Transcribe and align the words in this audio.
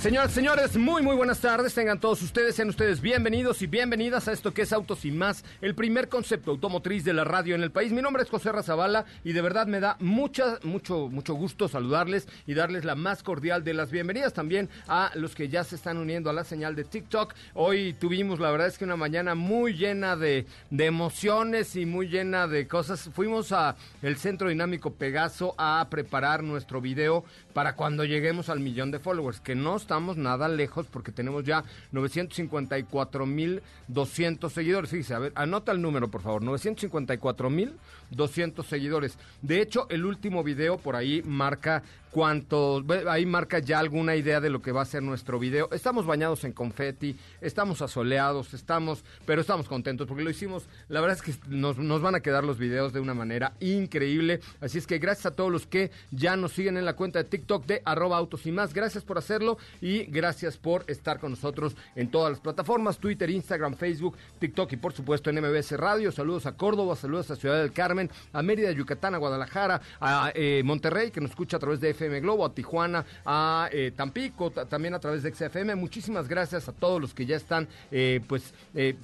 Señoras, 0.00 0.32
señores, 0.32 0.78
muy, 0.78 1.02
muy 1.02 1.14
buenas 1.14 1.40
tardes. 1.40 1.74
Tengan 1.74 2.00
todos 2.00 2.22
ustedes, 2.22 2.54
sean 2.54 2.70
ustedes 2.70 3.02
bienvenidos 3.02 3.60
y 3.60 3.66
bienvenidas 3.66 4.28
a 4.28 4.32
esto 4.32 4.54
que 4.54 4.62
es 4.62 4.72
Autos 4.72 5.04
y 5.04 5.10
Más, 5.10 5.44
el 5.60 5.74
primer 5.74 6.08
concepto 6.08 6.52
automotriz 6.52 7.04
de 7.04 7.12
la 7.12 7.24
radio 7.24 7.54
en 7.54 7.62
el 7.62 7.70
país. 7.70 7.92
Mi 7.92 8.00
nombre 8.00 8.22
es 8.22 8.30
José 8.30 8.50
Razabala 8.50 9.04
y 9.24 9.34
de 9.34 9.42
verdad 9.42 9.66
me 9.66 9.78
da 9.78 9.98
mucha, 10.00 10.58
mucho, 10.62 11.10
mucho 11.10 11.34
gusto 11.34 11.68
saludarles 11.68 12.28
y 12.46 12.54
darles 12.54 12.86
la 12.86 12.94
más 12.94 13.22
cordial 13.22 13.62
de 13.62 13.74
las 13.74 13.90
bienvenidas 13.90 14.32
también 14.32 14.70
a 14.88 15.10
los 15.16 15.34
que 15.34 15.50
ya 15.50 15.64
se 15.64 15.76
están 15.76 15.98
uniendo 15.98 16.30
a 16.30 16.32
la 16.32 16.44
señal 16.44 16.74
de 16.76 16.84
TikTok. 16.84 17.34
Hoy 17.52 17.92
tuvimos, 17.92 18.40
la 18.40 18.50
verdad 18.50 18.68
es 18.68 18.78
que 18.78 18.86
una 18.86 18.96
mañana 18.96 19.34
muy 19.34 19.74
llena 19.74 20.16
de, 20.16 20.46
de 20.70 20.86
emociones 20.86 21.76
y 21.76 21.84
muy 21.84 22.08
llena 22.08 22.46
de 22.46 22.66
cosas. 22.66 23.10
Fuimos 23.12 23.52
a 23.52 23.76
el 24.00 24.16
Centro 24.16 24.48
Dinámico 24.48 24.94
Pegaso 24.94 25.54
a 25.58 25.86
preparar 25.90 26.42
nuestro 26.42 26.80
video 26.80 27.22
para 27.52 27.74
cuando 27.74 28.04
lleguemos 28.04 28.48
al 28.48 28.60
millón 28.60 28.90
de 28.90 28.98
followers, 28.98 29.40
que 29.40 29.54
no 29.54 29.76
estamos 29.76 30.16
nada 30.16 30.48
lejos 30.48 30.86
porque 30.86 31.12
tenemos 31.12 31.44
ya 31.44 31.64
954.200 31.92 34.50
seguidores. 34.50 34.90
Fíjese, 34.90 35.12
a 35.14 35.18
ver, 35.18 35.32
anota 35.34 35.72
el 35.72 35.82
número, 35.82 36.08
por 36.08 36.22
favor, 36.22 36.42
954.200 36.42 38.64
seguidores. 38.64 39.18
De 39.42 39.60
hecho, 39.60 39.86
el 39.90 40.06
último 40.06 40.42
video 40.42 40.78
por 40.78 40.96
ahí 40.96 41.20
marca 41.24 41.82
cuánto, 42.10 42.84
ahí 43.08 43.26
marca 43.26 43.58
ya 43.58 43.78
alguna 43.78 44.16
idea 44.16 44.40
de 44.40 44.50
lo 44.50 44.62
que 44.62 44.72
va 44.72 44.82
a 44.82 44.86
ser 44.86 45.02
nuestro 45.02 45.38
video. 45.38 45.68
Estamos 45.72 46.06
bañados 46.06 46.44
en 46.44 46.52
confeti, 46.52 47.16
estamos 47.40 47.82
asoleados, 47.82 48.54
estamos, 48.54 49.04
pero 49.26 49.40
estamos 49.40 49.68
contentos 49.68 50.06
porque 50.06 50.24
lo 50.24 50.30
hicimos. 50.30 50.68
La 50.88 51.00
verdad 51.00 51.16
es 51.16 51.22
que 51.22 51.34
nos, 51.48 51.78
nos 51.78 52.02
van 52.02 52.14
a 52.14 52.20
quedar 52.20 52.44
los 52.44 52.58
videos 52.58 52.92
de 52.92 53.00
una 53.00 53.14
manera 53.14 53.52
increíble. 53.60 54.40
Así 54.60 54.78
es 54.78 54.86
que 54.86 54.98
gracias 54.98 55.26
a 55.26 55.36
todos 55.36 55.50
los 55.50 55.66
que 55.66 55.90
ya 56.10 56.36
nos 56.36 56.52
siguen 56.52 56.76
en 56.76 56.84
la 56.84 56.96
cuenta 56.96 57.22
de 57.22 57.28
TikTok 57.28 57.66
de 57.66 57.82
arroba 57.84 58.16
autos 58.16 58.46
y 58.46 58.52
más. 58.52 58.74
Gracias 58.74 59.04
por 59.04 59.18
hacerlo 59.18 59.58
y 59.80 60.04
gracias 60.04 60.56
por 60.56 60.84
estar 60.88 61.20
con 61.20 61.30
nosotros 61.30 61.76
en 61.94 62.10
todas 62.10 62.30
las 62.32 62.40
plataformas, 62.40 62.98
Twitter, 62.98 63.30
Instagram, 63.30 63.74
Facebook, 63.74 64.16
TikTok 64.38 64.72
y 64.72 64.76
por 64.76 64.92
supuesto 64.92 65.30
en 65.30 65.40
MBS 65.40 65.72
Radio. 65.72 66.10
Saludos 66.12 66.46
a 66.46 66.56
Córdoba, 66.56 66.96
saludos 66.96 67.30
a 67.30 67.36
Ciudad 67.36 67.60
del 67.60 67.72
Carmen, 67.72 68.10
a 68.32 68.42
Mérida, 68.42 68.72
Yucatán, 68.72 69.14
a 69.14 69.18
Guadalajara, 69.18 69.80
a 70.00 70.32
eh, 70.34 70.62
Monterrey 70.64 71.10
que 71.10 71.20
nos 71.20 71.30
escucha 71.30 71.56
a 71.56 71.60
través 71.60 71.80
de 71.80 71.88
FM 72.00 72.20
Globo, 72.20 72.46
a 72.46 72.54
Tijuana, 72.54 73.04
a 73.26 73.68
eh, 73.72 73.92
Tampico, 73.94 74.50
también 74.50 74.94
a 74.94 74.98
través 74.98 75.22
de 75.22 75.34
XFM. 75.34 75.74
Muchísimas 75.74 76.28
gracias 76.28 76.68
a 76.68 76.72
todos 76.72 77.00
los 77.00 77.12
que 77.12 77.26
ya 77.26 77.36
están, 77.36 77.68
eh, 77.90 78.20
pues, 78.26 78.54
eh, 78.74 78.96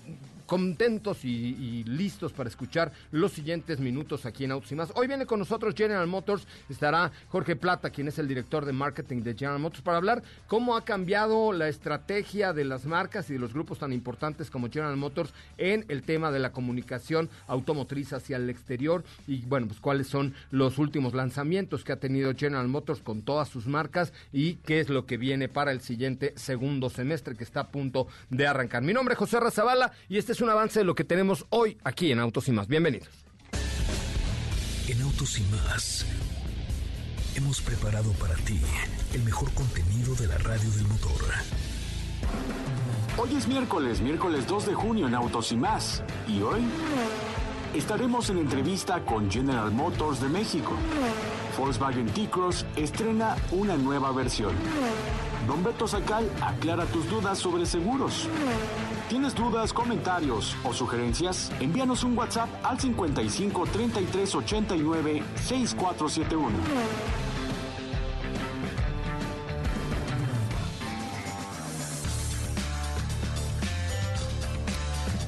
contentos 0.46 1.24
y, 1.24 1.84
listos 1.84 2.32
para 2.32 2.48
escuchar 2.48 2.92
los 3.10 3.32
siguientes 3.32 3.80
minutos 3.80 4.26
aquí 4.26 4.44
en 4.44 4.52
Autos 4.52 4.72
y 4.72 4.74
Más. 4.74 4.92
Hoy 4.94 5.06
viene 5.06 5.26
con 5.26 5.38
nosotros 5.38 5.74
General 5.74 6.06
Motors, 6.06 6.46
estará 6.68 7.12
Jorge 7.28 7.56
Plata, 7.56 7.90
quien 7.90 8.08
es 8.08 8.18
el 8.18 8.28
director 8.28 8.64
de 8.64 8.72
marketing 8.72 9.22
de 9.22 9.34
General 9.34 9.58
Motors, 9.58 9.82
para 9.82 9.98
hablar 9.98 10.22
cómo 10.46 10.76
ha 10.76 10.84
cambiado 10.84 11.52
la 11.52 11.68
estrategia 11.68 12.52
de 12.52 12.64
las 12.64 12.86
marcas 12.86 13.28
y 13.30 13.34
de 13.34 13.38
los 13.38 13.52
grupos 13.52 13.78
tan 13.78 13.92
importantes 13.92 14.50
como 14.50 14.70
General 14.70 14.96
Motors 14.96 15.32
en 15.58 15.84
el 15.88 16.02
tema 16.02 16.30
de 16.30 16.38
la 16.38 16.52
comunicación 16.52 17.28
automotriz 17.46 18.12
hacia 18.12 18.36
el 18.36 18.48
exterior 18.48 19.04
y 19.26 19.42
bueno, 19.42 19.66
pues 19.66 19.80
cuáles 19.80 20.06
son 20.06 20.34
los 20.50 20.78
últimos 20.78 21.14
lanzamientos 21.14 21.84
que 21.84 21.92
ha 21.92 22.00
tenido 22.00 22.34
General 22.34 22.68
Motors 22.68 23.00
con 23.00 23.22
todas 23.22 23.48
sus 23.48 23.66
marcas 23.66 24.12
y 24.32 24.54
qué 24.56 24.80
es 24.80 24.88
lo 24.88 25.06
que 25.06 25.16
viene 25.16 25.48
para 25.48 25.72
el 25.72 25.80
siguiente 25.80 26.32
segundo 26.36 26.90
semestre 26.90 27.34
que 27.34 27.44
está 27.44 27.60
a 27.60 27.68
punto 27.68 28.06
de 28.30 28.46
arrancar. 28.46 28.82
Mi 28.82 28.92
nombre 28.92 29.14
es 29.14 29.18
José 29.18 29.40
Razabala 29.40 29.92
y 30.08 30.18
este 30.18 30.32
es 30.32 30.35
un 30.40 30.50
avance 30.50 30.80
de 30.80 30.84
lo 30.84 30.94
que 30.94 31.04
tenemos 31.04 31.46
hoy 31.50 31.78
aquí 31.84 32.12
en 32.12 32.20
Autos 32.20 32.48
y 32.48 32.52
Más. 32.52 32.68
Bienvenidos. 32.68 33.08
En 34.88 35.02
Autos 35.02 35.38
y 35.38 35.42
Más 35.44 36.06
hemos 37.36 37.60
preparado 37.60 38.12
para 38.12 38.34
ti 38.36 38.58
el 39.12 39.22
mejor 39.22 39.52
contenido 39.52 40.14
de 40.14 40.26
la 40.26 40.38
radio 40.38 40.70
del 40.70 40.86
motor. 40.86 41.12
Hoy 43.18 43.34
es 43.36 43.46
miércoles, 43.46 44.00
miércoles 44.00 44.46
2 44.46 44.66
de 44.66 44.74
junio 44.74 45.06
en 45.06 45.14
Autos 45.14 45.52
y 45.52 45.56
Más. 45.56 46.02
Y 46.28 46.40
hoy 46.40 46.62
estaremos 47.74 48.30
en 48.30 48.38
entrevista 48.38 49.00
con 49.04 49.30
General 49.30 49.70
Motors 49.70 50.20
de 50.20 50.28
México. 50.28 50.72
Volkswagen 51.58 52.06
T-Cross 52.06 52.66
estrena 52.76 53.36
una 53.52 53.76
nueva 53.76 54.12
versión. 54.12 54.54
Don 55.46 55.62
Beto 55.62 55.86
Sacal 55.86 56.28
aclara 56.40 56.86
tus 56.86 57.08
dudas 57.08 57.38
sobre 57.38 57.66
seguros. 57.66 58.28
¿Tienes 59.08 59.34
dudas, 59.34 59.72
comentarios 59.72 60.56
o 60.64 60.72
sugerencias? 60.72 61.52
Envíanos 61.60 62.02
un 62.02 62.18
WhatsApp 62.18 62.48
al 62.64 62.80
55 62.80 63.66
33 63.66 64.34
89 64.34 65.22
6471. 65.36 67.25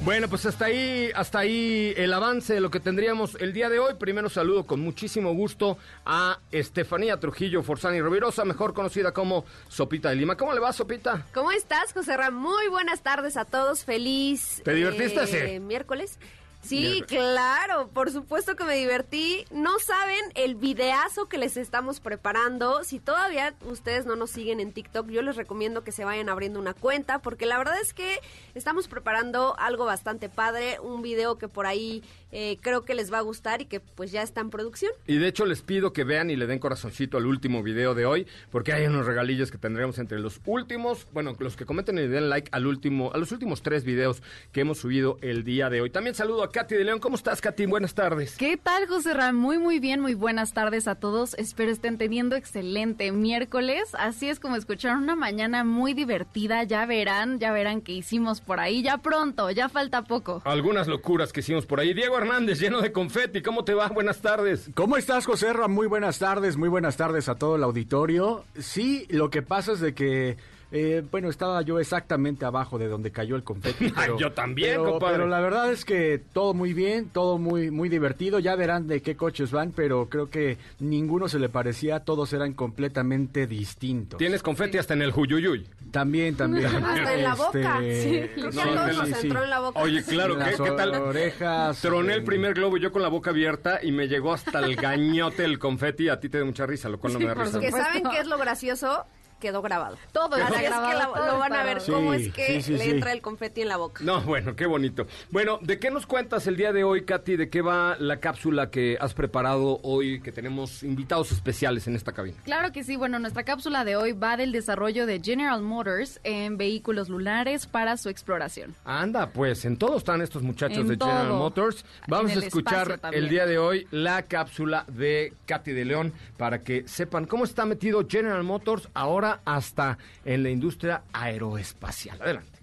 Bueno, 0.08 0.26
pues 0.26 0.46
hasta 0.46 0.64
ahí, 0.64 1.10
hasta 1.14 1.41
ahí 1.41 1.92
el 1.94 2.14
avance 2.14 2.54
de 2.54 2.62
lo 2.62 2.70
que 2.70 2.80
tendríamos 2.80 3.34
el 3.41 3.52
día 3.52 3.69
de 3.69 3.78
hoy. 3.78 3.92
Primero 3.98 4.30
saludo 4.30 4.64
con 4.64 4.80
muchísimo 4.80 5.34
gusto 5.34 5.76
a 6.06 6.38
Estefanía 6.50 7.20
Trujillo 7.20 7.62
Forzani 7.62 8.00
Rovirosa, 8.00 8.47
mejor 8.47 8.72
conocida 8.72 9.12
como 9.12 9.44
Sopita 9.68 10.08
de 10.08 10.16
Lima. 10.16 10.34
¿Cómo 10.34 10.54
le 10.54 10.60
va, 10.60 10.72
Sopita? 10.72 11.26
¿Cómo 11.34 11.52
estás, 11.52 11.92
José 11.92 12.16
Ram? 12.16 12.34
Muy 12.34 12.68
buenas 12.68 13.02
tardes 13.02 13.36
a 13.36 13.44
todos. 13.44 13.84
Feliz. 13.84 14.62
¿Te 14.64 14.72
divertiste? 14.72 15.24
Eh, 15.24 15.26
sí. 15.26 15.60
Miércoles. 15.60 16.18
Sí, 16.60 17.02
claro, 17.06 17.88
por 17.88 18.10
supuesto 18.10 18.54
que 18.56 18.64
me 18.64 18.76
divertí. 18.76 19.44
No 19.50 19.78
saben 19.78 20.20
el 20.34 20.54
videazo 20.54 21.26
que 21.26 21.38
les 21.38 21.56
estamos 21.56 22.00
preparando. 22.00 22.84
Si 22.84 22.98
todavía 22.98 23.54
ustedes 23.64 24.04
no 24.06 24.16
nos 24.16 24.30
siguen 24.30 24.60
en 24.60 24.72
TikTok, 24.72 25.08
yo 25.08 25.22
les 25.22 25.36
recomiendo 25.36 25.82
que 25.82 25.92
se 25.92 26.04
vayan 26.04 26.28
abriendo 26.28 26.58
una 26.58 26.74
cuenta, 26.74 27.20
porque 27.20 27.47
la 27.47 27.56
verdad 27.58 27.80
es 27.80 27.94
que 27.94 28.18
estamos 28.54 28.88
preparando 28.88 29.54
algo 29.58 29.84
bastante 29.84 30.28
padre, 30.28 30.78
un 30.80 31.00
video 31.00 31.38
que 31.38 31.48
por 31.48 31.66
ahí 31.66 32.02
eh, 32.30 32.58
creo 32.60 32.84
que 32.84 32.94
les 32.94 33.10
va 33.10 33.18
a 33.18 33.22
gustar 33.22 33.62
y 33.62 33.64
que 33.64 33.80
pues 33.80 34.12
ya 34.12 34.22
está 34.22 34.41
en 34.41 34.50
producción. 34.50 34.92
Y 35.06 35.16
de 35.16 35.28
hecho 35.28 35.47
les 35.47 35.62
pido 35.62 35.92
que 35.92 36.04
vean 36.04 36.30
y 36.30 36.36
le 36.36 36.47
den 36.47 36.58
corazoncito 36.58 37.16
al 37.16 37.26
último 37.26 37.62
video 37.62 37.94
de 37.94 38.04
hoy, 38.04 38.26
porque 38.50 38.72
hay 38.72 38.86
unos 38.86 39.06
regalillos 39.06 39.50
que 39.50 39.58
tendremos 39.58 39.98
entre 39.98 40.18
los 40.18 40.41
últimos, 40.44 41.06
bueno, 41.12 41.34
los 41.38 41.56
que 41.56 41.64
comenten 41.64 41.98
y 41.98 42.06
den 42.06 42.28
like 42.28 42.50
al 42.52 42.66
último, 42.66 43.12
a 43.14 43.18
los 43.18 43.32
últimos 43.32 43.62
tres 43.62 43.84
videos 43.84 44.22
que 44.52 44.60
hemos 44.60 44.78
subido 44.78 45.16
el 45.22 45.44
día 45.44 45.70
de 45.70 45.80
hoy. 45.80 45.91
También 45.91 46.14
saludo 46.14 46.42
a 46.42 46.47
Katy 46.50 46.75
de 46.75 46.84
León. 46.84 47.00
¿Cómo 47.00 47.16
estás, 47.16 47.41
Katy? 47.41 47.66
Buenas 47.66 47.94
tardes. 47.94 48.36
¿Qué 48.36 48.56
tal, 48.56 48.86
José 48.86 49.14
Ram? 49.14 49.36
Muy, 49.36 49.59
muy 49.59 49.78
bien. 49.78 50.00
Muy 50.00 50.14
buenas 50.14 50.53
tardes 50.53 50.88
a 50.88 50.94
todos. 50.94 51.34
Espero 51.34 51.70
estén 51.70 51.98
teniendo 51.98 52.36
excelente 52.36 53.12
miércoles. 53.12 53.94
Así 53.98 54.28
es 54.28 54.41
como 54.41 54.56
escucharon 54.56 55.03
una 55.03 55.16
mañana 55.16 55.64
muy 55.64 55.94
divertida. 55.94 56.62
Ya 56.64 56.86
verán, 56.86 57.38
ya 57.38 57.53
verán 57.53 57.81
qué 57.81 57.92
hicimos 57.92 58.41
por 58.41 58.60
ahí. 58.60 58.82
Ya 58.82 58.98
pronto, 58.98 59.50
ya 59.50 59.69
falta 59.69 60.03
poco. 60.03 60.42
Algunas 60.44 60.88
locuras 60.88 61.32
que 61.32 61.41
hicimos 61.41 61.66
por 61.66 61.81
ahí. 61.81 61.94
Diego 61.94 62.19
Hernández, 62.19 62.60
lleno 62.60 62.80
de 62.80 62.92
confeti. 62.92 63.42
¿Cómo 63.42 63.65
te 63.65 63.75
va? 63.75 63.88
Buenas 63.88 64.20
tardes. 64.20 64.70
¿Cómo 64.75 64.97
estás, 64.97 65.26
José 65.26 65.53
Ram? 65.53 65.72
Muy 65.72 65.86
buenas 65.86 66.19
tardes. 66.19 66.56
Muy 66.56 66.69
buenas 66.69 66.97
tardes 66.97 67.28
a 67.28 67.34
todo 67.34 67.56
el 67.56 67.62
auditorio. 67.62 68.44
Sí, 68.59 69.06
lo 69.10 69.30
que 69.30 69.42
pasa 69.42 69.72
es 69.72 69.80
de 69.80 69.95
que 69.95 70.36
eh, 70.70 71.03
bueno, 71.10 71.30
estaba 71.30 71.62
yo 71.62 71.78
exactamente 71.78 72.44
abajo 72.44 72.78
de 72.78 72.88
donde 72.88 73.10
cayó 73.10 73.36
el 73.36 73.42
confeti. 73.42 73.91
Pero, 73.97 74.18
yo 74.18 74.32
también, 74.32 74.72
pero, 74.72 74.91
compadre. 74.92 75.15
Pero 75.16 75.28
la 75.28 75.41
verdad 75.41 75.72
es 75.72 75.84
que 75.84 76.20
todo 76.32 76.54
muy 76.54 76.72
bien, 76.72 77.09
todo 77.09 77.38
muy 77.38 77.70
muy 77.70 77.88
divertido. 77.88 78.38
Ya 78.38 78.54
verán 78.54 78.86
de 78.86 79.00
qué 79.03 79.16
coches 79.16 79.50
van, 79.50 79.72
pero 79.72 80.09
creo 80.09 80.30
que 80.30 80.59
ninguno 80.78 81.28
se 81.28 81.38
le 81.38 81.48
parecía. 81.48 82.00
Todos 82.00 82.32
eran 82.32 82.53
completamente 82.53 83.47
distintos. 83.47 84.18
Tienes 84.18 84.42
confeti 84.42 84.78
hasta 84.78 84.94
en 84.94 85.03
el 85.03 85.12
Juyuyuy. 85.12 85.66
También, 85.91 86.36
también. 86.36 86.66
Hasta 86.84 87.14
en 87.14 87.24
la 87.24 87.34
boca. 87.34 87.82
Este, 87.82 87.98
Sí, 87.98 88.28
creo 88.34 88.50
que 88.50 88.60
a 88.60 88.64
todos 88.64 88.91
sí, 88.91 88.97
nos 88.97 89.09
sí. 89.09 89.26
entró 89.26 89.42
en 89.44 89.50
la 89.50 89.60
boca. 89.60 89.80
Oye, 89.80 90.04
claro, 90.04 90.34
¿qué, 90.34 90.44
las 90.44 90.60
qué 90.60 90.71
tal? 90.72 90.94
orejas, 90.94 91.80
Troné 91.80 92.14
el 92.14 92.24
primer 92.24 92.54
globo 92.54 92.76
yo 92.76 92.92
con 92.92 93.03
la 93.03 93.09
boca 93.09 93.30
abierta 93.30 93.80
y 93.82 93.92
me 93.92 94.06
llegó 94.06 94.32
hasta 94.32 94.60
el 94.60 94.76
gañote 94.76 95.44
el 95.44 95.59
confeti. 95.59 96.09
A 96.09 96.21
ti 96.21 96.28
te 96.28 96.38
da 96.38 96.44
mucha 96.44 96.66
risa, 96.66 96.88
lo 96.88 96.98
cual 96.98 97.14
no 97.14 97.21
me 97.21 97.26
da 97.26 97.34
risa. 97.34 97.59
Que 97.60 97.71
saben 97.71 98.03
qué 98.10 98.18
es 98.18 98.26
lo 98.26 98.38
gracioso, 98.38 99.06
quedó 99.38 99.62
grabado. 99.62 99.96
Todo 100.12 100.36
Así 100.36 100.54
es 100.54 100.60
que 100.62 100.68
la- 100.70 101.10
lo 101.26 101.38
van 101.38 101.52
a 101.52 101.62
ver 101.62 101.78
cómo 101.86 102.14
es 102.14 102.32
que 102.32 102.46
sí, 102.46 102.62
sí, 102.62 102.72
le 102.72 102.84
sí. 102.84 102.90
entra 102.90 103.12
el 103.12 103.20
confeti 103.20 103.62
en 103.62 103.68
la 103.68 103.76
boca. 103.76 104.02
No, 104.04 104.20
bueno, 104.22 104.54
qué 104.56 104.66
bonito. 104.66 105.06
Bueno, 105.30 105.58
¿de 105.62 105.78
qué 105.78 105.90
nos 105.90 106.06
cuentas 106.06 106.46
el 106.46 106.56
día 106.56 106.72
de 106.72 106.84
hoy, 106.84 107.04
Katy? 107.04 107.36
¿De 107.36 107.48
qué 107.50 107.62
va 107.62 107.96
la 107.98 108.18
cápsula 108.20 108.70
que 108.70 108.96
has 109.00 109.14
preparado 109.14 109.80
hoy, 109.82 110.20
que 110.20 110.32
tenemos 110.32 110.82
invitados 110.82 111.32
especiales 111.32 111.86
en 111.86 111.96
esta 111.96 112.12
cabina? 112.12 112.36
Claro 112.44 112.72
que 112.72 112.84
sí, 112.84 112.96
bueno, 112.96 113.18
nuestra 113.18 113.42
cápsula 113.44 113.84
de 113.84 113.96
hoy 113.96 114.12
va 114.12 114.36
del 114.36 114.52
desarrollo 114.52 115.06
de 115.06 115.20
General 115.22 115.60
Motors 115.62 116.20
en 116.24 116.56
vehículos 116.56 117.08
lunares 117.08 117.66
para 117.66 117.96
su 117.96 118.08
exploración. 118.08 118.74
Anda, 118.84 119.30
pues 119.30 119.64
en 119.64 119.76
todo 119.76 119.96
están 119.98 120.20
estos 120.22 120.42
muchachos 120.42 120.78
En 120.78 120.88
de 120.88 120.96
General. 120.96 121.28
Motors. 121.28 121.84
Vamos 122.06 122.32
a 122.36 122.38
escuchar 122.40 123.00
el 123.12 123.28
día 123.28 123.46
de 123.46 123.58
hoy 123.58 123.86
la 123.90 124.22
cápsula 124.22 124.84
de 124.88 125.32
Katy 125.46 125.72
de 125.72 125.84
León 125.84 126.12
para 126.36 126.60
que 126.60 126.86
sepan 126.88 127.26
cómo 127.26 127.44
está 127.44 127.64
metido 127.66 128.06
General 128.08 128.42
Motors 128.42 128.88
ahora 128.94 129.28
hasta 129.45 129.98
en 130.25 130.42
la 130.42 130.51
industria 130.51 131.03
aeroespacial. 131.13 132.21
Adelante. 132.21 132.59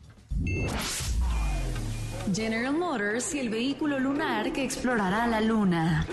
General 2.34 2.74
Motors 2.74 3.36
y 3.36 3.40
el 3.40 3.50
vehículo 3.50 4.00
lunar 4.00 4.52
que 4.52 4.64
explorará 4.64 5.28
la 5.28 5.42
Luna. 5.42 6.08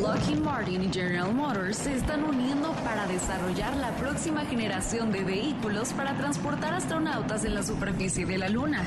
Lockheed 0.00 0.38
Martin 0.38 0.82
y 0.82 0.92
General 0.92 1.32
Motors 1.32 1.76
se 1.76 1.94
están 1.94 2.24
uniendo 2.24 2.72
para 2.84 3.06
desarrollar 3.06 3.76
la 3.76 3.94
próxima 3.96 4.44
generación 4.44 5.12
de 5.12 5.22
vehículos 5.22 5.92
para 5.92 6.16
transportar 6.16 6.74
astronautas 6.74 7.44
en 7.44 7.54
la 7.54 7.62
superficie 7.62 8.26
de 8.26 8.38
la 8.38 8.48
Luna. 8.48 8.82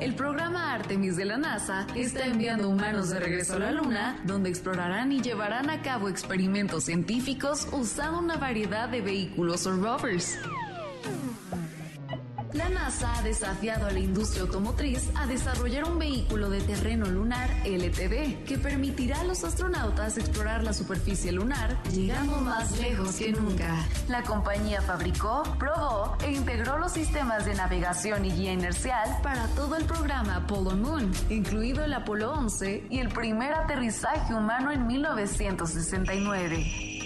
El 0.00 0.14
programa 0.14 0.72
Artemis 0.74 1.16
de 1.16 1.24
la 1.24 1.38
NASA 1.38 1.84
está 1.96 2.24
enviando 2.24 2.68
humanos 2.68 3.10
de 3.10 3.18
regreso 3.18 3.54
a 3.54 3.58
la 3.58 3.72
Luna, 3.72 4.16
donde 4.24 4.48
explorarán 4.48 5.10
y 5.10 5.20
llevarán 5.20 5.70
a 5.70 5.82
cabo 5.82 6.08
experimentos 6.08 6.84
científicos 6.84 7.66
usando 7.72 8.20
una 8.20 8.36
variedad 8.36 8.88
de 8.88 9.00
vehículos 9.00 9.66
o 9.66 9.72
rovers. 9.72 10.38
La 12.54 12.68
NASA 12.70 13.18
ha 13.18 13.22
desafiado 13.22 13.86
a 13.86 13.90
la 13.90 13.98
industria 13.98 14.42
automotriz 14.42 15.10
a 15.16 15.26
desarrollar 15.26 15.84
un 15.84 15.98
vehículo 15.98 16.48
de 16.48 16.62
terreno 16.62 17.04
lunar 17.06 17.50
LTV 17.66 18.44
que 18.44 18.58
permitirá 18.58 19.20
a 19.20 19.24
los 19.24 19.44
astronautas 19.44 20.16
explorar 20.16 20.64
la 20.64 20.72
superficie 20.72 21.30
lunar 21.30 21.76
llegando 21.92 22.38
más 22.38 22.78
lejos 22.78 23.16
que 23.16 23.32
nunca. 23.32 23.84
La 24.08 24.22
compañía 24.22 24.80
fabricó, 24.80 25.42
probó 25.58 26.16
e 26.24 26.32
integró 26.32 26.78
los 26.78 26.92
sistemas 26.92 27.44
de 27.44 27.54
navegación 27.54 28.24
y 28.24 28.30
guía 28.30 28.54
inercial 28.54 29.18
para 29.22 29.46
todo 29.48 29.76
el 29.76 29.84
programa 29.84 30.36
Apollo 30.36 30.76
Moon, 30.76 31.12
incluido 31.28 31.84
el 31.84 31.92
Apolo 31.92 32.32
11 32.32 32.86
y 32.88 32.98
el 32.98 33.10
primer 33.10 33.52
aterrizaje 33.52 34.34
humano 34.34 34.72
en 34.72 34.86
1969. 34.86 36.97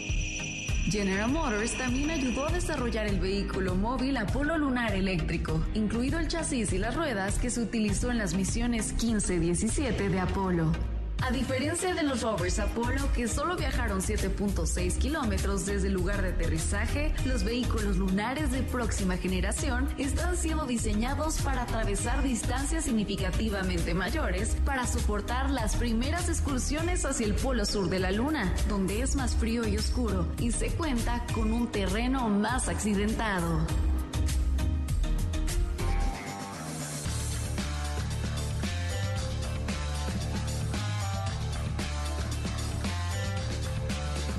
General 0.90 1.31
Motors 1.31 1.76
también 1.79 2.11
ayudó 2.11 2.46
a 2.46 2.52
desarrollar 2.52 3.06
el 3.06 3.20
vehículo 3.20 3.76
móvil 3.76 4.17
Apolo 4.17 4.58
Lunar 4.58 4.94
Eléctrico, 4.94 5.64
incluido 5.75 6.19
el 6.19 6.29
chasis 6.29 6.73
y 6.73 6.79
las 6.79 6.96
ruedas 6.96 7.38
que 7.38 7.50
se 7.50 7.61
utilizó 7.61 8.11
en 8.11 8.19
las 8.19 8.34
misiones 8.34 8.94
15-17 8.96 10.08
de 10.08 10.20
Apolo. 10.20 10.73
A 11.25 11.31
diferencia 11.31 11.95
de 11.95 12.03
los 12.03 12.23
rovers 12.23 12.59
Apolo 12.59 13.13
que 13.15 13.29
solo 13.29 13.57
viajaron 13.57 14.01
7.6 14.01 14.99
kilómetros 14.99 15.67
desde 15.67 15.87
el 15.87 15.95
lugar 15.95 16.21
de 16.21 16.31
aterrizaje, 16.31 17.15
los 17.25 17.45
vehículos 17.45 17.97
lunares 17.97 18.51
de 18.51 18.65
próxima 18.65 19.17
generación 19.17 19.89
están 19.99 20.37
siendo 20.37 20.67
diseñados 20.67 21.41
para 21.43 21.63
atravesar 21.63 22.25
distancias 22.25 22.85
significativamente 22.85 23.95
mayores 23.95 24.57
para 24.65 24.85
soportar 24.85 25.49
las 25.51 25.77
primeras 25.77 26.29
excursiones 26.29 27.05
hacia 27.05 27.27
el 27.27 27.35
polo 27.35 27.67
sur 27.67 27.89
de 27.89 28.01
la 28.01 28.11
Luna, 28.11 28.53
donde 28.69 29.03
es 29.03 29.15
más 29.15 29.37
frío 29.37 29.67
y 29.67 29.77
oscuro 29.77 30.27
y 30.41 30.51
se 30.51 30.71
cuenta 30.71 31.25
con 31.35 31.53
un 31.53 31.71
terreno 31.71 32.29
más 32.31 32.69
accidentado. 32.69 33.65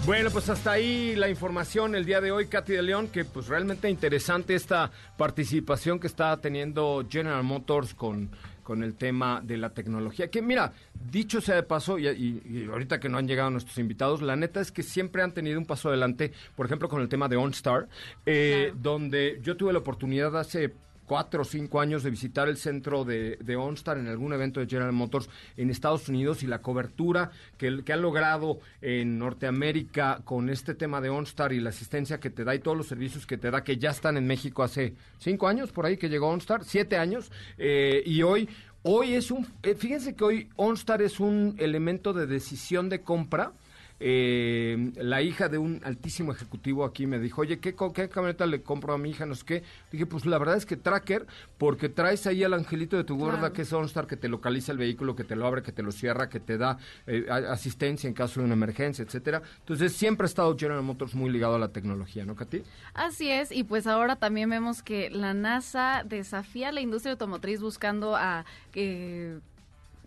Bueno, 0.05 0.31
pues 0.31 0.49
hasta 0.49 0.71
ahí 0.73 1.15
la 1.15 1.29
información 1.29 1.95
el 1.95 2.03
día 2.03 2.19
de 2.19 2.31
hoy, 2.31 2.47
Katy 2.47 2.73
de 2.73 2.81
León, 2.81 3.07
que 3.07 3.23
pues 3.23 3.47
realmente 3.47 3.89
interesante 3.89 4.53
esta 4.53 4.91
participación 5.17 5.97
que 5.97 6.07
está 6.07 6.35
teniendo 6.41 7.05
General 7.09 7.41
Motors 7.43 7.93
con, 7.93 8.29
con 8.63 8.83
el 8.83 8.95
tema 8.95 9.39
de 9.41 9.55
la 9.55 9.69
tecnología. 9.69 10.29
Que 10.29 10.41
mira, 10.41 10.73
dicho 11.09 11.39
sea 11.39 11.55
de 11.55 11.63
paso, 11.63 11.97
y, 11.99 12.07
y- 12.09 12.41
y 12.45 12.65
ahorita 12.69 12.99
que 12.99 13.07
no 13.07 13.17
han 13.17 13.29
llegado 13.29 13.49
nuestros 13.49 13.77
invitados, 13.77 14.21
la 14.21 14.35
neta 14.35 14.59
es 14.59 14.73
que 14.73 14.83
siempre 14.83 15.23
han 15.23 15.31
tenido 15.31 15.57
un 15.57 15.65
paso 15.65 15.87
adelante, 15.87 16.33
por 16.57 16.65
ejemplo, 16.65 16.89
con 16.89 17.01
el 17.01 17.07
tema 17.07 17.29
de 17.29 17.37
OnStar, 17.37 17.87
eh, 18.25 18.73
donde 18.75 19.39
yo 19.41 19.55
tuve 19.55 19.71
la 19.71 19.79
oportunidad 19.79 20.35
hace 20.37 20.73
cuatro 21.05 21.41
o 21.41 21.45
cinco 21.45 21.79
años 21.79 22.03
de 22.03 22.09
visitar 22.09 22.47
el 22.47 22.57
centro 22.57 23.03
de, 23.05 23.37
OnStar 23.55 23.97
en 23.97 24.07
algún 24.07 24.33
evento 24.33 24.59
de 24.59 24.67
General 24.67 24.91
Motors 24.91 25.29
en 25.57 25.69
Estados 25.69 26.09
Unidos 26.09 26.43
y 26.43 26.47
la 26.47 26.61
cobertura 26.61 27.31
que, 27.57 27.83
que 27.83 27.93
han 27.93 28.01
logrado 28.01 28.59
en 28.81 29.19
Norteamérica 29.19 30.21
con 30.23 30.49
este 30.49 30.73
tema 30.73 31.01
de 31.01 31.09
OnStar 31.09 31.53
y 31.53 31.59
la 31.59 31.69
asistencia 31.69 32.19
que 32.19 32.29
te 32.29 32.43
da 32.43 32.55
y 32.55 32.59
todos 32.59 32.77
los 32.77 32.87
servicios 32.87 33.25
que 33.25 33.37
te 33.37 33.51
da, 33.51 33.63
que 33.63 33.77
ya 33.77 33.91
están 33.91 34.17
en 34.17 34.27
México 34.27 34.63
hace 34.63 34.95
cinco 35.19 35.47
años 35.47 35.71
por 35.71 35.85
ahí 35.85 35.97
que 35.97 36.09
llegó 36.09 36.29
OnStar, 36.29 36.63
siete 36.63 36.97
años, 36.97 37.31
eh, 37.57 38.03
y 38.05 38.21
hoy... 38.23 38.49
Hoy 38.85 39.13
es 39.13 39.31
un, 39.31 39.47
eh, 39.63 39.75
fíjense 39.75 40.13
que 40.13 40.25
hoy 40.25 40.49
OnStar 40.57 41.01
es 41.01 41.21
un 41.21 41.55
elemento 41.57 42.11
de 42.11 42.27
decisión 42.27 42.89
de 42.89 42.99
compra 42.99 43.53
eh, 43.99 44.91
la 44.95 45.21
hija 45.21 45.49
de 45.49 45.57
un 45.57 45.79
altísimo 45.83 46.31
ejecutivo 46.31 46.83
aquí 46.85 47.07
me 47.07 47.19
dijo, 47.19 47.41
oye, 47.41 47.59
¿qué, 47.59 47.73
¿qué 47.93 48.09
camioneta 48.09 48.45
le 48.45 48.61
compro 48.61 48.93
a 48.93 48.97
mi 48.97 49.11
hija? 49.11 49.25
No 49.25 49.35
sé 49.35 49.45
qué. 49.45 49.63
Dije, 49.91 50.05
pues 50.05 50.25
la 50.25 50.37
verdad 50.37 50.57
es 50.57 50.65
que 50.65 50.75
Tracker, 50.77 51.25
porque 51.57 51.89
traes 51.89 52.27
ahí 52.27 52.43
al 52.43 52.53
angelito 52.53 52.97
de 52.97 53.03
tu 53.03 53.17
gorda, 53.17 53.39
Claro. 53.39 53.53
que 53.53 53.61
es 53.63 53.71
OnStar, 53.73 54.07
que 54.07 54.17
te 54.17 54.27
localiza 54.27 54.71
el 54.71 54.77
vehículo, 54.77 55.15
que 55.15 55.23
te 55.23 55.35
lo 55.35 55.47
abre, 55.47 55.63
que 55.63 55.71
te 55.71 55.83
lo 55.83 55.91
cierra, 55.91 56.29
que 56.29 56.39
te 56.39 56.57
da 56.57 56.77
eh, 57.07 57.25
asistencia 57.29 58.07
en 58.07 58.13
caso 58.13 58.39
de 58.39 58.45
una 58.45 58.53
emergencia, 58.55 59.03
etcétera. 59.03 59.41
Entonces 59.59 59.93
siempre 59.93 60.25
ha 60.25 60.27
estado 60.27 60.57
General 60.57 60.83
Motors 60.83 61.15
muy 61.15 61.29
ligado 61.29 61.55
a 61.55 61.59
la 61.59 61.69
tecnología, 61.69 62.25
¿no, 62.25 62.35
Katy? 62.35 62.63
Así 62.93 63.29
es, 63.29 63.51
y 63.51 63.63
pues 63.63 63.87
ahora 63.87 64.15
también 64.17 64.49
vemos 64.49 64.83
que 64.83 65.09
la 65.09 65.33
NASA 65.33 66.03
desafía 66.05 66.69
a 66.69 66.71
la 66.71 66.81
industria 66.81 67.13
automotriz 67.13 67.61
buscando 67.61 68.15
a 68.15 68.45
eh, 68.73 69.39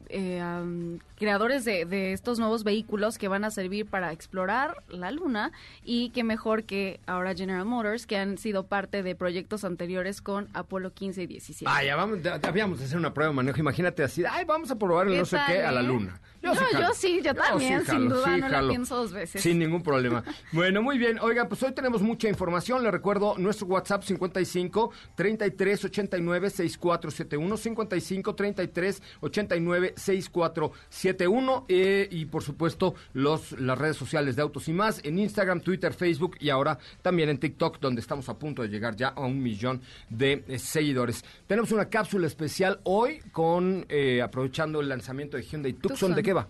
eh, 0.09 0.99
creadores 1.17 1.65
de, 1.65 1.85
de 1.85 2.13
estos 2.13 2.39
nuevos 2.39 2.65
vehículos 2.65 3.19
que 3.19 3.29
van 3.29 3.45
a 3.45 3.51
servir 3.51 3.87
para 3.87 4.13
explorar 4.13 4.83
la 4.89 5.11
Luna 5.11 5.53
y 5.85 6.11
que 6.11 6.25
mejor 6.25 6.65
que 6.65 7.01
ahora 7.07 7.35
General 7.35 7.65
Motors, 7.65 8.07
que 8.07 8.17
han 8.17 8.39
sido 8.39 8.67
parte 8.67 9.03
de 9.03 9.15
proyectos 9.15 9.65
anteriores 9.65 10.21
con 10.21 10.49
Apolo 10.53 10.93
15 10.93 11.23
y 11.23 11.27
17. 11.27 11.71
Ah, 11.71 11.83
ya 11.85 11.97
vamos, 11.97 12.19
habíamos 12.43 12.79
de 12.79 12.85
hacer 12.85 12.99
una 12.99 13.13
prueba 13.15 13.31
de 13.31 13.37
manejo. 13.37 13.59
Imagínate 13.59 14.03
así, 14.03 14.25
ay, 14.29 14.45
vamos 14.45 14.71
a 14.71 14.79
probar 14.79 15.07
el 15.07 15.15
¿Qué 15.15 15.19
no 15.21 15.25
sé 15.25 15.39
qué 15.47 15.63
a 15.63 15.73
la 15.73 15.81
eh? 15.81 15.85
luna. 15.85 16.21
No, 16.43 16.55
yo 16.55 16.95
sí, 16.95 17.21
yo 17.25 17.35
también, 17.35 17.85
sin 17.85 18.09
duda, 18.09 18.37
no 18.37 18.49
la 18.49 18.69
pienso 18.69 18.97
dos 18.97 19.13
veces. 19.13 19.43
Sin 19.43 19.59
ningún 19.59 19.83
problema. 19.83 20.23
bueno, 20.53 20.81
muy 20.81 20.97
bien. 20.97 21.19
Oiga, 21.21 21.49
pues 21.49 21.63
hoy 21.63 21.73
tenemos 21.73 22.03
mucha 22.03 22.29
información. 22.29 22.83
Le 22.83 22.91
recuerdo 22.91 23.35
nuestro 23.37 23.67
WhatsApp 23.67 24.05
55 24.05 24.93
33 25.17 25.85
89 25.87 26.51
6471 26.51 27.57
55 27.57 28.35
33 28.35 29.03
89 29.21 29.95
6471 29.97 31.65
eh, 31.69 32.09
y 32.11 32.27
por 32.27 32.43
supuesto 32.43 32.95
los 33.15 33.53
las 33.61 33.77
redes 33.79 33.97
sociales 33.97 34.37
de 34.37 34.43
Autos 34.43 34.69
y 34.69 34.73
más 34.73 35.01
en 35.05 35.19
Instagram, 35.19 35.61
Twitter, 35.61 35.93
Facebook 35.95 36.37
y 36.41 36.51
ahora 36.51 36.79
también 37.03 37.29
en 37.29 37.39
TikTok 37.39 37.79
donde 37.81 38.01
estamos 38.01 38.29
a 38.29 38.39
punto 38.39 38.63
de 38.63 38.69
llegar 38.69 38.97
ya 38.97 39.09
a 39.09 39.21
un 39.21 39.43
millón 39.43 39.81
de 40.09 40.45
eh, 40.49 40.59
seguidores. 40.59 41.25
Tenemos 41.47 41.73
una 41.73 41.89
cápsula 41.89 42.27
especial 42.27 42.81
hoy 42.85 43.21
con 43.33 43.87
eh, 43.89 44.23
aprovechando 44.23 44.81
el 44.81 44.89
lanzamiento 44.89 45.37
de 45.37 45.43
Hyundai 45.43 45.73
Tucson. 45.73 45.89
Tucson. 45.91 46.15
¿De 46.15 46.23
qué 46.23 46.33
va? 46.33 46.49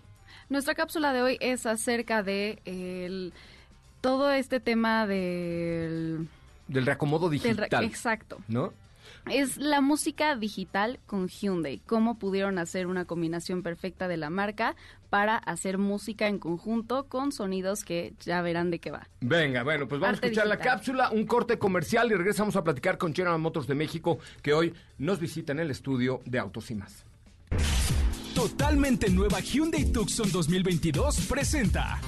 Nuestra 0.49 0.75
cápsula 0.75 1.13
de 1.13 1.23
hoy 1.23 1.39
es 1.41 1.67
acerca 1.67 2.23
de 2.23 2.61
el- 2.65 3.33
todo 4.01 4.31
este 4.31 4.61
tema 4.61 5.07
del... 5.07 6.29
Del 6.69 6.87
reacomodo 6.87 7.29
del 7.29 7.41
re- 7.41 7.49
digital. 7.65 7.85
exacto. 7.85 8.39
¿No? 8.49 8.73
Es 9.31 9.57
la 9.57 9.81
música 9.81 10.37
digital 10.37 11.01
con 11.07 11.29
Hyundai. 11.29 11.81
Cómo 11.87 12.19
pudieron 12.19 12.59
hacer 12.59 12.87
una 12.87 13.05
combinación 13.05 13.63
perfecta 13.63 14.09
de 14.09 14.17
la 14.17 14.31
marca 14.31 14.77
para 15.11 15.37
hacer 15.37 15.79
música 15.79 16.29
en 16.29 16.39
conjunto 16.39 17.07
con 17.09 17.33
sonidos 17.33 17.85
que 17.85 18.15
ya 18.21 18.43
verán 18.43 18.71
de 18.71 18.79
qué 18.79 18.91
va. 18.91 19.09
Venga, 19.21 19.63
bueno, 19.63 19.89
pues 19.89 20.01
vamos 20.01 20.17
Arte 20.17 20.27
a 20.27 20.31
escuchar 20.31 20.47
la 20.47 20.59
cápsula, 20.59 21.11
un 21.11 21.27
corte 21.27 21.59
comercial 21.59 22.11
y 22.11 22.15
regresamos 22.15 22.57
a 22.57 22.65
platicar 22.65 22.99
con 22.99 23.15
General 23.15 23.39
Motors 23.39 23.67
de 23.67 23.75
México, 23.75 24.19
que 24.43 24.53
hoy 24.53 24.75
nos 24.99 25.19
visita 25.19 25.53
en 25.53 25.61
el 25.61 25.71
estudio 25.71 26.21
de 26.25 26.39
Autos 26.39 26.71
y 26.71 26.75
más. 26.75 27.05
Totalmente 28.35 29.09
nueva 29.09 29.41
Hyundai 29.41 29.87
Tucson 29.87 30.31
2022 30.31 31.27
presenta 31.27 31.99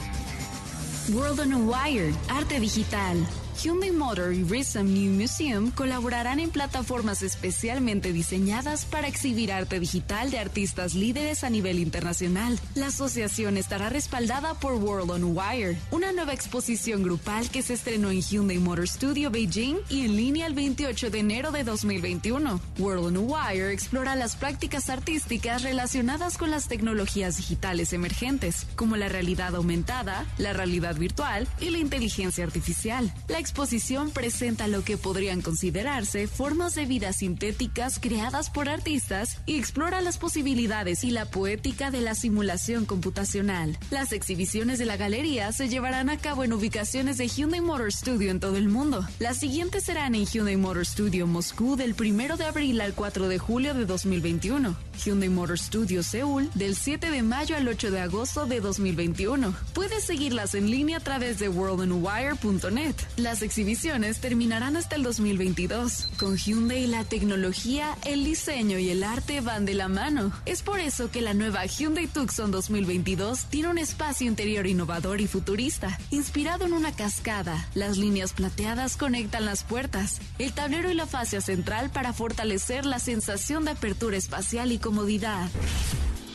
World 1.10 1.40
on 1.40 1.52
a 1.54 1.58
Wire, 1.58 2.12
arte 2.28 2.60
digital. 2.60 3.16
Hyundai 3.60 3.90
Motor 3.90 4.34
y 4.34 4.44
Rhythm 4.44 4.94
New 4.94 5.12
Museum 5.14 5.72
colaborarán 5.72 6.38
en 6.38 6.50
plataformas 6.50 7.22
especialmente 7.22 8.12
diseñadas 8.12 8.84
para 8.84 9.08
exhibir 9.08 9.50
arte 9.50 9.80
digital 9.80 10.30
de 10.30 10.38
artistas 10.38 10.94
líderes 10.94 11.42
a 11.42 11.50
nivel 11.50 11.80
internacional. 11.80 12.56
La 12.76 12.86
asociación 12.86 13.56
estará 13.56 13.88
respaldada 13.88 14.54
por 14.54 14.74
World 14.74 15.10
on 15.10 15.36
Wire, 15.36 15.76
una 15.90 16.12
nueva 16.12 16.34
exposición 16.34 17.02
grupal 17.02 17.50
que 17.50 17.62
se 17.62 17.74
estrenó 17.74 18.12
en 18.12 18.22
Hyundai 18.22 18.58
Motor 18.58 18.86
Studio 18.86 19.28
Beijing 19.28 19.78
y 19.88 20.04
en 20.04 20.14
línea 20.14 20.46
el 20.46 20.54
28 20.54 21.10
de 21.10 21.18
enero 21.18 21.50
de 21.50 21.64
2021. 21.64 22.60
World 22.78 23.06
on 23.06 23.28
Wire 23.28 23.72
explora 23.72 24.14
las 24.14 24.36
prácticas 24.36 24.88
artísticas 24.88 25.64
relacionadas 25.64 26.38
con 26.38 26.52
las 26.52 26.68
tecnologías 26.68 27.38
digitales 27.38 27.92
emergentes, 27.92 28.68
como 28.76 28.96
la 28.96 29.08
realidad 29.08 29.56
aumentada, 29.56 30.26
la 30.38 30.52
realidad 30.52 30.94
virtual 30.94 31.48
y 31.60 31.70
la 31.70 31.78
inteligencia 31.78 32.44
artificial. 32.44 33.12
La 33.26 33.47
exposición 33.48 34.10
presenta 34.10 34.68
lo 34.68 34.84
que 34.84 34.98
podrían 34.98 35.40
considerarse 35.40 36.28
formas 36.28 36.74
de 36.74 36.84
vida 36.84 37.14
sintéticas 37.14 37.98
creadas 37.98 38.50
por 38.50 38.68
artistas 38.68 39.38
y 39.46 39.56
explora 39.56 40.02
las 40.02 40.18
posibilidades 40.18 41.02
y 41.02 41.10
la 41.10 41.24
poética 41.24 41.90
de 41.90 42.02
la 42.02 42.14
simulación 42.14 42.84
computacional. 42.84 43.78
Las 43.90 44.12
exhibiciones 44.12 44.78
de 44.78 44.84
la 44.84 44.98
galería 44.98 45.50
se 45.52 45.70
llevarán 45.70 46.10
a 46.10 46.18
cabo 46.18 46.44
en 46.44 46.52
ubicaciones 46.52 47.16
de 47.16 47.26
Hyundai 47.28 47.62
Motor 47.62 47.90
Studio 47.90 48.30
en 48.30 48.38
todo 48.38 48.58
el 48.58 48.68
mundo. 48.68 49.08
Las 49.18 49.38
siguientes 49.38 49.84
serán 49.84 50.14
en 50.14 50.26
Hyundai 50.26 50.58
Motor 50.58 50.84
Studio 50.84 51.26
Moscú 51.26 51.76
del 51.76 51.94
1 51.98 52.36
de 52.36 52.44
abril 52.44 52.82
al 52.82 52.92
4 52.92 53.28
de 53.28 53.38
julio 53.38 53.72
de 53.72 53.86
2021, 53.86 54.76
Hyundai 55.02 55.30
Motor 55.30 55.58
Studio 55.58 56.02
Seúl 56.02 56.50
del 56.54 56.76
7 56.76 57.10
de 57.10 57.22
mayo 57.22 57.56
al 57.56 57.66
8 57.66 57.90
de 57.90 58.00
agosto 58.00 58.44
de 58.44 58.60
2021. 58.60 59.54
Puedes 59.72 60.04
seguirlas 60.04 60.54
en 60.54 60.70
línea 60.70 60.98
a 60.98 61.00
través 61.00 61.38
de 61.38 61.48
worldonwire.net. 61.48 62.94
Las 63.16 63.37
exhibiciones 63.42 64.20
terminarán 64.20 64.76
hasta 64.76 64.96
el 64.96 65.02
2022. 65.02 66.08
Con 66.18 66.36
Hyundai 66.36 66.86
la 66.86 67.04
tecnología, 67.04 67.96
el 68.04 68.24
diseño 68.24 68.78
y 68.78 68.90
el 68.90 69.04
arte 69.04 69.40
van 69.40 69.64
de 69.64 69.74
la 69.74 69.88
mano. 69.88 70.32
Es 70.46 70.62
por 70.62 70.80
eso 70.80 71.10
que 71.10 71.20
la 71.20 71.34
nueva 71.34 71.66
Hyundai 71.66 72.06
Tucson 72.06 72.50
2022 72.50 73.46
tiene 73.46 73.68
un 73.68 73.78
espacio 73.78 74.26
interior 74.26 74.66
innovador 74.66 75.20
y 75.20 75.26
futurista, 75.26 75.98
inspirado 76.10 76.66
en 76.66 76.72
una 76.72 76.92
cascada. 76.92 77.68
Las 77.74 77.96
líneas 77.96 78.32
plateadas 78.32 78.96
conectan 78.96 79.44
las 79.44 79.64
puertas, 79.64 80.20
el 80.38 80.52
tablero 80.52 80.90
y 80.90 80.94
la 80.94 81.06
fascia 81.06 81.40
central 81.40 81.90
para 81.90 82.12
fortalecer 82.12 82.86
la 82.86 82.98
sensación 82.98 83.64
de 83.64 83.72
apertura 83.72 84.16
espacial 84.16 84.72
y 84.72 84.78
comodidad. 84.78 85.50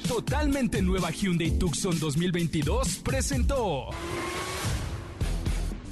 Totalmente 0.07 0.81
nueva 0.81 1.11
Hyundai 1.11 1.51
Tucson 1.57 1.97
2022 1.97 2.97
presentó. 2.97 3.89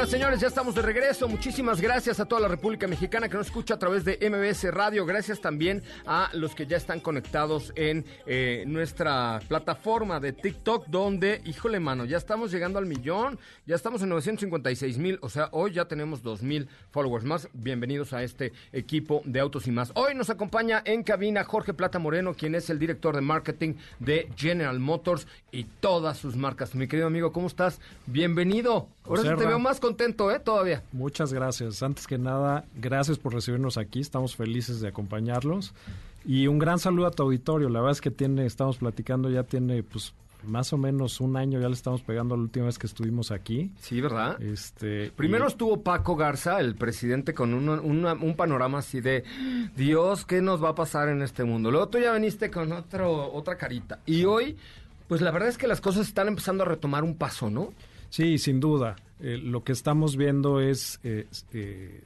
Señoras 0.00 0.12
señores, 0.12 0.40
ya 0.40 0.48
estamos 0.48 0.74
de 0.74 0.80
regreso. 0.80 1.28
Muchísimas 1.28 1.78
gracias 1.78 2.20
a 2.20 2.24
toda 2.24 2.40
la 2.40 2.48
República 2.48 2.86
Mexicana 2.86 3.28
que 3.28 3.36
nos 3.36 3.48
escucha 3.48 3.74
a 3.74 3.78
través 3.78 4.02
de 4.02 4.18
MBS 4.30 4.72
Radio. 4.72 5.04
Gracias 5.04 5.42
también 5.42 5.82
a 6.06 6.30
los 6.32 6.54
que 6.54 6.66
ya 6.66 6.78
están 6.78 7.00
conectados 7.00 7.70
en 7.76 8.06
eh, 8.24 8.64
nuestra 8.66 9.40
plataforma 9.46 10.18
de 10.18 10.32
TikTok, 10.32 10.86
donde, 10.86 11.42
híjole, 11.44 11.80
mano, 11.80 12.06
ya 12.06 12.16
estamos 12.16 12.50
llegando 12.50 12.78
al 12.78 12.86
millón. 12.86 13.38
Ya 13.66 13.76
estamos 13.76 14.00
en 14.00 14.08
956 14.08 14.96
mil. 14.96 15.18
O 15.20 15.28
sea, 15.28 15.50
hoy 15.52 15.72
ya 15.72 15.84
tenemos 15.84 16.22
2 16.22 16.42
mil 16.44 16.66
followers 16.92 17.26
más. 17.26 17.50
Bienvenidos 17.52 18.14
a 18.14 18.22
este 18.22 18.54
equipo 18.72 19.20
de 19.26 19.38
Autos 19.40 19.66
y 19.66 19.70
más. 19.70 19.92
Hoy 19.96 20.14
nos 20.14 20.30
acompaña 20.30 20.80
en 20.86 21.02
cabina 21.02 21.44
Jorge 21.44 21.74
Plata 21.74 21.98
Moreno, 21.98 22.32
quien 22.32 22.54
es 22.54 22.70
el 22.70 22.78
director 22.78 23.14
de 23.14 23.20
marketing 23.20 23.74
de 23.98 24.30
General 24.34 24.78
Motors 24.80 25.26
y 25.52 25.64
todas 25.64 26.16
sus 26.16 26.36
marcas. 26.36 26.74
Mi 26.74 26.88
querido 26.88 27.08
amigo, 27.08 27.32
¿cómo 27.32 27.48
estás? 27.48 27.82
Bienvenido. 28.06 28.88
Ahora 29.10 29.22
sí 29.22 29.28
te 29.36 29.46
veo 29.46 29.58
más 29.58 29.80
contento, 29.80 30.30
¿eh? 30.30 30.38
Todavía. 30.40 30.82
Muchas 30.92 31.32
gracias. 31.32 31.82
Antes 31.82 32.06
que 32.06 32.18
nada, 32.18 32.64
gracias 32.76 33.18
por 33.18 33.34
recibirnos 33.34 33.76
aquí. 33.76 34.00
Estamos 34.00 34.36
felices 34.36 34.80
de 34.80 34.88
acompañarlos. 34.88 35.74
Y 36.24 36.46
un 36.46 36.58
gran 36.58 36.78
saludo 36.78 37.06
a 37.06 37.10
tu 37.10 37.22
auditorio. 37.22 37.68
La 37.68 37.80
verdad 37.80 37.92
es 37.92 38.00
que 38.00 38.10
tiene, 38.10 38.46
estamos 38.46 38.76
platicando, 38.78 39.30
ya 39.30 39.42
tiene 39.42 39.82
pues 39.82 40.12
más 40.44 40.72
o 40.72 40.78
menos 40.78 41.20
un 41.20 41.36
año, 41.36 41.60
ya 41.60 41.68
le 41.68 41.74
estamos 41.74 42.00
pegando 42.00 42.34
la 42.34 42.42
última 42.42 42.64
vez 42.66 42.78
que 42.78 42.86
estuvimos 42.86 43.30
aquí. 43.30 43.70
Sí, 43.80 44.00
¿verdad? 44.00 44.40
Este, 44.40 45.10
Primero 45.14 45.44
y- 45.44 45.48
estuvo 45.48 45.82
Paco 45.82 46.16
Garza, 46.16 46.60
el 46.60 46.76
presidente, 46.76 47.34
con 47.34 47.52
una- 47.52 48.14
un 48.14 48.36
panorama 48.36 48.78
así 48.78 49.00
de 49.02 49.22
Dios, 49.76 50.24
¿qué 50.24 50.40
nos 50.40 50.62
va 50.62 50.70
a 50.70 50.74
pasar 50.74 51.08
en 51.10 51.20
este 51.22 51.44
mundo? 51.44 51.70
Luego 51.70 51.88
tú 51.88 51.98
ya 51.98 52.12
viniste 52.14 52.50
con 52.50 52.72
otro, 52.72 53.32
otra 53.32 53.56
carita. 53.56 53.98
Y 54.06 54.24
hoy, 54.24 54.56
pues 55.08 55.20
la 55.20 55.30
verdad 55.30 55.48
es 55.50 55.58
que 55.58 55.66
las 55.66 55.80
cosas 55.82 56.06
están 56.08 56.28
empezando 56.28 56.62
a 56.64 56.66
retomar 56.66 57.04
un 57.04 57.16
paso, 57.16 57.50
¿no? 57.50 57.72
Sí, 58.10 58.38
sin 58.38 58.60
duda. 58.60 58.96
Eh, 59.20 59.38
lo 59.38 59.64
que 59.64 59.72
estamos 59.72 60.16
viendo 60.16 60.60
es 60.60 61.00
eh, 61.02 61.26
eh, 61.52 62.02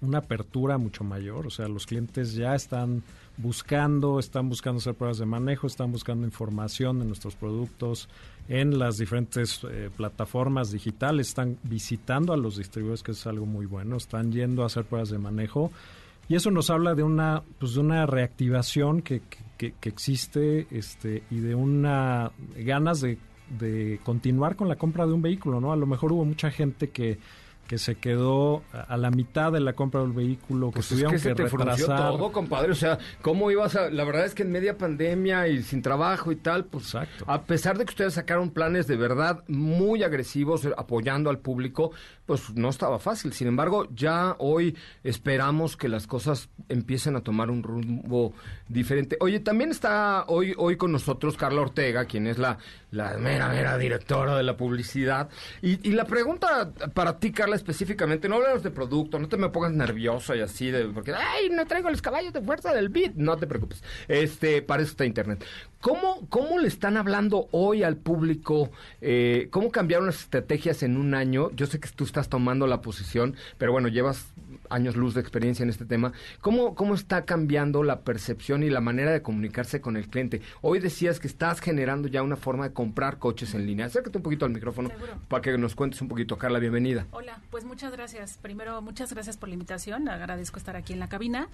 una 0.00 0.18
apertura 0.18 0.78
mucho 0.78 1.04
mayor. 1.04 1.46
O 1.46 1.50
sea, 1.50 1.68
los 1.68 1.86
clientes 1.86 2.34
ya 2.34 2.54
están 2.54 3.02
buscando, 3.36 4.18
están 4.18 4.48
buscando 4.48 4.78
hacer 4.78 4.94
pruebas 4.94 5.18
de 5.18 5.26
manejo, 5.26 5.66
están 5.66 5.92
buscando 5.92 6.26
información 6.26 6.98
de 6.98 7.04
nuestros 7.04 7.34
productos 7.34 8.08
en 8.48 8.78
las 8.78 8.98
diferentes 8.98 9.60
eh, 9.68 9.90
plataformas 9.94 10.70
digitales, 10.70 11.28
están 11.28 11.58
visitando 11.64 12.32
a 12.32 12.36
los 12.36 12.56
distribuidores, 12.56 13.02
que 13.02 13.12
es 13.12 13.26
algo 13.26 13.46
muy 13.46 13.66
bueno, 13.66 13.96
están 13.96 14.32
yendo 14.32 14.62
a 14.62 14.66
hacer 14.66 14.84
pruebas 14.84 15.10
de 15.10 15.18
manejo. 15.18 15.70
Y 16.28 16.34
eso 16.34 16.50
nos 16.50 16.70
habla 16.70 16.94
de 16.94 17.02
una, 17.02 17.42
pues 17.58 17.74
de 17.74 17.80
una 17.80 18.04
reactivación 18.04 19.00
que, 19.00 19.22
que, 19.56 19.72
que 19.72 19.88
existe 19.88 20.66
este, 20.70 21.22
y 21.30 21.38
de 21.38 21.54
una 21.54 22.32
ganas 22.56 23.00
de, 23.00 23.18
de 23.50 24.00
continuar 24.04 24.56
con 24.56 24.68
la 24.68 24.76
compra 24.76 25.06
de 25.06 25.12
un 25.12 25.22
vehículo, 25.22 25.60
¿no? 25.60 25.72
A 25.72 25.76
lo 25.76 25.86
mejor 25.86 26.12
hubo 26.12 26.24
mucha 26.24 26.50
gente 26.50 26.90
que 26.90 27.18
que 27.66 27.78
se 27.78 27.96
quedó 27.96 28.62
a 28.72 28.96
la 28.96 29.10
mitad 29.10 29.52
de 29.52 29.60
la 29.60 29.72
compra 29.72 30.00
del 30.00 30.12
vehículo, 30.12 30.68
que 30.70 30.74
Pues 30.74 30.86
es 30.86 30.90
tuvieron 30.90 31.12
que 31.12 31.16
que, 31.16 31.22
se 31.22 31.34
te 31.34 31.42
retrasar. 31.42 32.12
todo, 32.12 32.30
compadre. 32.32 32.70
O 32.70 32.76
sea, 32.76 32.98
¿cómo 33.22 33.50
ibas 33.50 33.74
a...? 33.74 33.90
La 33.90 34.04
verdad 34.04 34.24
es 34.24 34.34
que 34.34 34.44
en 34.44 34.52
media 34.52 34.78
pandemia 34.78 35.48
y 35.48 35.62
sin 35.62 35.82
trabajo 35.82 36.30
y 36.30 36.36
tal, 36.36 36.66
pues... 36.66 36.84
Exacto. 36.84 37.24
A 37.26 37.42
pesar 37.42 37.76
de 37.76 37.84
que 37.84 37.90
ustedes 37.90 38.14
sacaron 38.14 38.50
planes 38.50 38.86
de 38.86 38.96
verdad 38.96 39.42
muy 39.48 40.02
agresivos, 40.04 40.64
eh, 40.64 40.72
apoyando 40.76 41.28
al 41.28 41.38
público, 41.40 41.90
pues 42.24 42.54
no 42.54 42.68
estaba 42.68 42.98
fácil. 42.98 43.32
Sin 43.32 43.48
embargo, 43.48 43.88
ya 43.94 44.36
hoy 44.38 44.76
esperamos 45.02 45.76
que 45.76 45.88
las 45.88 46.06
cosas 46.06 46.48
empiecen 46.68 47.16
a 47.16 47.20
tomar 47.22 47.50
un 47.50 47.62
rumbo 47.64 48.32
diferente. 48.68 49.16
Oye, 49.20 49.40
también 49.40 49.70
está 49.70 50.24
hoy, 50.28 50.54
hoy 50.56 50.76
con 50.76 50.92
nosotros 50.92 51.36
Carla 51.36 51.62
Ortega, 51.62 52.04
quien 52.04 52.28
es 52.28 52.38
la, 52.38 52.58
la 52.96 53.16
mera, 53.18 53.48
mera 53.48 53.78
directora 53.78 54.36
de 54.36 54.42
la 54.42 54.56
publicidad. 54.56 55.28
Y, 55.62 55.88
y 55.88 55.92
la 55.92 56.04
pregunta 56.04 56.72
para 56.94 57.18
ti, 57.18 57.32
Carla, 57.32 57.56
específicamente, 57.56 58.28
no 58.28 58.36
hablamos 58.36 58.62
de 58.62 58.70
producto, 58.70 59.18
no 59.18 59.28
te 59.28 59.36
me 59.36 59.50
pongas 59.50 59.72
nerviosa 59.72 60.34
y 60.34 60.40
así, 60.40 60.70
de, 60.70 60.86
porque, 60.86 61.12
ay, 61.12 61.50
no 61.50 61.66
traigo 61.66 61.90
los 61.90 62.02
caballos 62.02 62.32
de 62.32 62.40
fuerza 62.40 62.72
del 62.72 62.88
beat. 62.88 63.14
No 63.14 63.36
te 63.36 63.46
preocupes. 63.46 63.82
Este, 64.08 64.62
para 64.62 64.82
eso 64.82 64.92
está 64.92 65.04
Internet. 65.04 65.44
¿Cómo, 65.80 66.26
cómo 66.28 66.58
le 66.58 66.68
están 66.68 66.96
hablando 66.96 67.48
hoy 67.52 67.82
al 67.82 67.96
público? 67.96 68.70
Eh, 69.00 69.48
¿Cómo 69.50 69.70
cambiaron 69.70 70.06
las 70.06 70.20
estrategias 70.20 70.82
en 70.82 70.96
un 70.96 71.14
año? 71.14 71.50
Yo 71.52 71.66
sé 71.66 71.78
que 71.78 71.88
tú 71.90 72.04
estás 72.04 72.28
tomando 72.28 72.66
la 72.66 72.80
posición, 72.80 73.36
pero 73.58 73.72
bueno, 73.72 73.88
llevas 73.88 74.26
años 74.70 74.96
luz 74.96 75.14
de 75.14 75.20
experiencia 75.20 75.62
en 75.62 75.70
este 75.70 75.84
tema. 75.84 76.12
¿Cómo, 76.40 76.74
¿Cómo 76.74 76.94
está 76.94 77.24
cambiando 77.24 77.82
la 77.82 78.00
percepción 78.00 78.62
y 78.62 78.70
la 78.70 78.80
manera 78.80 79.12
de 79.12 79.22
comunicarse 79.22 79.80
con 79.80 79.96
el 79.96 80.08
cliente? 80.08 80.40
Hoy 80.62 80.78
decías 80.78 81.20
que 81.20 81.26
estás 81.26 81.60
generando 81.60 82.08
ya 82.08 82.22
una 82.22 82.36
forma 82.36 82.68
de 82.68 82.74
comprar 82.74 83.18
coches 83.18 83.54
en 83.54 83.66
línea. 83.66 83.86
Acércate 83.86 84.18
un 84.18 84.22
poquito 84.22 84.44
al 84.44 84.52
micrófono 84.52 84.88
Seguro. 84.90 85.20
para 85.28 85.42
que 85.42 85.56
nos 85.58 85.74
cuentes 85.74 86.00
un 86.00 86.08
poquito. 86.08 86.36
Carla, 86.38 86.58
bienvenida. 86.58 87.06
Hola, 87.12 87.40
pues 87.50 87.64
muchas 87.64 87.92
gracias. 87.92 88.38
Primero, 88.40 88.80
muchas 88.82 89.12
gracias 89.12 89.36
por 89.36 89.48
la 89.48 89.54
invitación. 89.54 90.08
Agradezco 90.08 90.58
estar 90.58 90.76
aquí 90.76 90.92
en 90.92 91.00
la 91.00 91.08
cabina. 91.08 91.48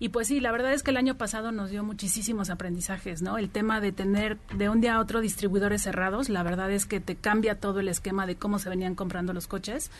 Y 0.00 0.08
pues 0.08 0.26
sí, 0.26 0.40
la 0.40 0.50
verdad 0.50 0.72
es 0.72 0.82
que 0.82 0.90
el 0.90 0.96
año 0.96 1.16
pasado 1.16 1.52
nos 1.52 1.70
dio 1.70 1.84
muchísimos 1.84 2.50
aprendizajes, 2.50 3.22
¿no? 3.22 3.38
El 3.38 3.48
tema 3.48 3.80
de 3.80 3.92
tener 3.92 4.38
de 4.56 4.68
un 4.68 4.80
día 4.80 4.96
a 4.96 5.00
otro 5.00 5.20
distribuidores 5.20 5.82
cerrados, 5.82 6.28
la 6.28 6.42
verdad 6.42 6.70
es 6.72 6.84
que 6.84 6.98
te 6.98 7.14
cambia 7.14 7.60
todo 7.60 7.78
el 7.78 7.88
esquema 7.88 8.26
de 8.26 8.34
cómo 8.34 8.58
se 8.58 8.68
venían 8.68 8.96
comprando 8.96 9.32
los 9.32 9.46
coches. 9.46 9.92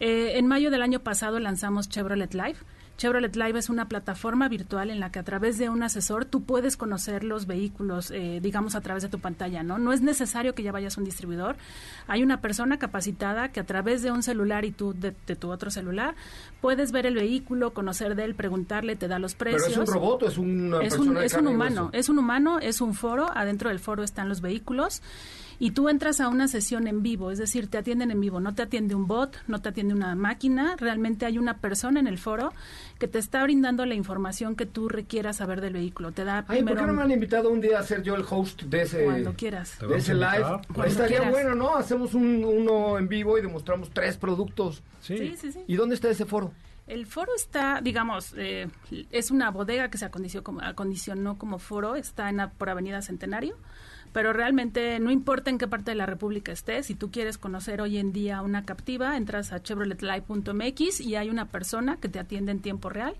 Eh, 0.00 0.38
en 0.38 0.46
mayo 0.46 0.70
del 0.70 0.82
año 0.82 1.00
pasado 1.00 1.38
lanzamos 1.38 1.88
Chevrolet 1.88 2.34
Live. 2.34 2.56
Chevrolet 2.96 3.36
Live 3.36 3.58
es 3.58 3.68
una 3.68 3.88
plataforma 3.88 4.48
virtual 4.48 4.90
en 4.90 5.00
la 5.00 5.12
que 5.12 5.18
a 5.18 5.22
través 5.22 5.58
de 5.58 5.68
un 5.68 5.82
asesor 5.82 6.24
tú 6.24 6.44
puedes 6.44 6.78
conocer 6.78 7.24
los 7.24 7.46
vehículos, 7.46 8.10
eh, 8.10 8.40
digamos, 8.42 8.74
a 8.74 8.80
través 8.80 9.02
de 9.02 9.10
tu 9.10 9.18
pantalla, 9.18 9.62
¿no? 9.62 9.76
No 9.76 9.92
es 9.92 10.00
necesario 10.00 10.54
que 10.54 10.62
ya 10.62 10.72
vayas 10.72 10.96
a 10.96 11.00
un 11.00 11.04
distribuidor. 11.04 11.56
Hay 12.06 12.22
una 12.22 12.40
persona 12.40 12.78
capacitada 12.78 13.52
que 13.52 13.60
a 13.60 13.64
través 13.64 14.00
de 14.02 14.12
un 14.12 14.22
celular 14.22 14.64
y 14.64 14.70
tú 14.70 14.94
de, 14.94 15.14
de 15.26 15.36
tu 15.36 15.50
otro 15.50 15.70
celular 15.70 16.14
puedes 16.62 16.90
ver 16.90 17.04
el 17.04 17.14
vehículo, 17.16 17.74
conocer 17.74 18.14
de 18.14 18.24
él, 18.24 18.34
preguntarle, 18.34 18.96
te 18.96 19.08
da 19.08 19.18
los 19.18 19.34
precios. 19.34 19.64
¿Pero 19.68 19.82
es 19.82 19.88
un 19.88 19.94
robot 19.94 20.22
o 20.22 20.28
es 20.28 20.38
una 20.38 20.76
es 20.78 20.94
persona 20.94 21.10
un, 21.10 21.16
de 21.16 21.26
es 21.26 21.34
un 21.34 21.46
humano, 21.48 21.90
es 21.92 22.08
un 22.08 22.18
humano, 22.18 22.58
es 22.60 22.80
un 22.80 22.94
foro, 22.94 23.30
adentro 23.34 23.68
del 23.68 23.78
foro 23.78 24.04
están 24.04 24.30
los 24.30 24.40
vehículos 24.40 25.02
y 25.58 25.70
tú 25.70 25.88
entras 25.88 26.20
a 26.20 26.28
una 26.28 26.48
sesión 26.48 26.86
en 26.86 27.02
vivo, 27.02 27.30
es 27.30 27.38
decir, 27.38 27.68
te 27.68 27.78
atienden 27.78 28.10
en 28.10 28.20
vivo, 28.20 28.40
no 28.40 28.54
te 28.54 28.62
atiende 28.62 28.94
un 28.94 29.06
bot, 29.06 29.36
no 29.46 29.60
te 29.60 29.68
atiende 29.70 29.94
una 29.94 30.14
máquina, 30.14 30.76
realmente 30.78 31.24
hay 31.26 31.38
una 31.38 31.58
persona 31.58 31.98
en 32.00 32.06
el 32.06 32.18
foro 32.18 32.52
que 32.98 33.08
te 33.08 33.18
está 33.18 33.42
brindando 33.42 33.86
la 33.86 33.94
información 33.94 34.54
que 34.56 34.66
tú 34.66 34.88
requieras 34.88 35.36
saber 35.36 35.60
del 35.60 35.72
vehículo. 35.74 36.12
Te 36.12 36.24
da 36.24 36.38
Ay, 36.38 36.44
¿por 36.44 36.54
primero 36.56 36.80
qué 36.80 36.86
no 36.86 36.92
me 36.92 37.02
han 37.02 37.10
invitado 37.10 37.50
un 37.50 37.60
día 37.60 37.78
a 37.78 37.82
ser 37.82 38.02
yo 38.02 38.14
el 38.14 38.24
host 38.28 38.62
de 38.64 38.82
ese, 38.82 39.04
cuando 39.04 39.32
quieras. 39.34 39.78
De 39.80 39.96
ese 39.96 40.14
live? 40.14 40.44
Cuando 40.68 40.84
Estaría 40.86 41.18
quieras. 41.18 41.30
bueno, 41.32 41.54
¿no? 41.54 41.76
Hacemos 41.76 42.14
un, 42.14 42.44
uno 42.44 42.98
en 42.98 43.08
vivo 43.08 43.38
y 43.38 43.42
demostramos 43.42 43.90
tres 43.90 44.16
productos. 44.16 44.82
Sí, 45.00 45.16
Sí, 45.18 45.36
sí, 45.36 45.52
sí. 45.52 45.60
¿Y 45.66 45.76
dónde 45.76 45.94
está 45.94 46.10
ese 46.10 46.24
foro? 46.26 46.52
El 46.86 47.06
foro 47.06 47.32
está, 47.34 47.80
digamos, 47.82 48.32
eh, 48.36 48.68
es 49.10 49.30
una 49.32 49.50
bodega 49.50 49.90
que 49.90 49.98
se 49.98 50.04
acondicionó 50.04 50.44
como, 50.44 50.60
acondicionó 50.60 51.36
como 51.36 51.58
foro, 51.58 51.96
está 51.96 52.28
en 52.28 52.36
la- 52.36 52.50
por 52.50 52.70
Avenida 52.70 53.02
Centenario, 53.02 53.56
pero 54.16 54.32
realmente 54.32 54.98
no 54.98 55.10
importa 55.10 55.50
en 55.50 55.58
qué 55.58 55.68
parte 55.68 55.90
de 55.90 55.94
la 55.94 56.06
República 56.06 56.50
estés, 56.50 56.86
si 56.86 56.94
tú 56.94 57.10
quieres 57.10 57.36
conocer 57.36 57.82
hoy 57.82 57.98
en 57.98 58.14
día 58.14 58.40
una 58.40 58.64
captiva, 58.64 59.14
entras 59.18 59.52
a 59.52 59.62
chevroletlive.mx 59.62 61.00
y 61.02 61.16
hay 61.16 61.28
una 61.28 61.50
persona 61.50 61.98
que 61.98 62.08
te 62.08 62.18
atiende 62.18 62.50
en 62.50 62.60
tiempo 62.60 62.88
real. 62.88 63.14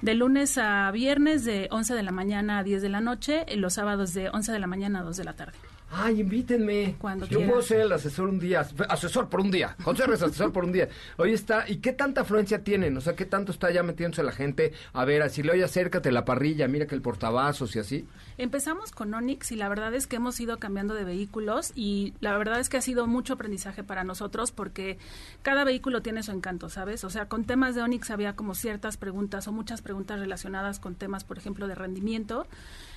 De 0.00 0.14
lunes 0.14 0.56
a 0.56 0.88
viernes 0.92 1.44
de 1.44 1.66
11 1.72 1.92
de 1.92 2.02
la 2.04 2.12
mañana 2.12 2.58
a 2.58 2.62
10 2.62 2.82
de 2.82 2.88
la 2.88 3.00
noche, 3.00 3.46
y 3.48 3.56
los 3.56 3.74
sábados 3.74 4.14
de 4.14 4.28
11 4.28 4.52
de 4.52 4.58
la 4.60 4.68
mañana 4.68 5.00
a 5.00 5.02
2 5.02 5.16
de 5.16 5.24
la 5.24 5.32
tarde. 5.32 5.58
Ay, 5.90 6.20
invítenme. 6.20 6.96
Cuando 6.98 7.24
Yo 7.26 7.38
quieras. 7.38 7.48
puedo 7.48 7.62
ser 7.62 7.80
el 7.80 7.92
asesor 7.92 8.28
un 8.28 8.38
día. 8.38 8.66
Asesor 8.88 9.28
por 9.28 9.40
un 9.40 9.50
día. 9.50 9.74
José 9.82 10.04
Reyes, 10.04 10.22
asesor 10.22 10.52
por 10.52 10.64
un 10.64 10.72
día. 10.72 10.88
Oye, 11.16 11.32
está. 11.32 11.64
¿Y 11.68 11.76
qué 11.76 11.92
tanta 11.92 12.20
afluencia 12.20 12.62
tienen? 12.62 12.96
O 12.96 13.00
sea, 13.00 13.16
¿qué 13.16 13.24
tanto 13.24 13.52
está 13.52 13.70
ya 13.70 13.82
metiéndose 13.82 14.22
la 14.22 14.32
gente? 14.32 14.72
A 14.92 15.04
ver, 15.06 15.22
a 15.22 15.24
decirle, 15.24 15.52
oye, 15.52 15.64
acércate 15.64 16.12
la 16.12 16.24
parrilla, 16.26 16.68
mira 16.68 16.86
que 16.86 16.94
el 16.94 17.00
portavasos 17.00 17.74
y 17.74 17.78
así. 17.78 18.06
Empezamos 18.36 18.92
con 18.92 19.14
Onix 19.14 19.50
y 19.50 19.56
la 19.56 19.68
verdad 19.68 19.94
es 19.94 20.06
que 20.06 20.16
hemos 20.16 20.38
ido 20.40 20.58
cambiando 20.58 20.94
de 20.94 21.04
vehículos 21.04 21.72
y 21.74 22.12
la 22.20 22.36
verdad 22.36 22.60
es 22.60 22.68
que 22.68 22.76
ha 22.76 22.82
sido 22.82 23.06
mucho 23.06 23.32
aprendizaje 23.34 23.82
para 23.82 24.04
nosotros 24.04 24.52
porque 24.52 24.98
cada 25.42 25.64
vehículo 25.64 26.02
tiene 26.02 26.22
su 26.22 26.32
encanto, 26.32 26.68
¿sabes? 26.68 27.02
O 27.04 27.10
sea, 27.10 27.28
con 27.28 27.44
temas 27.44 27.74
de 27.74 27.82
Onix 27.82 28.10
había 28.10 28.36
como 28.36 28.54
ciertas 28.54 28.96
preguntas 28.98 29.48
o 29.48 29.52
muchas 29.52 29.80
preguntas 29.80 30.20
relacionadas 30.20 30.80
con 30.80 30.94
temas, 30.94 31.24
por 31.24 31.38
ejemplo, 31.38 31.66
de 31.66 31.74
rendimiento. 31.74 32.46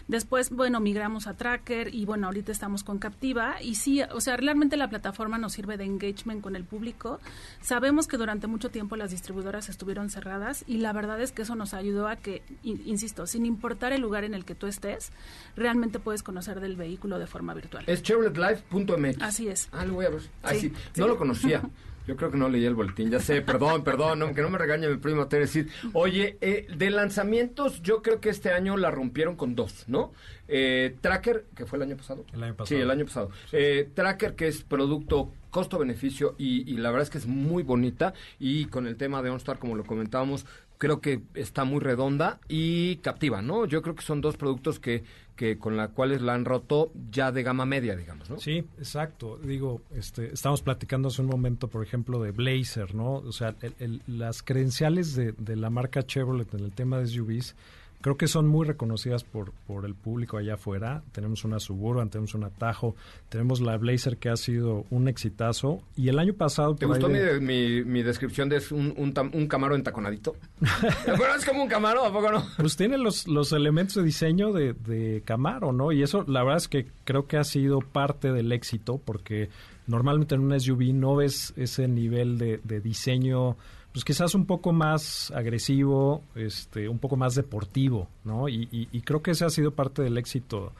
Después, 0.07 0.49
bueno, 0.49 0.79
migramos 0.79 1.27
a 1.27 1.35
Tracker 1.35 1.93
y 1.93 2.05
bueno, 2.05 2.27
ahorita 2.27 2.51
estamos 2.51 2.83
con 2.83 2.99
Captiva 2.99 3.61
y 3.61 3.75
sí, 3.75 4.01
o 4.01 4.19
sea, 4.21 4.35
realmente 4.37 4.77
la 4.77 4.89
plataforma 4.89 5.37
nos 5.37 5.53
sirve 5.53 5.77
de 5.77 5.85
engagement 5.85 6.41
con 6.41 6.55
el 6.55 6.63
público. 6.65 7.19
Sabemos 7.61 8.07
que 8.07 8.17
durante 8.17 8.47
mucho 8.47 8.69
tiempo 8.69 8.95
las 8.95 9.11
distribuidoras 9.11 9.69
estuvieron 9.69 10.09
cerradas 10.09 10.63
y 10.67 10.77
la 10.77 10.91
verdad 10.93 11.21
es 11.21 11.31
que 11.31 11.43
eso 11.43 11.55
nos 11.55 11.73
ayudó 11.73 12.07
a 12.07 12.15
que, 12.17 12.41
in- 12.63 12.81
insisto, 12.85 13.25
sin 13.27 13.45
importar 13.45 13.93
el 13.93 14.01
lugar 14.01 14.23
en 14.23 14.33
el 14.33 14.45
que 14.45 14.55
tú 14.55 14.67
estés, 14.67 15.11
realmente 15.55 15.99
puedes 15.99 16.23
conocer 16.23 16.59
del 16.59 16.75
vehículo 16.75 17.19
de 17.19 17.27
forma 17.27 17.53
virtual. 17.53 17.83
Es 17.87 18.01
chevroletlive.mx. 18.03 19.21
Así 19.21 19.47
es. 19.47 19.69
Ah, 19.71 19.85
lo 19.85 19.93
voy 19.93 20.05
a 20.05 20.09
ver. 20.09 20.21
Ah, 20.43 20.51
sí. 20.53 20.59
Sí, 20.61 20.73
No 20.97 21.03
sí. 21.05 21.09
lo 21.09 21.17
conocía. 21.17 21.61
Yo 22.07 22.15
creo 22.15 22.31
que 22.31 22.37
no 22.37 22.49
leí 22.49 22.65
el 22.65 22.75
boletín, 22.75 23.09
ya 23.11 23.19
sé, 23.19 23.41
perdón, 23.41 23.83
perdón, 23.85 24.19
no, 24.19 24.33
que 24.33 24.41
no 24.41 24.49
me 24.49 24.57
regañe 24.57 24.87
mi 24.89 24.97
primo 24.97 25.27
Teresit. 25.27 25.69
Oye, 25.93 26.37
eh, 26.41 26.67
de 26.75 26.89
lanzamientos, 26.89 27.81
yo 27.81 28.01
creo 28.01 28.19
que 28.19 28.29
este 28.29 28.51
año 28.51 28.75
la 28.77 28.91
rompieron 28.91 29.35
con 29.35 29.55
dos, 29.55 29.85
¿no? 29.87 30.11
Eh, 30.47 30.95
Tracker, 31.01 31.45
que 31.55 31.65
fue 31.65 31.77
el 31.77 31.83
año 31.83 31.97
pasado. 31.97 32.25
El 32.33 32.43
año 32.43 32.53
Sí, 32.53 32.57
pasado. 32.57 32.81
el 32.81 32.91
año 32.91 33.05
pasado. 33.05 33.29
Eh, 33.51 33.89
Tracker, 33.93 34.35
que 34.35 34.47
es 34.47 34.63
producto 34.63 35.31
costo-beneficio 35.51 36.35
y, 36.37 36.69
y 36.71 36.77
la 36.77 36.89
verdad 36.89 37.03
es 37.03 37.09
que 37.09 37.17
es 37.19 37.27
muy 37.27 37.63
bonita. 37.63 38.13
Y 38.39 38.65
con 38.65 38.87
el 38.87 38.95
tema 38.97 39.21
de 39.21 39.29
OnStar, 39.29 39.59
como 39.59 39.75
lo 39.75 39.83
comentábamos, 39.85 40.45
creo 40.81 40.99
que 40.99 41.21
está 41.35 41.63
muy 41.63 41.79
redonda 41.79 42.39
y 42.49 42.95
captiva, 42.97 43.43
¿no? 43.43 43.65
Yo 43.67 43.83
creo 43.83 43.93
que 43.93 44.01
son 44.01 44.19
dos 44.19 44.35
productos 44.35 44.79
que, 44.79 45.03
que 45.35 45.59
con 45.59 45.77
las 45.77 45.89
cuales 45.89 46.23
la 46.23 46.33
han 46.33 46.43
roto 46.43 46.91
ya 47.11 47.31
de 47.31 47.43
gama 47.43 47.67
media, 47.67 47.95
digamos, 47.95 48.31
¿no? 48.31 48.39
Sí, 48.39 48.65
exacto. 48.79 49.37
Digo, 49.43 49.83
este, 49.95 50.33
estamos 50.33 50.63
platicando 50.63 51.09
hace 51.09 51.21
un 51.21 51.27
momento, 51.27 51.67
por 51.67 51.83
ejemplo, 51.83 52.19
de 52.23 52.31
Blazer, 52.31 52.95
¿no? 52.95 53.13
O 53.17 53.31
sea, 53.31 53.53
el- 53.61 53.75
el- 53.77 54.01
las 54.07 54.41
credenciales 54.41 55.15
de, 55.15 55.33
de 55.33 55.55
la 55.55 55.69
marca 55.69 56.01
Chevrolet 56.01 56.51
en 56.55 56.61
el 56.61 56.71
tema 56.71 56.97
de 56.97 57.05
SUVs 57.05 57.55
creo 58.01 58.17
que 58.17 58.27
son 58.27 58.47
muy 58.47 58.65
reconocidas 58.67 59.23
por, 59.23 59.51
por 59.67 59.85
el 59.85 59.95
público 59.95 60.37
allá 60.37 60.55
afuera. 60.55 61.03
Tenemos 61.11 61.43
una 61.45 61.59
Suburban, 61.59 62.09
tenemos 62.09 62.33
una 62.35 62.49
Tajo, 62.49 62.95
tenemos 63.29 63.61
la 63.61 63.77
Blazer 63.77 64.17
que 64.17 64.29
ha 64.29 64.35
sido 64.35 64.85
un 64.89 65.07
exitazo. 65.07 65.81
Y 65.95 66.09
el 66.09 66.19
año 66.19 66.33
pasado... 66.33 66.75
¿Te 66.75 66.85
gustó 66.85 67.07
mi, 67.09 67.19
de- 67.19 67.39
mi, 67.39 67.83
mi 67.83 68.03
descripción 68.03 68.49
de 68.49 68.61
un, 68.71 68.93
un, 68.97 69.13
tam- 69.13 69.33
un 69.33 69.47
camaro 69.47 69.75
entaconadito? 69.75 70.35
Pero 71.05 71.35
es 71.37 71.45
como 71.45 71.63
un 71.63 71.69
camaro, 71.69 72.05
¿a 72.05 72.11
poco 72.11 72.31
no? 72.31 72.43
Pues 72.57 72.75
tiene 72.75 72.97
los, 72.97 73.27
los 73.27 73.51
elementos 73.53 73.95
de 73.95 74.03
diseño 74.03 74.51
de, 74.51 74.73
de 74.73 75.21
Camaro, 75.25 75.71
¿no? 75.71 75.91
Y 75.91 76.03
eso, 76.03 76.23
la 76.27 76.41
verdad 76.43 76.57
es 76.57 76.67
que 76.67 76.87
creo 77.03 77.27
que 77.27 77.37
ha 77.37 77.43
sido 77.43 77.79
parte 77.79 78.31
del 78.31 78.51
éxito, 78.51 78.99
porque 79.03 79.49
normalmente 79.87 80.35
en 80.35 80.41
un 80.41 80.59
SUV 80.59 80.93
no 80.93 81.15
ves 81.15 81.53
ese 81.57 81.87
nivel 81.87 82.37
de, 82.37 82.59
de 82.63 82.79
diseño, 82.81 83.57
pues 83.91 84.05
quizás 84.05 84.35
un 84.35 84.45
poco 84.45 84.71
más 84.71 85.31
agresivo, 85.31 86.23
este, 86.35 86.87
un 86.87 86.99
poco 86.99 87.17
más 87.17 87.35
deportivo, 87.35 88.07
¿no? 88.23 88.47
Y, 88.47 88.87
creo 89.05 89.21
que 89.21 89.31
ese 89.31 89.45
ha 89.45 89.49
sido 89.49 89.71
parte 89.71 90.01
del 90.01 90.17
éxito 90.17 90.71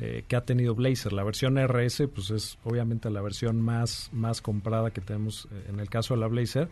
eh, 0.00 0.24
que 0.26 0.36
ha 0.36 0.40
tenido 0.42 0.74
Blazer. 0.74 1.12
La 1.12 1.24
versión 1.24 1.58
RS, 1.58 2.08
pues 2.08 2.30
es 2.30 2.58
obviamente 2.64 3.10
la 3.10 3.20
versión 3.20 3.60
más, 3.60 4.08
más 4.12 4.40
comprada 4.40 4.90
que 4.90 5.00
tenemos 5.00 5.46
eh, 5.52 5.66
en 5.68 5.78
el 5.78 5.90
caso 5.90 6.14
de 6.14 6.20
la 6.20 6.26
Blazer. 6.26 6.68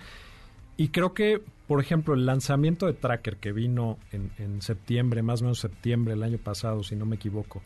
Y 0.79 0.89
creo 0.89 1.13
que, 1.13 1.43
por 1.69 1.81
ejemplo, 1.81 2.15
el 2.15 2.25
lanzamiento 2.25 2.87
de 2.87 2.95
Tracker 2.95 3.37
que 3.37 3.53
vino 3.53 3.99
en, 4.11 4.33
en 4.39 4.63
septiembre, 4.63 5.23
más 5.23 5.43
o 5.43 5.45
menos 5.45 5.59
septiembre 5.61 6.15
del 6.15 6.23
año 6.23 6.39
pasado, 6.39 6.83
si 6.83 6.97
no 6.97 7.05
me 7.05 7.17
equivoco, 7.17 7.63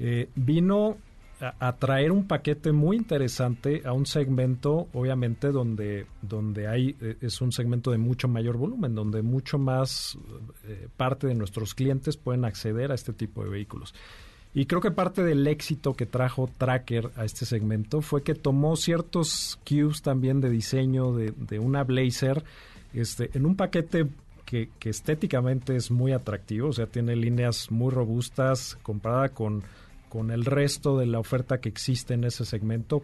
eh, 0.00 0.28
vino 0.34 0.96
a, 1.40 1.68
a 1.68 1.76
traer 1.76 2.12
un 2.12 2.26
paquete 2.26 2.72
muy 2.72 2.96
interesante 2.96 3.82
a 3.84 3.92
un 3.92 4.06
segmento, 4.06 4.88
obviamente, 4.92 5.48
donde, 5.48 6.06
donde 6.22 6.68
hay, 6.68 6.96
eh, 7.00 7.16
es 7.20 7.40
un 7.40 7.52
segmento 7.52 7.90
de 7.90 7.98
mucho 7.98 8.28
mayor 8.28 8.56
volumen, 8.56 8.94
donde 8.94 9.22
mucho 9.22 9.58
más 9.58 10.18
eh, 10.66 10.88
parte 10.96 11.26
de 11.26 11.34
nuestros 11.34 11.74
clientes 11.74 12.16
pueden 12.16 12.44
acceder 12.44 12.92
a 12.92 12.94
este 12.94 13.12
tipo 13.12 13.42
de 13.42 13.50
vehículos. 13.50 13.94
Y 14.52 14.66
creo 14.66 14.80
que 14.80 14.90
parte 14.90 15.22
del 15.22 15.46
éxito 15.46 15.94
que 15.94 16.06
trajo 16.06 16.50
Tracker 16.58 17.10
a 17.16 17.24
este 17.24 17.46
segmento 17.46 18.00
fue 18.00 18.22
que 18.22 18.34
tomó 18.34 18.74
ciertos 18.76 19.58
cues 19.64 20.02
también 20.02 20.40
de 20.40 20.50
diseño 20.50 21.12
de, 21.14 21.32
de 21.36 21.60
una 21.60 21.84
Blazer 21.84 22.42
este, 22.92 23.30
en 23.34 23.46
un 23.46 23.54
paquete 23.54 24.08
que, 24.44 24.70
que, 24.80 24.90
estéticamente 24.90 25.76
es 25.76 25.92
muy 25.92 26.10
atractivo, 26.10 26.70
o 26.70 26.72
sea, 26.72 26.86
tiene 26.86 27.14
líneas 27.14 27.70
muy 27.70 27.92
robustas 27.92 28.76
comparada 28.82 29.28
con, 29.28 29.62
con 30.10 30.30
el 30.30 30.44
resto 30.44 30.98
de 30.98 31.06
la 31.06 31.18
oferta 31.18 31.58
que 31.58 31.70
existe 31.70 32.12
en 32.12 32.24
ese 32.24 32.44
segmento. 32.44 33.02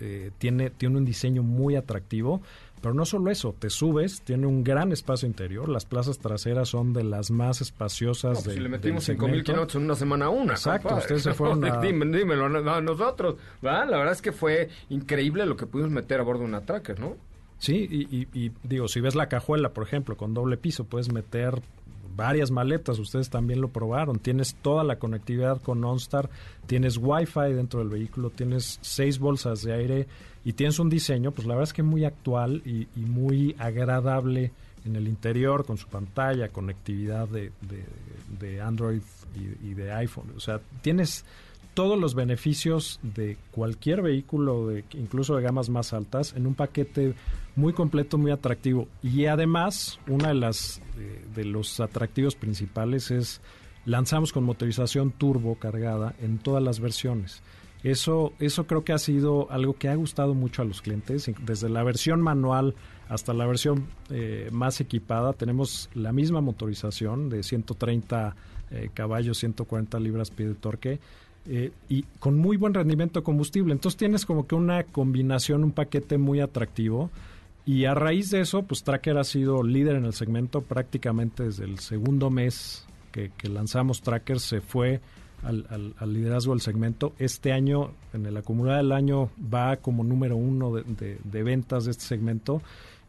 Eh, 0.00 0.30
tiene, 0.38 0.70
tiene 0.70 0.96
un 0.96 1.04
diseño 1.04 1.42
muy 1.42 1.76
atractivo, 1.76 2.40
pero 2.80 2.94
no 2.94 3.04
solo 3.04 3.30
eso, 3.30 3.54
te 3.58 3.68
subes, 3.68 4.22
tiene 4.22 4.46
un 4.46 4.64
gran 4.64 4.92
espacio 4.92 5.28
interior, 5.28 5.68
las 5.68 5.84
plazas 5.84 6.18
traseras 6.18 6.70
son 6.70 6.94
de 6.94 7.04
las 7.04 7.30
más 7.30 7.60
espaciosas 7.60 8.38
no, 8.38 8.44
pues 8.44 8.46
de, 8.46 8.54
Si 8.54 8.60
le 8.60 8.68
metimos 8.70 9.06
5.000 9.06 9.44
kilómetros 9.44 9.74
en 9.74 9.82
una 9.82 9.94
semana 9.94 10.30
una. 10.30 10.54
Exacto, 10.54 10.88
compadre. 10.88 11.02
ustedes 11.02 11.22
se 11.22 11.34
fueron 11.34 11.62
a... 11.66 11.80
Dime, 11.82 12.06
dímelo 12.18 12.46
a 12.46 12.80
nosotros. 12.80 13.36
La 13.60 13.84
verdad 13.84 14.12
es 14.12 14.22
que 14.22 14.32
fue 14.32 14.70
increíble 14.88 15.44
lo 15.44 15.56
que 15.56 15.66
pudimos 15.66 15.92
meter 15.92 16.20
a 16.20 16.22
bordo 16.22 16.40
de 16.40 16.46
una 16.46 16.62
Tracker, 16.62 16.98
¿no? 16.98 17.16
Sí, 17.58 17.86
y, 17.90 18.16
y, 18.16 18.28
y, 18.32 18.52
digo, 18.62 18.88
si 18.88 19.00
ves 19.02 19.14
la 19.14 19.28
cajuela, 19.28 19.74
por 19.74 19.84
ejemplo, 19.84 20.16
con 20.16 20.32
doble 20.32 20.56
piso, 20.56 20.84
puedes 20.84 21.12
meter 21.12 21.60
varias 22.20 22.50
maletas, 22.50 22.98
ustedes 22.98 23.30
también 23.30 23.62
lo 23.62 23.68
probaron, 23.68 24.18
tienes 24.18 24.54
toda 24.56 24.84
la 24.84 24.96
conectividad 24.96 25.62
con 25.62 25.82
OnStar, 25.82 26.28
tienes 26.66 26.98
Wi-Fi 26.98 27.54
dentro 27.54 27.80
del 27.80 27.88
vehículo, 27.88 28.28
tienes 28.28 28.78
seis 28.82 29.18
bolsas 29.18 29.62
de 29.62 29.72
aire 29.72 30.06
y 30.44 30.52
tienes 30.52 30.78
un 30.78 30.90
diseño, 30.90 31.32
pues 31.32 31.46
la 31.46 31.54
verdad 31.54 31.70
es 31.70 31.72
que 31.72 31.82
muy 31.82 32.04
actual 32.04 32.60
y, 32.66 32.88
y 32.94 33.06
muy 33.06 33.56
agradable 33.58 34.52
en 34.84 34.96
el 34.96 35.08
interior, 35.08 35.64
con 35.64 35.78
su 35.78 35.88
pantalla, 35.88 36.50
conectividad 36.50 37.26
de, 37.26 37.52
de, 37.62 37.86
de 38.38 38.60
Android 38.60 39.00
y, 39.34 39.70
y 39.70 39.72
de 39.72 39.90
iPhone, 39.92 40.34
o 40.36 40.40
sea, 40.40 40.60
tienes 40.82 41.24
todos 41.74 41.98
los 41.98 42.14
beneficios 42.14 43.00
de 43.02 43.36
cualquier 43.50 44.02
vehículo, 44.02 44.68
de, 44.68 44.84
incluso 44.94 45.36
de 45.36 45.42
gamas 45.42 45.68
más 45.68 45.92
altas, 45.92 46.34
en 46.36 46.46
un 46.46 46.54
paquete 46.54 47.14
muy 47.56 47.72
completo, 47.72 48.18
muy 48.18 48.30
atractivo. 48.30 48.88
Y 49.02 49.26
además, 49.26 49.98
una 50.08 50.28
de 50.28 50.34
las 50.34 50.82
de, 50.96 51.42
de, 51.42 51.44
los 51.44 51.80
atractivos 51.80 52.34
principales 52.34 53.10
es 53.10 53.40
lanzamos 53.84 54.32
con 54.32 54.44
motorización 54.44 55.10
turbo 55.10 55.56
cargada 55.56 56.14
en 56.20 56.38
todas 56.38 56.62
las 56.62 56.80
versiones. 56.80 57.42
Eso, 57.82 58.34
eso 58.38 58.66
creo 58.66 58.84
que 58.84 58.92
ha 58.92 58.98
sido 58.98 59.50
algo 59.50 59.74
que 59.74 59.88
ha 59.88 59.94
gustado 59.94 60.34
mucho 60.34 60.60
a 60.62 60.64
los 60.66 60.82
clientes. 60.82 61.30
Desde 61.42 61.70
la 61.70 61.82
versión 61.82 62.20
manual 62.20 62.74
hasta 63.08 63.32
la 63.32 63.46
versión 63.46 63.86
eh, 64.10 64.48
más 64.52 64.80
equipada, 64.80 65.32
tenemos 65.32 65.88
la 65.94 66.12
misma 66.12 66.42
motorización 66.42 67.30
de 67.30 67.42
130 67.42 68.36
eh, 68.70 68.90
caballos, 68.92 69.38
140 69.38 69.98
libras-pie 69.98 70.48
de 70.48 70.54
torque 70.54 71.00
eh, 71.46 71.72
y 71.88 72.02
con 72.18 72.38
muy 72.38 72.56
buen 72.56 72.74
rendimiento 72.74 73.20
de 73.20 73.24
combustible. 73.24 73.72
Entonces 73.72 73.96
tienes 73.96 74.26
como 74.26 74.46
que 74.46 74.54
una 74.54 74.84
combinación, 74.84 75.64
un 75.64 75.72
paquete 75.72 76.18
muy 76.18 76.40
atractivo. 76.40 77.10
Y 77.66 77.84
a 77.84 77.94
raíz 77.94 78.30
de 78.30 78.40
eso, 78.40 78.62
pues 78.62 78.82
Tracker 78.82 79.18
ha 79.18 79.24
sido 79.24 79.62
líder 79.62 79.96
en 79.96 80.04
el 80.04 80.14
segmento 80.14 80.62
prácticamente 80.62 81.44
desde 81.44 81.64
el 81.64 81.78
segundo 81.78 82.30
mes 82.30 82.86
que, 83.12 83.30
lanzamos 83.48 84.02
Tracker, 84.02 84.40
se 84.40 84.60
fue 84.60 85.00
al, 85.42 85.94
liderazgo 86.12 86.52
del 86.52 86.60
segmento. 86.60 87.12
Este 87.18 87.52
año, 87.52 87.92
en 88.12 88.26
el 88.26 88.36
acumulado 88.36 88.78
del 88.78 88.92
año, 88.92 89.30
va 89.52 89.76
como 89.76 90.04
número 90.04 90.36
uno 90.36 90.72
de 90.72 91.42
ventas 91.42 91.84
de 91.84 91.90
este 91.92 92.04
segmento. 92.04 92.62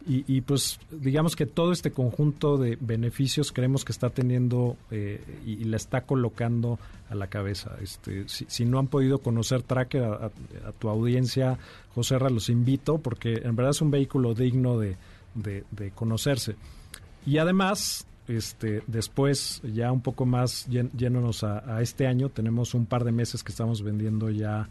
Y, 0.07 0.41
pues 0.41 0.79
digamos 0.89 1.35
que 1.35 1.45
todo 1.45 1.71
este 1.71 1.91
conjunto 1.91 2.57
de 2.57 2.77
beneficios 2.81 3.51
creemos 3.51 3.85
que 3.85 3.91
está 3.91 4.09
teniendo 4.09 4.75
eh, 4.89 5.21
y, 5.45 5.53
y, 5.53 5.63
la 5.65 5.77
está 5.77 6.01
colocando 6.01 6.79
a 7.09 7.15
la 7.15 7.27
cabeza. 7.27 7.77
Este, 7.81 8.27
si, 8.27 8.65
no 8.65 8.79
han 8.79 8.87
podido 8.87 9.19
conocer 9.19 9.61
Tracker 9.61 10.03
a, 10.03 10.31
tu 10.79 10.89
audiencia, 10.89 11.59
José 11.93 12.17
Ra, 12.17 12.29
los 12.29 12.49
invito 12.49 12.97
porque 12.97 13.41
en 13.43 13.55
verdad 13.55 13.71
es 13.71 13.81
un 13.81 13.91
vehículo 13.91 14.33
digno 14.33 14.79
de, 14.79 14.97
de, 15.35 15.91
conocerse. 15.91 16.55
Y 17.25 17.37
además, 17.37 18.07
este, 18.27 18.81
después, 18.87 19.61
ya 19.63 19.91
un 19.91 20.01
poco 20.01 20.25
más 20.25 20.67
yéndonos 20.67 21.43
a, 21.43 21.75
a 21.75 21.81
este 21.81 22.07
año, 22.07 22.29
tenemos 22.29 22.73
un 22.73 22.87
par 22.87 23.03
de 23.03 23.11
meses 23.11 23.43
que 23.43 23.51
estamos 23.51 23.83
vendiendo 23.83 24.31
ya 24.31 24.67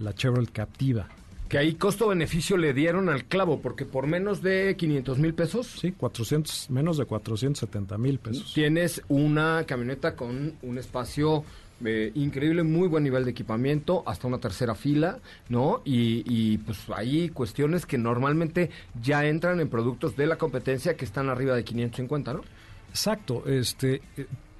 la 0.00 0.12
Chevrolet 0.12 0.50
Captiva 0.50 1.08
que 1.52 1.58
ahí 1.58 1.74
costo-beneficio 1.74 2.56
le 2.56 2.72
dieron 2.72 3.10
al 3.10 3.26
clavo, 3.26 3.60
porque 3.60 3.84
por 3.84 4.06
menos 4.06 4.40
de 4.40 4.74
500 4.74 5.18
mil 5.18 5.34
pesos. 5.34 5.66
Sí, 5.66 5.92
400, 5.92 6.70
menos 6.70 6.96
de 6.96 7.04
470 7.04 7.98
mil 7.98 8.18
pesos. 8.18 8.54
Tienes 8.54 9.02
una 9.08 9.62
camioneta 9.66 10.16
con 10.16 10.54
un 10.62 10.78
espacio 10.78 11.44
eh, 11.84 12.10
increíble, 12.14 12.62
muy 12.62 12.88
buen 12.88 13.04
nivel 13.04 13.26
de 13.26 13.32
equipamiento, 13.32 14.02
hasta 14.06 14.28
una 14.28 14.38
tercera 14.38 14.74
fila, 14.74 15.18
¿no? 15.50 15.82
Y, 15.84 16.24
y, 16.24 16.56
pues 16.56 16.78
hay 16.88 17.28
cuestiones 17.28 17.84
que 17.84 17.98
normalmente 17.98 18.70
ya 19.02 19.26
entran 19.26 19.60
en 19.60 19.68
productos 19.68 20.16
de 20.16 20.28
la 20.28 20.38
competencia 20.38 20.96
que 20.96 21.04
están 21.04 21.28
arriba 21.28 21.54
de 21.54 21.64
550, 21.64 22.32
¿no? 22.32 22.40
Exacto, 22.88 23.44
este. 23.46 24.00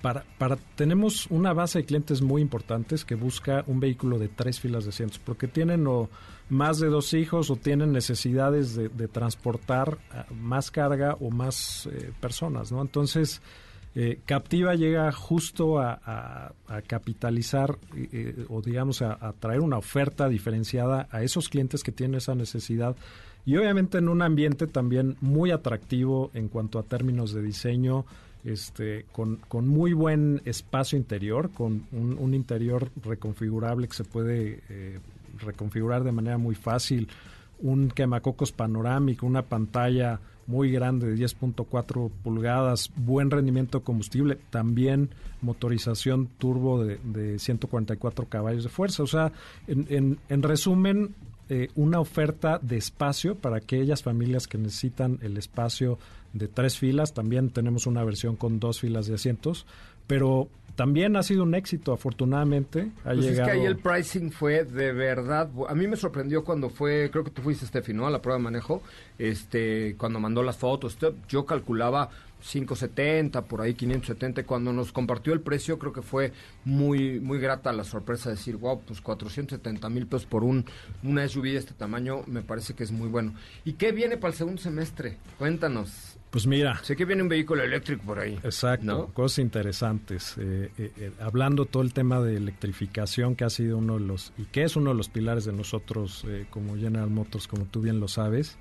Para, 0.02 0.24
para, 0.36 0.56
tenemos 0.74 1.28
una 1.30 1.52
base 1.52 1.78
de 1.78 1.84
clientes 1.84 2.22
muy 2.22 2.42
importantes 2.42 3.04
que 3.04 3.14
busca 3.14 3.62
un 3.68 3.78
vehículo 3.78 4.18
de 4.18 4.26
tres 4.26 4.58
filas 4.58 4.82
de 4.82 4.90
asientos, 4.90 5.20
porque 5.20 5.46
tienen 5.46 5.86
o 5.86 6.10
más 6.52 6.78
de 6.78 6.88
dos 6.88 7.14
hijos 7.14 7.50
o 7.50 7.56
tienen 7.56 7.92
necesidades 7.92 8.76
de, 8.76 9.08
transportar 9.08 9.96
más 10.38 10.70
carga 10.70 11.16
o 11.18 11.30
más 11.30 11.88
eh, 11.90 12.12
personas, 12.20 12.70
¿no? 12.70 12.82
Entonces, 12.82 13.40
eh, 13.94 14.20
Captiva 14.26 14.74
llega 14.74 15.10
justo 15.12 15.78
a, 15.80 16.52
capitalizar 16.86 17.78
eh, 17.96 18.44
o 18.50 18.60
digamos 18.60 19.00
a, 19.00 19.32
traer 19.40 19.60
una 19.60 19.78
oferta 19.78 20.28
diferenciada 20.28 21.08
a 21.10 21.22
esos 21.22 21.48
clientes 21.48 21.82
que 21.82 21.90
tienen 21.90 22.16
esa 22.16 22.34
necesidad 22.34 22.96
y 23.46 23.56
obviamente 23.56 23.96
en 23.96 24.10
un 24.10 24.20
ambiente 24.20 24.66
también 24.66 25.16
muy 25.22 25.52
atractivo 25.52 26.30
en 26.34 26.48
cuanto 26.48 26.78
a 26.78 26.82
términos 26.82 27.32
de 27.32 27.42
diseño, 27.42 28.04
este, 28.44 29.06
con, 29.10 29.36
con, 29.48 29.68
muy 29.68 29.94
buen 29.94 30.42
espacio 30.44 30.98
interior, 30.98 31.50
con 31.50 31.86
un, 31.92 32.34
interior 32.34 32.90
reconfigurable 33.02 33.88
que 33.88 33.94
se 33.94 34.04
puede 34.04 34.62
reconfigurar 35.42 36.04
de 36.04 36.12
manera 36.12 36.38
muy 36.38 36.54
fácil, 36.54 37.08
un 37.60 37.88
quemacocos 37.88 38.52
panorámico, 38.52 39.26
una 39.26 39.42
pantalla 39.42 40.20
muy 40.46 40.72
grande 40.72 41.06
de 41.06 41.24
10.4 41.24 42.10
pulgadas, 42.22 42.90
buen 42.96 43.30
rendimiento 43.30 43.78
de 43.78 43.84
combustible, 43.84 44.38
también 44.50 45.10
motorización 45.40 46.26
turbo 46.38 46.82
de, 46.82 46.98
de 47.04 47.38
144 47.38 48.26
caballos 48.28 48.64
de 48.64 48.68
fuerza. 48.68 49.02
O 49.02 49.06
sea, 49.06 49.32
en, 49.66 49.86
en, 49.88 50.18
en 50.28 50.42
resumen, 50.42 51.14
eh, 51.48 51.68
una 51.74 52.00
oferta 52.00 52.58
de 52.62 52.78
espacio 52.78 53.34
para 53.34 53.58
aquellas 53.58 54.02
familias 54.02 54.48
que 54.48 54.58
necesitan 54.58 55.18
el 55.22 55.36
espacio 55.36 55.98
de 56.32 56.48
tres 56.48 56.78
filas. 56.78 57.14
También 57.14 57.50
tenemos 57.50 57.86
una 57.86 58.02
versión 58.04 58.36
con 58.36 58.58
dos 58.58 58.80
filas 58.80 59.06
de 59.06 59.16
asientos, 59.16 59.66
pero 60.06 60.48
también 60.76 61.16
ha 61.16 61.22
sido 61.22 61.42
un 61.42 61.54
éxito, 61.54 61.92
afortunadamente. 61.92 62.90
Ha 63.04 63.12
pues 63.12 63.26
llegado... 63.26 63.42
es 63.42 63.46
que 63.46 63.60
ahí 63.60 63.66
el 63.66 63.76
pricing 63.76 64.30
fue 64.30 64.64
de 64.64 64.92
verdad. 64.92 65.50
A 65.68 65.74
mí 65.74 65.86
me 65.86 65.96
sorprendió 65.96 66.44
cuando 66.44 66.70
fue, 66.70 67.10
creo 67.10 67.24
que 67.24 67.30
tú 67.30 67.42
fuiste, 67.42 67.66
Steffi, 67.66 67.92
¿no? 67.92 68.06
A 68.06 68.10
la 68.10 68.22
prueba 68.22 68.38
de 68.38 68.44
manejo, 68.44 68.82
este, 69.18 69.96
cuando 69.98 70.20
mandó 70.20 70.42
las 70.42 70.56
fotos. 70.56 70.96
Yo 71.28 71.44
calculaba 71.44 72.10
570, 72.42 73.42
por 73.42 73.60
ahí 73.60 73.74
570. 73.74 74.44
Cuando 74.44 74.72
nos 74.72 74.92
compartió 74.92 75.32
el 75.32 75.40
precio, 75.40 75.78
creo 75.78 75.92
que 75.92 76.02
fue 76.02 76.32
muy 76.64 77.20
muy 77.20 77.38
grata 77.38 77.72
la 77.72 77.84
sorpresa 77.84 78.30
de 78.30 78.36
decir, 78.36 78.56
wow, 78.56 78.80
pues 78.80 79.00
470 79.00 79.88
mil 79.88 80.06
pesos 80.06 80.26
por 80.26 80.44
un 80.44 80.64
una 81.02 81.26
SUV 81.26 81.44
de 81.44 81.56
este 81.56 81.74
tamaño, 81.74 82.22
me 82.26 82.42
parece 82.42 82.74
que 82.74 82.84
es 82.84 82.92
muy 82.92 83.08
bueno. 83.08 83.34
¿Y 83.64 83.74
qué 83.74 83.92
viene 83.92 84.16
para 84.16 84.32
el 84.32 84.38
segundo 84.38 84.60
semestre? 84.60 85.18
Cuéntanos. 85.38 86.11
Pues 86.32 86.46
mira. 86.46 86.82
Sé 86.82 86.96
que 86.96 87.04
viene 87.04 87.22
un 87.22 87.28
vehículo 87.28 87.62
eléctrico 87.62 88.04
por 88.04 88.18
ahí. 88.18 88.38
Exacto, 88.42 88.86
¿no? 88.86 89.06
cosas 89.08 89.40
interesantes. 89.40 90.34
Eh, 90.38 90.70
eh, 90.78 90.92
eh, 90.96 91.12
hablando 91.20 91.66
todo 91.66 91.82
el 91.82 91.92
tema 91.92 92.22
de 92.22 92.36
electrificación, 92.36 93.36
que 93.36 93.44
ha 93.44 93.50
sido 93.50 93.76
uno 93.76 93.98
de 93.98 94.06
los, 94.06 94.32
y 94.38 94.44
que 94.46 94.62
es 94.62 94.74
uno 94.74 94.90
de 94.90 94.96
los 94.96 95.10
pilares 95.10 95.44
de 95.44 95.52
nosotros 95.52 96.24
como 96.48 96.74
General 96.76 97.10
Motors, 97.10 97.46
como 97.46 97.66
tú 97.66 97.82
bien 97.82 98.00
lo 98.00 98.08
sabes. 98.08 98.56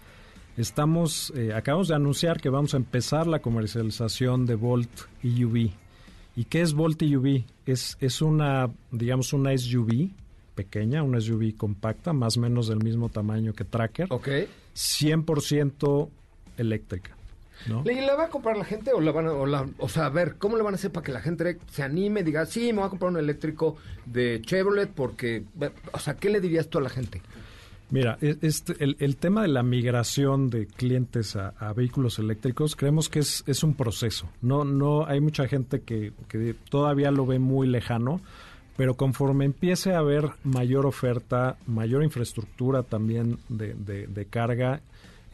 Estamos, 0.57 1.31
eh, 1.34 1.53
acabamos 1.53 1.88
de 1.88 1.95
anunciar 1.95 2.41
que 2.41 2.49
vamos 2.49 2.73
a 2.73 2.77
empezar 2.77 3.25
la 3.25 3.39
comercialización 3.39 4.45
de 4.45 4.55
Volt 4.55 4.91
EUV. 5.23 5.71
¿Y 6.36 6.43
qué 6.49 6.60
es 6.60 6.73
Volt 6.73 7.01
EUV? 7.01 7.45
Es, 7.65 7.95
es 8.01 8.21
una, 8.21 8.69
digamos, 8.91 9.31
una 9.31 9.57
SUV 9.57 10.10
pequeña, 10.55 11.03
una 11.03 11.21
SUV 11.21 11.55
compacta, 11.55 12.12
más 12.12 12.36
o 12.36 12.41
menos 12.41 12.67
del 12.67 12.84
mismo 12.84 13.07
tamaño 13.07 13.53
que 13.53 13.63
Tracker. 13.63 14.07
Ok. 14.10 14.27
100% 14.75 16.10
eléctrica. 16.57 17.15
¿No? 17.67 17.84
¿Le, 17.84 17.95
¿Le 17.95 18.15
va 18.15 18.26
a 18.26 18.30
comprar 18.30 18.58
la 18.58 18.65
gente 18.65 18.91
o 18.93 19.02
la 19.02 19.12
van 19.12 19.28
a, 19.28 19.34
o, 19.34 19.45
la, 19.45 19.67
o 19.78 19.89
sea, 19.89 20.06
a 20.06 20.10
ver, 20.10 20.36
¿cómo 20.38 20.58
le 20.58 20.63
van 20.63 20.74
a 20.74 20.76
hacer 20.76 20.91
para 20.91 21.04
que 21.04 21.12
la 21.12 21.21
gente 21.21 21.58
se 21.71 21.84
anime, 21.84 22.24
diga, 22.24 22.45
sí, 22.45 22.74
me 22.74 22.80
voy 22.80 22.88
a 22.88 22.89
comprar 22.89 23.12
un 23.12 23.17
eléctrico 23.17 23.78
de 24.06 24.41
Chevrolet 24.41 24.89
porque, 24.89 25.43
o 25.91 26.00
sea, 26.00 26.15
¿qué 26.15 26.30
le 26.30 26.41
dirías 26.41 26.67
tú 26.67 26.78
a 26.78 26.82
la 26.82 26.89
gente? 26.89 27.21
Mira, 27.91 28.17
este, 28.21 28.82
el, 28.82 28.95
el, 29.00 29.17
tema 29.17 29.41
de 29.41 29.50
la 29.50 29.63
migración 29.63 30.50
de 30.50 30.65
clientes 30.65 31.36
a, 31.36 31.50
a 31.60 31.74
vehículos 31.74 32.19
eléctricos 32.19 32.78
creemos 32.78 33.10
que 33.10 33.19
es, 33.19 33.43
es, 33.47 33.63
un 33.63 33.74
proceso. 33.74 34.30
No, 34.41 34.63
no 34.63 35.06
hay 35.06 35.19
mucha 35.19 35.45
gente 35.50 35.82
que, 35.82 36.13
que, 36.30 36.56
todavía 36.69 37.12
lo 37.12 37.26
ve 37.26 37.38
muy 37.38 37.67
lejano, 37.67 38.21
pero 38.78 38.95
conforme 38.95 39.43
empiece 39.43 39.93
a 39.93 39.97
haber 39.97 40.30
mayor 40.45 40.86
oferta, 40.86 41.58
mayor 41.67 42.04
infraestructura 42.04 42.84
también 42.84 43.39
de, 43.50 43.74
de, 43.74 44.26
carga, 44.26 44.80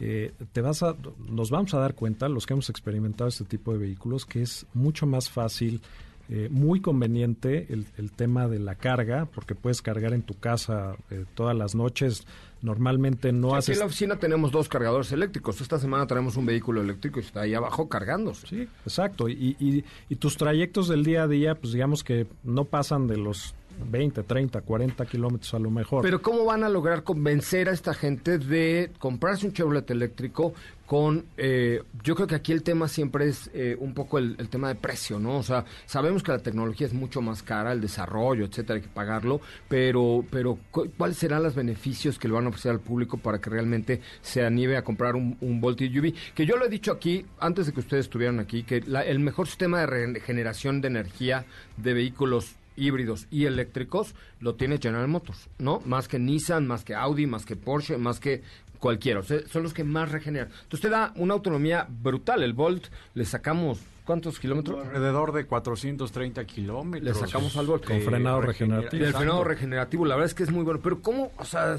eh, 0.00 0.32
te 0.52 0.60
vas 0.60 0.82
a, 0.82 0.94
nos 1.28 1.50
vamos 1.50 1.74
a 1.74 1.78
dar 1.78 1.94
cuenta, 1.94 2.28
los 2.28 2.46
que 2.46 2.54
hemos 2.54 2.70
experimentado 2.70 3.28
este 3.28 3.44
tipo 3.44 3.72
de 3.72 3.78
vehículos, 3.78 4.24
que 4.26 4.42
es 4.42 4.66
mucho 4.74 5.06
más 5.06 5.28
fácil 5.28 5.80
eh, 6.30 6.48
muy 6.50 6.82
conveniente 6.82 7.66
el, 7.70 7.86
el, 7.96 8.12
tema 8.12 8.48
de 8.48 8.58
la 8.58 8.74
carga, 8.74 9.24
porque 9.24 9.54
puedes 9.54 9.80
cargar 9.80 10.12
en 10.12 10.22
tu 10.22 10.34
casa 10.34 10.94
eh, 11.10 11.24
todas 11.34 11.56
las 11.56 11.74
noches. 11.74 12.26
Normalmente 12.60 13.32
no 13.32 13.54
haces... 13.54 13.70
Aquí 13.70 13.76
en 13.76 13.78
la 13.78 13.86
oficina 13.86 14.18
tenemos 14.18 14.52
dos 14.52 14.68
cargadores 14.68 15.10
eléctricos. 15.12 15.62
Esta 15.62 15.78
semana 15.78 16.06
tenemos 16.06 16.36
un 16.36 16.44
vehículo 16.44 16.82
eléctrico 16.82 17.18
y 17.18 17.22
está 17.22 17.42
ahí 17.42 17.54
abajo 17.54 17.88
cargándose. 17.88 18.46
Sí, 18.46 18.68
exacto. 18.84 19.30
Y, 19.30 19.56
y, 19.58 19.84
y 20.10 20.16
tus 20.16 20.36
trayectos 20.36 20.88
del 20.88 21.02
día 21.02 21.22
a 21.22 21.28
día, 21.28 21.54
pues 21.54 21.72
digamos 21.72 22.04
que 22.04 22.26
no 22.44 22.66
pasan 22.66 23.06
de 23.06 23.16
los 23.16 23.54
20, 23.84 24.22
30, 24.22 24.60
40 24.60 25.06
kilómetros 25.06 25.54
a 25.54 25.58
lo 25.58 25.70
mejor. 25.70 26.02
Pero 26.02 26.20
¿cómo 26.22 26.44
van 26.44 26.64
a 26.64 26.68
lograr 26.68 27.02
convencer 27.02 27.68
a 27.68 27.72
esta 27.72 27.94
gente 27.94 28.38
de 28.38 28.90
comprarse 28.98 29.46
un 29.46 29.52
Chevrolet 29.52 29.90
eléctrico 29.90 30.54
con... 30.86 31.26
Eh, 31.36 31.82
yo 32.02 32.14
creo 32.14 32.26
que 32.26 32.34
aquí 32.34 32.52
el 32.52 32.62
tema 32.62 32.88
siempre 32.88 33.28
es 33.28 33.50
eh, 33.52 33.76
un 33.78 33.92
poco 33.94 34.18
el, 34.18 34.36
tema 34.48 34.68
de 34.68 34.74
precio, 34.74 35.18
¿no? 35.18 35.36
O 35.36 35.42
sea, 35.42 35.64
sabemos 35.84 36.22
que 36.22 36.32
la 36.32 36.38
tecnología 36.38 36.86
es 36.86 36.94
mucho 36.94 37.20
más 37.20 37.42
cara, 37.42 37.72
el 37.72 37.80
desarrollo, 37.80 38.46
etcétera, 38.46 38.76
hay 38.76 38.82
que 38.82 38.88
pagarlo, 38.88 39.40
pero, 39.68 40.24
pero 40.30 40.58
¿cuáles 40.70 41.18
serán 41.18 41.42
los 41.42 41.54
beneficios 41.54 42.18
que 42.18 42.28
le 42.28 42.34
van 42.34 42.46
a 42.46 42.48
ofrecer 42.48 42.72
al 42.72 42.80
público 42.80 43.18
para 43.18 43.38
que 43.38 43.50
realmente 43.50 44.00
se 44.22 44.44
anime 44.44 44.76
a 44.76 44.82
comprar 44.82 45.14
un, 45.14 45.36
un 45.40 45.62
UV? 45.62 46.14
Que 46.34 46.46
yo 46.46 46.56
lo 46.56 46.64
he 46.64 46.70
dicho 46.70 46.92
aquí, 46.92 47.26
antes 47.38 47.66
de 47.66 47.72
que 47.72 47.80
ustedes 47.80 48.06
estuvieran 48.06 48.40
aquí, 48.40 48.62
que 48.62 48.78
el 48.78 49.18
mejor 49.18 49.46
sistema 49.46 49.80
de 49.80 49.86
regeneración 49.86 50.80
de 50.80 50.88
energía 50.88 51.44
de 51.76 51.92
vehículos 51.92 52.56
híbridos 52.78 53.26
y 53.30 53.44
eléctricos 53.44 54.14
lo 54.40 54.54
tiene 54.54 54.78
General 54.78 55.08
Motors, 55.08 55.48
¿no? 55.58 55.82
Más 55.84 56.08
que 56.08 56.18
Nissan, 56.18 56.66
más 56.66 56.84
que 56.84 56.94
Audi, 56.94 57.26
más 57.26 57.44
que 57.44 57.56
Porsche, 57.56 57.98
más 57.98 58.20
que 58.20 58.42
cualquiera. 58.78 59.20
O 59.20 59.22
sea, 59.22 59.40
son 59.48 59.62
los 59.62 59.74
que 59.74 59.84
más 59.84 60.10
regeneran. 60.10 60.48
Entonces 60.48 60.80
te 60.80 60.88
da 60.88 61.12
una 61.16 61.34
autonomía 61.34 61.86
brutal. 61.88 62.42
El 62.42 62.52
Volt 62.52 62.86
le 63.14 63.24
sacamos 63.24 63.80
¿Cuántos 64.08 64.40
kilómetros? 64.40 64.86
Alrededor 64.86 65.32
de 65.32 65.44
430 65.44 66.46
kilómetros. 66.46 67.04
Le 67.04 67.12
sacamos 67.12 67.54
al 67.58 67.66
Volt. 67.66 67.84
Con 67.84 68.00
frenado 68.00 68.40
regenerativo. 68.40 69.04
El 69.04 69.12
frenado 69.12 69.44
regenerativo, 69.44 70.06
la 70.06 70.14
verdad 70.14 70.30
es 70.30 70.34
que 70.34 70.44
es 70.44 70.50
muy 70.50 70.64
bueno. 70.64 70.80
Pero 70.82 71.02
¿cómo, 71.02 71.30
o 71.36 71.44
sea, 71.44 71.78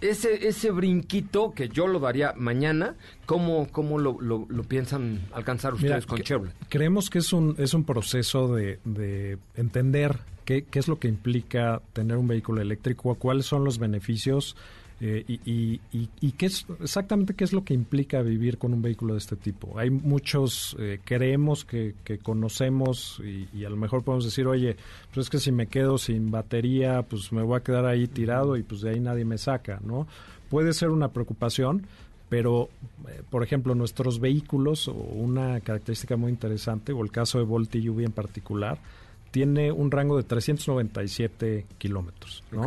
ese, 0.00 0.48
ese 0.48 0.70
brinquito 0.70 1.52
que 1.52 1.68
yo 1.68 1.86
lo 1.86 1.98
daría 1.98 2.32
mañana, 2.36 2.96
¿cómo, 3.26 3.68
cómo 3.70 3.98
lo, 3.98 4.18
lo, 4.20 4.62
piensan 4.64 5.20
alcanzar 5.32 5.74
ustedes 5.74 6.06
con 6.06 6.20
Chevrolet? 6.20 6.54
Creemos 6.68 7.10
que 7.10 7.18
es 7.18 7.32
un, 7.32 7.54
es 7.58 7.74
un 7.74 7.84
proceso 7.84 8.54
de, 8.54 8.78
de 8.84 9.38
entender 9.54 10.18
qué, 10.44 10.64
qué 10.64 10.78
es 10.78 10.88
lo 10.88 10.98
que 10.98 11.08
implica 11.08 11.82
tener 11.92 12.16
un 12.16 12.28
vehículo 12.28 12.60
eléctrico, 12.60 13.14
cuáles 13.16 13.46
son 13.46 13.64
los 13.64 13.78
beneficios 13.78 14.56
eh, 15.00 15.24
y, 15.28 15.80
y, 15.92 16.32
qué 16.32 16.46
es 16.46 16.66
exactamente 16.80 17.34
qué 17.34 17.44
es 17.44 17.52
lo 17.52 17.62
que 17.62 17.72
implica 17.72 18.20
vivir 18.20 18.58
con 18.58 18.72
un 18.72 18.82
vehículo 18.82 19.14
de 19.14 19.18
este 19.18 19.36
tipo. 19.36 19.78
Hay 19.78 19.90
muchos, 19.90 20.76
eh, 20.80 20.98
creemos 21.04 21.64
que, 21.64 21.94
que 22.02 22.18
conocemos 22.18 23.22
y, 23.24 23.64
a 23.64 23.70
lo 23.70 23.76
mejor 23.76 24.02
podemos 24.02 24.24
decir, 24.24 24.48
oye, 24.48 24.76
pues 25.14 25.26
es 25.26 25.30
que 25.30 25.38
si 25.38 25.52
me 25.52 25.68
quedo 25.68 25.98
sin 25.98 26.32
batería, 26.32 27.02
pues 27.02 27.32
me 27.32 27.42
voy 27.42 27.58
a 27.58 27.62
quedar 27.62 27.86
ahí 27.86 28.08
tirado 28.08 28.56
y 28.56 28.64
pues 28.64 28.80
de 28.80 28.90
ahí 28.90 28.98
nadie 28.98 29.24
me 29.24 29.38
saca, 29.38 29.80
¿no? 29.84 30.08
Puede 30.50 30.72
ser 30.72 30.90
una 30.90 31.12
preocupación, 31.12 31.86
pero, 32.28 32.68
eh, 33.08 33.22
por 33.30 33.44
ejemplo, 33.44 33.76
nuestros 33.76 34.18
vehículos, 34.18 34.88
o 34.88 34.94
una 34.94 35.60
característica 35.60 36.16
muy 36.16 36.32
interesante, 36.32 36.92
o 36.92 37.04
el 37.04 37.12
caso 37.12 37.38
de 37.38 37.44
Volt 37.44 37.72
UV 37.74 38.00
en 38.00 38.12
particular, 38.12 38.78
tiene 39.30 39.70
un 39.70 39.90
rango 39.90 40.16
de 40.16 40.24
397 40.24 41.66
kilómetros. 41.78 42.42
¿no? 42.50 42.64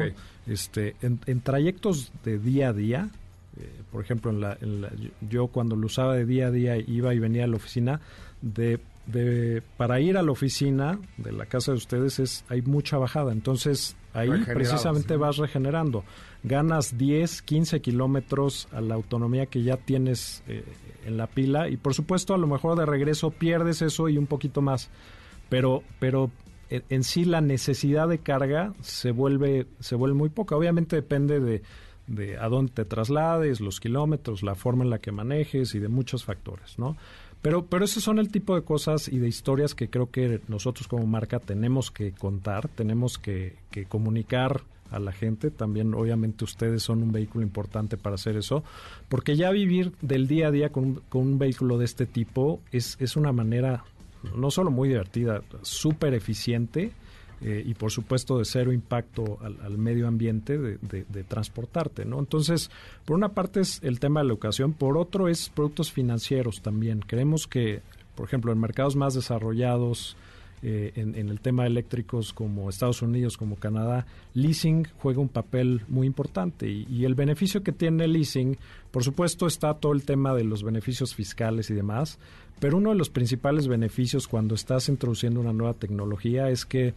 Este, 0.51 0.95
en, 1.01 1.41
trayectos 1.41 2.11
de 2.25 2.37
día 2.37 2.69
a 2.69 2.73
día, 2.73 3.09
eh, 3.57 3.69
por 3.89 4.03
ejemplo, 4.03 4.31
en 4.31 4.41
la, 4.41 4.57
yo 5.29 5.47
cuando 5.47 5.77
lo 5.77 5.85
usaba 5.85 6.15
de 6.15 6.25
día 6.25 6.47
a 6.47 6.51
día 6.51 6.75
iba 6.75 7.13
y 7.13 7.19
venía 7.19 7.45
a 7.45 7.47
la 7.47 7.55
oficina, 7.55 8.01
de, 8.41 8.81
de, 9.05 9.63
para 9.77 10.01
ir 10.01 10.17
a 10.17 10.23
la 10.23 10.31
oficina 10.31 10.99
de 11.17 11.31
la 11.31 11.45
casa 11.45 11.71
de 11.71 11.77
ustedes 11.77 12.19
es 12.19 12.43
hay 12.49 12.61
mucha 12.63 12.97
bajada, 12.97 13.31
entonces 13.31 13.95
ahí 14.13 14.29
precisamente 14.45 15.15
vas 15.15 15.37
regenerando. 15.37 16.03
Ganas 16.43 16.97
10, 16.97 17.43
15 17.43 17.81
kilómetros 17.81 18.67
a 18.73 18.81
la 18.81 18.95
autonomía 18.95 19.45
que 19.45 19.63
ya 19.63 19.77
tienes 19.77 20.43
eh, 20.47 20.65
en 21.05 21.15
la 21.15 21.27
pila 21.27 21.69
y 21.69 21.77
por 21.77 21.93
supuesto 21.93 22.33
a 22.33 22.37
lo 22.37 22.47
mejor 22.47 22.77
de 22.77 22.85
regreso 22.85 23.31
pierdes 23.31 23.81
eso 23.81 24.09
y 24.09 24.17
un 24.17 24.27
poquito 24.27 24.61
más. 24.61 24.89
Pero, 25.49 25.83
pero 25.99 26.29
en, 26.71 27.03
sí 27.03 27.25
la 27.25 27.41
necesidad 27.41 28.07
de 28.07 28.19
carga 28.19 28.73
se 28.81 29.12
vuelve, 29.12 29.67
se 29.79 29.95
vuelve 29.95 30.17
muy 30.17 30.29
poca. 30.29 30.55
Obviamente 30.55 30.95
depende 30.95 31.39
de, 31.39 31.62
de 32.07 32.38
a 32.38 32.47
dónde 32.47 32.71
te 32.71 32.86
traslades, 32.86 33.60
los 33.60 33.79
kilómetros, 33.79 34.43
la 34.43 34.55
forma 34.55 34.84
en 34.84 34.89
la 34.89 34.99
que 34.99 35.12
manejes 35.12 35.75
y 35.75 35.79
de 35.79 35.89
muchos 35.89 36.23
factores, 36.23 36.79
¿no? 36.79 36.95
Pero, 37.41 37.65
pero 37.65 37.86
esos 37.86 38.03
son 38.03 38.19
el 38.19 38.31
tipo 38.31 38.55
de 38.55 38.62
cosas 38.62 39.07
y 39.07 39.17
de 39.17 39.27
historias 39.27 39.73
que 39.73 39.89
creo 39.89 40.12
que 40.12 40.41
nosotros 40.47 40.88
como 40.88 41.07
marca 41.07 41.39
tenemos 41.39 41.89
que 41.89 42.12
contar, 42.12 42.67
tenemos 42.67 43.17
que, 43.17 43.55
que 43.71 43.86
comunicar 43.86 44.62
a 44.91 44.99
la 44.99 45.12
gente. 45.12 45.49
También, 45.49 45.93
obviamente, 45.95 46.43
ustedes 46.43 46.84
son 46.84 47.01
un 47.01 47.12
vehículo 47.12 47.43
importante 47.43 47.97
para 47.97 48.15
hacer 48.15 48.38
eso, 48.38 48.63
porque 49.10 49.36
ya 49.36 49.49
vivir 49.49 49.93
del 50.01 50.27
día 50.27 50.49
a 50.49 50.51
día 50.51 50.69
con, 50.69 51.01
con 51.10 51.21
un 51.23 51.39
vehículo 51.39 51.79
de 51.79 51.86
este 51.86 52.05
tipo 52.05 52.62
es, 52.71 52.95
es 52.99 53.15
una 53.15 53.31
manera 53.31 53.84
no 54.36 54.51
solo 54.51 54.71
muy 54.71 54.89
divertida, 54.89 55.41
súper 55.62 56.13
eficiente 56.13 56.91
eh, 57.41 57.63
y 57.65 57.73
por 57.73 57.91
supuesto 57.91 58.38
de 58.38 58.45
cero 58.45 58.71
impacto 58.71 59.39
al, 59.41 59.77
medio 59.77 60.07
ambiente 60.07 60.60
de, 60.60 61.23
transportarte, 61.23 62.05
¿no? 62.05 62.19
Entonces, 62.19 62.69
por 63.03 63.15
una 63.15 63.29
parte 63.29 63.62
es 63.62 63.81
el 63.84 63.99
tema 63.99 64.19
de 64.19 64.27
la 64.27 64.34
educación, 64.34 64.73
por 64.73 64.97
otro 64.97 65.27
es 65.27 65.49
productos 65.49 65.91
financieros 65.91 66.62
también. 66.62 66.99
Creemos 66.99 67.47
que, 67.47 67.81
por 68.15 68.27
ejemplo, 68.27 68.51
en 68.51 68.60
mercados 68.60 68.95
más 68.95 69.15
desarrollados, 69.15 70.17
eh, 70.63 70.91
en, 70.95 71.15
el 71.15 71.39
tema 71.39 71.63
de 71.63 71.69
eléctricos 71.69 72.34
como 72.34 72.69
Estados 72.69 73.02
Unidos, 73.02 73.38
como 73.38 73.56
Canadá, 73.56 74.06
leasing 74.34 74.88
juega 75.00 75.19
un 75.19 75.30
papel 75.30 75.82
muy 75.88 76.06
importante 76.06 76.69
y, 76.69 76.88
y, 76.89 77.06
el 77.06 77.15
beneficio 77.15 77.63
que 77.63 77.71
tiene 77.71 78.08
leasing, 78.08 78.58
por 78.91 79.04
supuesto, 79.04 79.47
está 79.47 79.74
todo 79.74 79.93
el 79.93 80.04
tema 80.04 80.36
de 80.36 80.43
los 80.43 80.63
beneficios 80.63 81.15
fiscales 81.15 81.69
y 81.69 81.74
demás, 81.74 82.19
pero 82.62 82.78
uno 82.78 82.91
de 82.91 82.95
los 82.95 83.10
principales 83.10 83.67
beneficios 83.67 84.28
cuando 84.28 84.54
estás 84.54 84.88
introduciendo 84.88 85.39
una 85.39 85.52
nueva 85.52 85.74
tecnología 85.74 86.52
es 86.52 86.63
que, 86.63 86.93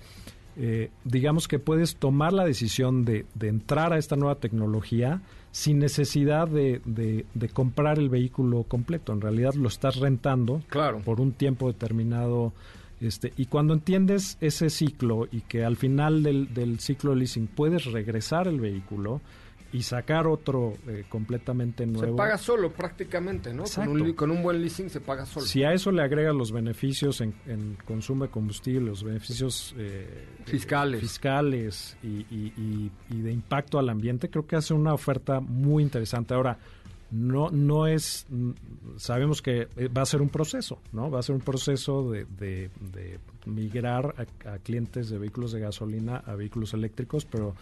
eh, 0.58 0.90
digamos 1.04 1.48
que 1.48 1.58
puedes 1.58 1.96
tomar 1.96 2.34
la 2.34 2.44
decisión 2.44 3.06
de, 3.06 3.24
entrar 3.40 3.94
a 3.94 3.98
esta 3.98 4.14
nueva 4.14 4.34
tecnología 4.34 5.22
sin 5.52 5.78
necesidad 5.78 6.48
de, 6.48 7.24
comprar 7.54 7.98
el 7.98 8.10
vehículo 8.10 8.64
completo. 8.64 9.14
En 9.14 9.22
realidad 9.22 9.54
lo 9.54 9.68
estás 9.68 9.96
rentando 9.96 10.60
por 11.02 11.22
un 11.22 11.32
tiempo 11.32 11.68
determinado. 11.68 12.52
Este, 13.00 13.32
y 13.36 13.46
cuando 13.46 13.74
entiendes 13.74 14.38
ese 14.40 14.70
ciclo 14.70 15.26
y 15.30 15.40
que 15.42 15.64
al 15.64 15.76
final 15.76 16.22
del, 16.22 16.54
del 16.54 16.80
ciclo 16.80 17.10
de 17.10 17.16
leasing 17.18 17.46
puedes 17.48 17.86
regresar 17.86 18.48
el 18.48 18.60
vehículo, 18.60 19.20
y 19.74 19.82
sacar 19.82 20.28
otro 20.28 20.74
eh, 20.86 21.04
completamente 21.08 21.84
nuevo. 21.84 22.12
Se 22.12 22.16
paga 22.16 22.38
solo 22.38 22.70
prácticamente, 22.70 23.52
¿no? 23.52 23.64
Con 23.64 23.88
un, 23.88 24.12
con 24.12 24.30
un, 24.30 24.40
buen 24.40 24.62
leasing 24.62 24.88
se 24.88 25.00
paga 25.00 25.26
solo. 25.26 25.44
Si 25.44 25.64
a 25.64 25.72
eso 25.72 25.90
le 25.90 26.00
agregas 26.00 26.32
los 26.32 26.52
beneficios 26.52 27.20
en, 27.20 27.34
consumo 27.84 28.24
de 28.24 28.30
combustible, 28.30 28.90
los 28.90 29.02
beneficios 29.02 29.74
eh, 29.76 30.28
fiscales, 30.44 31.00
fiscales 31.00 31.96
y, 32.04 32.24
y, 32.30 32.92
y, 33.10 33.20
de 33.20 33.32
impacto 33.32 33.80
al 33.80 33.88
ambiente, 33.88 34.30
creo 34.30 34.46
que 34.46 34.54
hace 34.54 34.74
una 34.74 34.94
oferta 34.94 35.40
muy 35.40 35.82
interesante. 35.82 36.34
Ahora, 36.34 36.56
no, 37.14 37.50
no 37.50 37.86
es, 37.86 38.26
sabemos 38.96 39.40
que 39.40 39.68
eh, 39.76 39.88
va 39.88 40.02
a 40.02 40.06
ser 40.06 40.20
un 40.20 40.28
proceso, 40.28 40.78
¿no? 40.92 41.10
Va 41.10 41.20
a 41.20 41.22
ser 41.22 41.34
un 41.34 41.40
proceso 41.40 42.10
de, 42.10 42.26
de, 42.38 42.70
migrar 43.46 44.14
a, 44.44 44.50
a 44.54 44.58
clientes 44.58 45.10
de 45.10 45.18
vehículos 45.18 45.52
de 45.52 45.60
gasolina 45.60 46.16
a 46.16 46.34
vehículos 46.34 46.74
eléctricos, 46.74 47.24
pero 47.24 47.54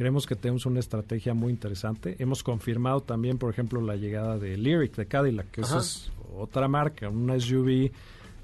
Creemos 0.00 0.26
que 0.26 0.34
tenemos 0.34 0.64
una 0.64 0.80
estrategia 0.80 1.34
muy 1.34 1.52
interesante. 1.52 2.16
Hemos 2.20 2.42
confirmado 2.42 3.02
también, 3.02 3.36
por 3.36 3.50
ejemplo, 3.50 3.82
la 3.82 3.96
llegada 3.96 4.38
de 4.38 4.56
Lyric 4.56 4.96
de 4.96 5.04
Cadillac, 5.04 5.50
que 5.50 5.60
es 5.60 6.10
otra 6.38 6.68
marca, 6.68 7.10
una 7.10 7.38
SUV 7.38 7.90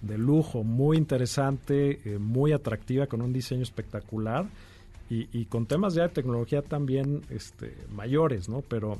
de 0.03 0.19
lujo 0.19 0.65
muy 0.65 0.99
interesante, 0.99 2.01
eh, 2.05 2.19
muy 2.19 2.53
atractiva, 2.53 3.07
con 3.07 3.23
un 3.23 3.33
diseño 3.33 3.63
espectacular 3.63 4.47
y, 5.09 5.47
con 5.47 5.65
temas 5.65 5.95
ya 5.95 6.03
de 6.03 6.09
tecnología 6.11 6.61
también 6.61 7.23
este, 7.31 7.75
mayores, 7.91 8.51
¿no? 8.51 8.61
Pero 8.61 8.99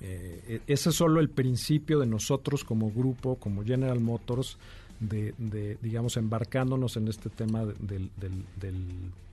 eh, 0.00 0.60
e, 0.66 0.72
ese 0.72 0.90
es 0.90 0.94
solo 0.94 1.20
el 1.20 1.30
principio 1.30 1.98
de 1.98 2.06
nosotros 2.06 2.64
como 2.64 2.90
grupo, 2.90 3.36
como 3.36 3.64
General 3.64 4.00
Motors, 4.00 4.58
de, 5.00 5.34
digamos, 5.80 6.16
embarcándonos 6.18 6.96
en 6.96 7.08
este 7.08 7.30
tema 7.30 7.64
del 7.64 8.10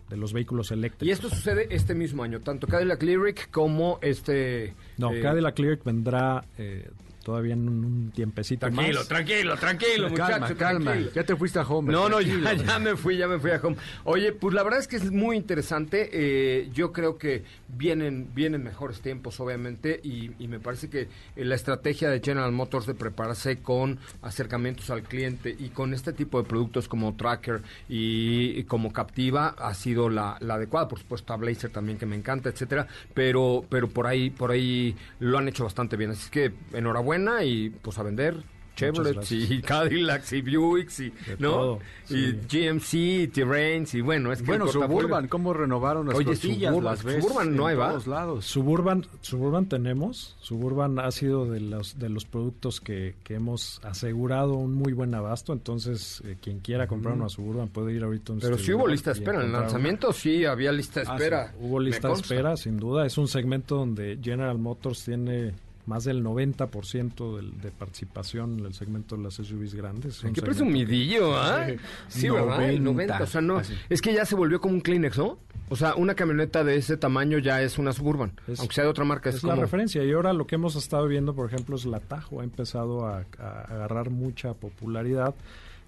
de 0.10 0.18
los 0.18 0.34
vehículos 0.34 0.72
eléctricos. 0.72 1.08
Y 1.08 1.12
esto 1.12 1.30
sucede 1.30 1.68
este 1.70 1.94
mismo 1.94 2.24
año, 2.24 2.40
tanto 2.40 2.68
Cadillac 2.68 3.02
Lyric 3.04 3.52
como 3.52 4.00
este... 4.02 4.74
No, 4.98 5.12
eh, 5.14 5.22
Cadillac 5.22 5.58
Lyric 5.60 5.84
vendrá... 5.84 6.44
Eh, 6.58 6.90
todavía 7.28 7.56
en 7.56 7.68
un, 7.68 7.84
un 7.84 8.12
tiempecito 8.12 8.68
Tranquilo, 8.68 9.00
más. 9.00 9.08
tranquilo, 9.10 9.58
tranquilo, 9.58 10.08
calma, 10.14 10.38
muchacho, 10.38 10.58
calma. 10.58 10.92
tranquilo. 10.92 11.12
Ya 11.14 11.24
te 11.26 11.36
fuiste 11.36 11.60
a 11.60 11.64
home. 11.64 11.92
No, 11.92 12.08
no, 12.08 12.22
ya, 12.22 12.54
ya 12.66 12.80
me 12.80 12.96
fui, 12.96 13.18
ya 13.18 13.28
me 13.28 13.38
fui 13.38 13.52
a 13.52 13.60
home. 13.62 13.76
Oye, 14.06 14.32
pues 14.32 14.54
la 14.56 14.64
verdad 14.64 14.80
es 14.80 14.88
que 14.88 14.96
es 14.96 15.12
muy 15.12 15.36
interesante. 15.36 16.10
eh, 16.14 16.70
yo 16.74 16.94
creo 16.94 17.18
que 17.18 17.44
vienen, 17.68 18.30
vienen 18.34 18.64
mejores 18.64 19.02
tiempos, 19.02 19.42
obviamente, 19.42 20.00
y, 20.02 20.32
y 20.40 20.48
me 20.48 20.62
parece 20.62 20.90
que 20.90 21.02
eh, 21.02 21.44
la 21.44 21.56
estrategia 21.56 22.10
de 22.10 22.22
General 22.22 22.50
Motors 22.54 22.86
de 22.86 22.94
prepararse 22.94 23.58
con 23.58 24.00
acercamientos 24.22 24.90
al 24.90 25.04
cliente 25.04 25.54
y 25.60 25.68
con 25.68 25.94
este 25.94 26.14
tipo 26.14 26.42
de 26.42 26.48
productos 26.48 26.88
como 26.88 27.14
Tracker 27.18 27.62
y, 27.90 28.54
y 28.58 28.64
como 28.64 28.94
Captiva 28.94 29.50
ha 29.60 29.74
sido 29.74 30.10
la, 30.10 30.38
la 30.40 30.54
adecuada. 30.54 30.88
Por 30.88 31.00
supuesto, 31.00 31.34
a 31.34 31.36
Blazer 31.36 31.72
también 31.72 31.98
que 31.98 32.06
me 32.06 32.16
encanta, 32.16 32.48
etcétera. 32.48 32.88
Pero, 33.14 33.66
pero 33.70 33.90
por 33.90 34.08
ahí, 34.08 34.30
por 34.30 34.52
ahí 34.52 34.96
lo 35.20 35.38
han 35.38 35.50
hecho 35.50 35.66
bastante 35.66 35.98
bien. 35.98 36.12
Así 36.12 36.30
que 36.32 36.54
enhorabuena 36.72 37.17
y 37.44 37.70
pues 37.70 37.98
a 37.98 38.04
vender. 38.04 38.36
Chevrolet 38.78 39.16
gracias. 39.16 39.50
y 39.50 39.60
Cadillacs 39.64 40.34
y 40.34 40.42
Buicks 40.56 41.00
y, 41.00 41.12
¿no? 41.40 41.50
todo, 41.52 41.80
y 42.12 42.14
sí. 42.28 42.40
GMC, 42.48 42.94
y 42.94 43.28
Terrains 43.30 43.96
y 43.96 44.02
bueno, 44.02 44.32
es 44.32 44.38
que 44.38 44.46
Bueno, 44.46 44.68
Suburban, 44.68 45.28
¿cómo 45.28 45.52
renovaron 45.52 46.06
las 46.06 46.16
Oye? 46.16 46.36
Suburban- 46.36 46.84
las 46.84 47.04
ves 47.04 47.24
Suburban 47.24 47.56
no 47.56 47.66
hay, 47.66 47.76
¿va? 47.76 47.90
todos 47.90 48.06
lados. 48.06 48.46
Suburban, 48.46 49.04
Suburban 49.22 49.66
tenemos. 49.68 50.36
Suburban 50.42 51.00
ha 51.00 51.10
sido 51.10 51.50
de 51.50 51.60
los 51.60 51.98
de 51.98 52.10
los 52.10 52.26
productos 52.26 52.80
que, 52.80 53.16
que 53.24 53.34
hemos 53.34 53.82
asegurado 53.84 54.54
un 54.54 54.76
muy 54.76 54.94
buen 54.94 55.16
abasto. 55.16 55.54
Entonces, 55.54 56.22
eh, 56.24 56.38
quien 56.40 56.60
quiera 56.60 56.86
comprar 56.86 57.16
una 57.16 57.30
Suburban 57.30 57.70
puede 57.70 57.94
ir 57.96 58.04
ahorita. 58.04 58.32
a 58.32 58.36
un 58.36 58.42
Pero 58.42 58.54
sí 58.58 58.58
distribuidor 58.60 58.86
hubo 58.90 58.92
lista 58.92 59.12
de 59.14 59.18
y 59.18 59.22
espera. 59.22 59.38
En 59.38 59.42
el 59.42 59.48
encontrar 59.48 59.62
una. 59.64 59.72
lanzamiento 59.74 60.14
sí 60.14 60.46
había 60.46 60.72
lista 60.72 61.00
de 61.00 61.08
Ah, 61.10 61.16
espera. 61.16 61.54
Hubo 61.60 61.80
lista 61.80 62.10
de 62.10 62.14
espera, 62.14 62.56
sin 62.56 62.78
duda. 62.78 63.08
Es 63.08 63.18
un 63.18 63.28
segmento 63.28 63.76
donde 63.76 64.20
General 64.22 64.60
Motors 64.60 65.04
tiene 65.04 65.56
más 65.88 66.04
del 66.04 66.22
90% 66.24 67.38
del- 67.38 67.60
de 67.62 67.72
participación 67.72 68.60
en 68.60 68.66
el 68.66 68.74
segmento 68.74 69.16
de 69.18 69.24
las 69.24 69.36
SUVs 69.36 69.74
grandes. 69.74 70.22
Qué 70.34 70.42
presumidillo, 70.42 71.36
¿ah? 71.36 71.66
Sí, 71.68 72.22
Sí, 72.22 72.30
¿verdad? 72.30 72.70
El 72.70 72.84
90. 72.84 73.14
90. 73.18 73.24
O 73.24 73.28
sea, 73.28 73.42
no. 73.42 73.58
Así. 73.58 73.74
Es 73.90 74.02
que 74.02 74.14
ya 74.14 74.26
se 74.26 74.36
volvió 74.36 74.62
como 74.62 74.76
un 74.76 74.82
Kleenex, 74.82 75.18
¿no? 75.18 75.38
O 75.70 75.76
sea, 75.76 75.96
una 75.96 76.14
camioneta 76.16 76.64
de 76.64 76.76
ese 76.78 76.96
tamaño 76.98 77.40
ya 77.40 77.62
es 77.62 77.78
una 77.78 77.92
Suburban. 77.94 78.32
Es- 78.48 78.60
aunque 78.60 78.76
sea 78.76 78.84
de 78.84 78.90
otra 78.90 79.04
marca. 79.06 79.30
Es, 79.30 79.38
Es, 79.38 79.44
la 79.44 79.56
referencia. 79.56 80.04
Y 80.04 80.12
ahora 80.12 80.32
lo 80.34 80.46
que 80.48 80.56
hemos 80.56 80.76
estado 80.76 81.08
viendo, 81.08 81.34
por 81.34 81.48
ejemplo, 81.52 81.76
es 81.76 81.86
la 81.86 82.00
Tajo. 82.00 82.42
Ha 82.42 82.44
empezado 82.44 83.06
a, 83.08 83.26
a 83.40 83.62
agarrar 83.62 84.10
mucha 84.10 84.54
popularidad. 84.54 85.34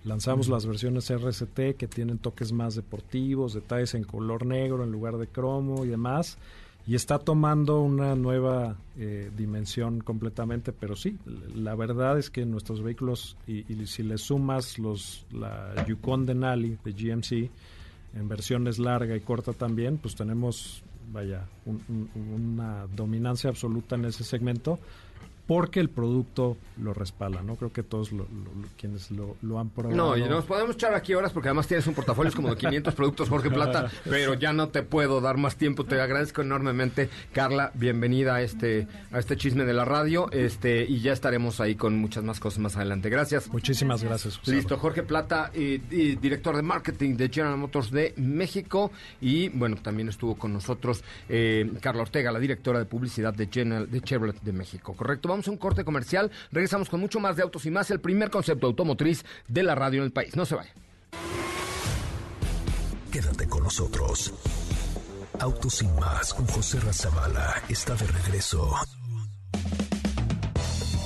Lanzamos 0.06 0.48
las 0.48 0.66
versiones 0.66 1.10
RST 1.14 1.76
que 1.78 1.88
tienen 1.88 2.20
toques 2.20 2.54
más 2.54 2.76
deportivos, 2.76 3.54
detalles 3.54 3.94
en 3.96 4.06
color 4.06 4.46
negro 4.46 4.84
en 4.84 4.92
lugar 4.94 5.18
de 5.18 5.28
cromo 5.28 5.84
y 5.84 5.90
demás. 5.90 6.38
Y 6.89 6.95
está 6.95 7.19
tomando 7.19 7.82
una 7.82 8.15
nueva 8.15 8.75
eh, 8.97 9.30
dimensión 9.38 9.99
completamente, 10.02 10.71
pero 10.73 10.95
sí, 10.95 11.19
la 11.54 11.75
verdad 11.75 12.17
es 12.17 12.32
que 12.32 12.47
nuestros 12.47 12.82
vehículos, 12.82 13.38
y, 13.45 13.71
y 13.71 13.86
si 13.86 14.02
le 14.02 14.17
sumas 14.17 14.80
los 14.80 15.23
la 15.32 15.86
Yukon 15.88 16.25
Denali 16.25 16.80
de 16.84 16.91
GMC, 16.93 17.52
en 18.15 18.28
versiones 18.28 18.80
larga 18.80 19.15
y 19.15 19.19
corta 19.19 19.54
también, 19.54 19.99
pues 19.99 20.15
tenemos, 20.15 20.82
vaya, 21.13 21.45
un- 21.67 21.84
un- 21.89 22.10
una 22.56 22.88
dominancia 22.88 23.52
absoluta 23.52 23.95
en 23.95 24.06
ese 24.06 24.23
segmento 24.23 24.80
porque 25.50 25.80
el 25.80 25.90
producto 25.90 26.58
lo 26.78 26.94
respalda, 26.94 27.42
¿no? 27.42 27.56
Creo 27.56 27.74
que 27.74 27.82
todos 27.82 28.12
lo- 28.12 28.20
lo- 28.26 28.62
lo- 28.62 28.68
quienes 28.78 29.10
lo, 29.10 29.36
lo 29.42 29.58
han 29.58 29.70
probado. 29.72 29.98
No, 29.98 30.16
y 30.16 30.22
nos 30.30 30.46
podemos 30.46 30.76
echar 30.76 30.94
aquí 30.94 31.16
horas 31.16 31.34
porque 31.34 31.50
además 31.50 31.66
tienes 31.66 31.88
un 31.88 31.96
portafolio 31.96 32.32
como 32.34 32.52
de 32.52 32.56
500 32.58 32.94
productos, 32.94 33.30
Jorge 33.30 33.50
Plata, 33.50 33.90
pero 34.06 34.36
ya 34.36 34.54
no 34.54 34.70
te 34.70 34.84
puedo 34.84 35.22
dar 35.22 35.38
más 35.38 35.56
tiempo. 35.56 35.86
Te 35.86 36.00
agradezco 36.00 36.44
enormemente, 36.44 37.10
Carla. 37.34 37.72
Bienvenida 37.74 38.36
a 38.36 38.42
este 38.44 38.88
a 39.12 39.18
este 39.18 39.36
chisme 39.38 39.66
de 39.66 39.74
la 39.74 39.86
radio, 39.86 40.32
este 40.32 40.86
y 40.86 41.00
ya 41.02 41.14
estaremos 41.14 41.60
ahí 41.60 41.74
con 41.74 41.98
muchas 41.98 42.24
más 42.24 42.40
cosas 42.40 42.60
más 42.60 42.76
adelante. 42.78 43.10
Gracias. 43.10 43.50
Muchísimas 43.52 44.04
gracias. 44.04 44.38
José. 44.38 44.52
Listo, 44.52 44.78
Jorge 44.78 45.02
Plata, 45.02 45.52
y 45.56 45.80
director 45.80 46.56
de 46.56 46.62
marketing 46.62 47.18
de 47.18 47.28
General 47.30 47.58
Motors 47.58 47.90
de 47.90 48.14
México. 48.18 48.92
Y 49.20 49.50
bueno, 49.50 49.78
también 49.82 50.10
estuvo 50.10 50.36
con 50.36 50.54
nosotros 50.54 51.04
eh, 51.28 51.68
Carla 51.82 52.04
Ortega, 52.04 52.32
la 52.32 52.40
directora 52.40 52.78
de 52.78 52.86
publicidad 52.86 53.34
de, 53.34 53.48
General, 53.48 53.90
de 53.90 54.00
Chevrolet 54.02 54.40
de 54.42 54.54
México. 54.54 54.94
Correcto, 54.94 55.28
vamos 55.30 55.38
a 55.47 55.52
un 55.52 55.58
corte 55.58 55.84
comercial. 55.84 56.32
Regresamos 56.52 56.89
con 56.89 56.99
mucho 56.99 57.19
más 57.19 57.36
de 57.36 57.43
autos 57.43 57.65
y 57.65 57.71
más, 57.71 57.89
el 57.91 57.99
primer 57.99 58.30
concepto 58.30 58.67
automotriz 58.67 59.23
de 59.47 59.63
la 59.63 59.75
radio 59.75 59.99
en 59.99 60.06
el 60.06 60.12
país. 60.12 60.36
No 60.36 60.45
se 60.45 60.56
vaya. 60.56 60.73
Quédate 63.12 63.47
con 63.47 63.63
nosotros. 63.63 64.34
Autos 65.39 65.75
sin 65.75 65.95
más 65.95 66.34
con 66.34 66.45
José 66.47 66.80
Razabala 66.82 67.63
está 67.69 67.95
de 67.95 68.06
regreso. 68.06 68.75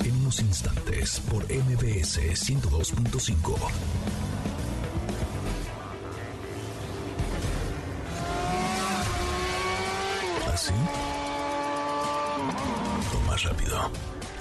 En 0.04 0.16
unos 0.18 0.40
instantes 0.40 1.20
por 1.30 1.44
MBS 1.44 2.20
102.5. 2.20 3.56
¿Así? 10.54 10.74
O 13.16 13.28
más 13.28 13.44
rápido. 13.44 13.92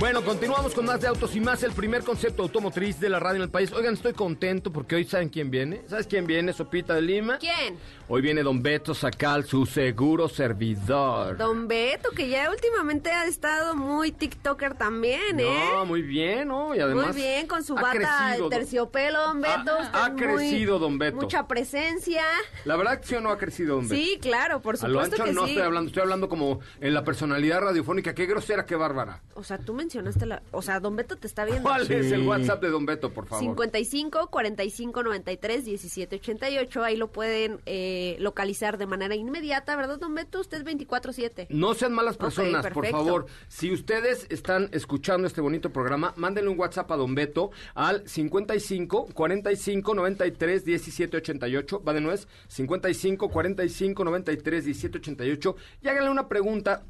Bueno, 0.00 0.24
continuamos 0.24 0.72
con 0.74 0.86
más 0.86 1.02
de 1.02 1.08
autos 1.08 1.36
y 1.36 1.40
más, 1.40 1.62
el 1.62 1.72
primer 1.72 2.02
concepto 2.02 2.42
automotriz 2.42 2.98
de 3.00 3.10
la 3.10 3.20
radio 3.20 3.36
en 3.36 3.42
el 3.42 3.50
país. 3.50 3.70
Oigan, 3.70 3.92
estoy 3.92 4.14
contento 4.14 4.72
porque 4.72 4.96
hoy 4.96 5.04
saben 5.04 5.28
quién 5.28 5.50
viene. 5.50 5.82
¿Sabes 5.88 6.06
quién 6.06 6.26
viene, 6.26 6.54
Sopita 6.54 6.94
de 6.94 7.02
Lima? 7.02 7.36
¿Quién? 7.36 7.76
Hoy 8.08 8.22
viene 8.22 8.42
Don 8.42 8.62
Beto 8.62 8.94
Sacal, 8.94 9.44
su 9.44 9.66
seguro 9.66 10.26
servidor. 10.30 11.36
Don 11.36 11.68
Beto, 11.68 12.10
que 12.12 12.30
ya 12.30 12.50
últimamente 12.50 13.10
ha 13.12 13.26
estado 13.26 13.74
muy 13.76 14.10
TikToker 14.10 14.72
también, 14.74 15.38
¿eh? 15.38 15.68
No, 15.74 15.84
muy 15.84 16.00
bien, 16.00 16.48
¿no? 16.48 16.74
Y 16.74 16.80
además. 16.80 17.08
muy 17.08 17.16
bien, 17.16 17.46
con 17.46 17.62
su 17.62 17.74
bata 17.74 17.90
crecido, 17.92 18.48
de 18.48 18.56
terciopelo, 18.56 19.20
Don 19.20 19.44
Ha- 19.44 19.56
Beto. 19.58 19.76
ha 19.92 20.08
muy- 20.08 20.18
crecido, 20.22 20.78
Don 20.78 20.98
Beto. 20.98 21.16
Mucha 21.18 21.46
presencia. 21.46 22.24
La 22.64 22.76
verdad 22.76 23.00
sí 23.04 23.16
o 23.16 23.20
no 23.20 23.30
ha 23.30 23.36
crecido, 23.38 23.76
Don 23.76 23.86
Beto. 23.86 24.02
Sí, 24.02 24.18
claro, 24.20 24.62
por 24.62 24.76
A 24.82 24.88
lo 24.88 24.94
supuesto 25.04 25.16
ancho 25.16 25.24
que 25.26 25.32
no 25.34 25.44
sí. 25.44 25.50
estoy 25.50 25.66
hablando, 25.66 25.88
estoy 25.88 26.02
hablando 26.02 26.28
como 26.30 26.60
en 26.80 26.94
la 26.94 27.04
personalidad 27.04 27.60
radiofónica. 27.60 28.14
Qué 28.14 28.24
grosera, 28.24 28.64
qué 28.64 28.76
bárbara. 28.76 29.20
O 29.34 29.44
sea, 29.44 29.58
tú 29.58 29.74
mencionaste 29.90 30.26
la... 30.26 30.42
O 30.52 30.62
sea, 30.62 30.78
Don 30.78 30.94
Beto 30.94 31.16
te 31.16 31.26
está 31.26 31.44
viendo. 31.44 31.62
¿Cuál 31.62 31.82
es 31.82 31.90
el 31.90 32.20
Sí. 32.20 32.26
WhatsApp 32.26 32.62
de 32.62 32.68
Don 32.70 32.86
Beto, 32.86 33.12
por 33.12 33.26
favor? 33.26 33.42
55 33.42 34.28
45 34.30 35.02
93 35.02 35.64
17 35.64 36.16
88. 36.16 36.84
Ahí 36.84 36.96
lo 36.96 37.08
pueden 37.10 37.60
eh, 37.66 38.16
localizar 38.20 38.78
de 38.78 38.86
manera 38.86 39.14
inmediata, 39.16 39.74
¿verdad, 39.76 39.98
Don 39.98 40.14
Beto? 40.14 40.40
Usted 40.40 40.58
es 40.58 40.64
24-7. 40.64 41.48
No 41.50 41.74
sean 41.74 41.92
malas 41.92 42.16
personas, 42.16 42.62
por 42.66 42.74
perfecto. 42.84 42.98
favor. 43.04 43.26
Si 43.48 43.72
ustedes 43.72 44.26
están 44.30 44.68
escuchando 44.72 45.26
este 45.26 45.40
bonito 45.40 45.70
programa, 45.72 46.12
mándenle 46.16 46.50
un 46.50 46.58
WhatsApp 46.58 46.90
a 46.92 46.96
Don 46.96 47.14
Beto 47.14 47.50
al 47.74 48.08
55 48.08 49.08
45 49.12 49.94
93 49.94 50.64
17 50.64 51.16
88. 51.16 51.82
Va 51.82 51.92
de 51.92 52.00
nuez, 52.00 52.28
55 52.48 53.28
45 53.28 54.04
93 54.04 54.64
17 54.64 54.98
88. 54.98 55.56
Y 55.82 55.88
háganle 55.88 56.10
una 56.10 56.28
pregunta 56.28 56.84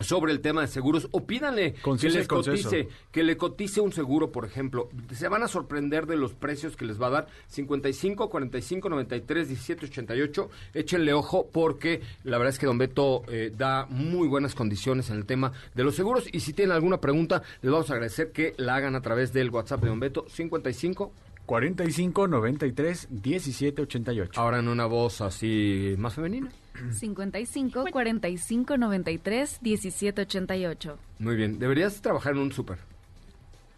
sobre 0.00 0.32
el 0.32 0.40
tema 0.40 0.60
de 0.60 0.66
seguros 0.68 1.08
o 1.10 1.26
pídanle 1.26 1.72
que 1.74 1.80
Conciso 1.80 2.18
le 2.18 2.24
y 2.24 2.26
conciso. 2.26 2.70
cotice 2.70 2.88
que 3.10 3.22
le 3.22 3.36
cotice 3.36 3.80
un 3.80 3.92
seguro, 3.92 4.30
por 4.30 4.44
ejemplo. 4.44 4.88
Se 5.12 5.28
van 5.28 5.42
a 5.42 5.48
sorprender 5.48 6.06
de 6.06 6.16
los 6.16 6.34
precios 6.34 6.76
que 6.76 6.84
les 6.84 7.00
va 7.00 7.06
a 7.08 7.10
dar 7.10 7.26
55 7.48 8.28
45 8.28 8.88
93 8.88 9.48
17 9.48 9.86
88. 9.86 10.50
Échenle 10.74 11.12
ojo 11.12 11.48
porque 11.50 12.02
la 12.24 12.38
verdad 12.38 12.52
es 12.54 12.58
que 12.58 12.66
Don 12.66 12.78
Beto 12.78 13.22
eh, 13.28 13.52
da 13.56 13.86
muy 13.86 14.28
buenas 14.28 14.54
condiciones 14.54 15.10
en 15.10 15.16
el 15.16 15.26
tema 15.26 15.52
de 15.74 15.84
los 15.84 15.94
seguros 15.94 16.24
y 16.32 16.40
si 16.40 16.52
tienen 16.52 16.72
alguna 16.74 17.00
pregunta 17.00 17.42
les 17.62 17.72
vamos 17.72 17.90
a 17.90 17.94
agradecer 17.94 18.32
que 18.32 18.54
la 18.58 18.76
hagan 18.76 18.94
a 18.96 19.02
través 19.02 19.32
del 19.32 19.50
WhatsApp 19.50 19.80
de 19.82 19.88
Don 19.88 20.00
Beto 20.00 20.26
55 20.28 21.12
45 21.46 22.28
93 22.28 23.08
17 23.10 23.82
88. 23.82 24.40
Ahora 24.40 24.58
en 24.58 24.68
una 24.68 24.86
voz 24.86 25.20
así 25.20 25.94
más 25.96 26.14
femenina. 26.14 26.50
55 26.92 27.84
45 27.90 28.76
93 28.76 29.58
17 29.60 30.22
88. 30.22 30.98
Muy 31.18 31.36
bien. 31.36 31.58
Deberías 31.58 32.00
trabajar 32.02 32.32
en 32.34 32.38
un 32.40 32.52
súper. 32.52 32.78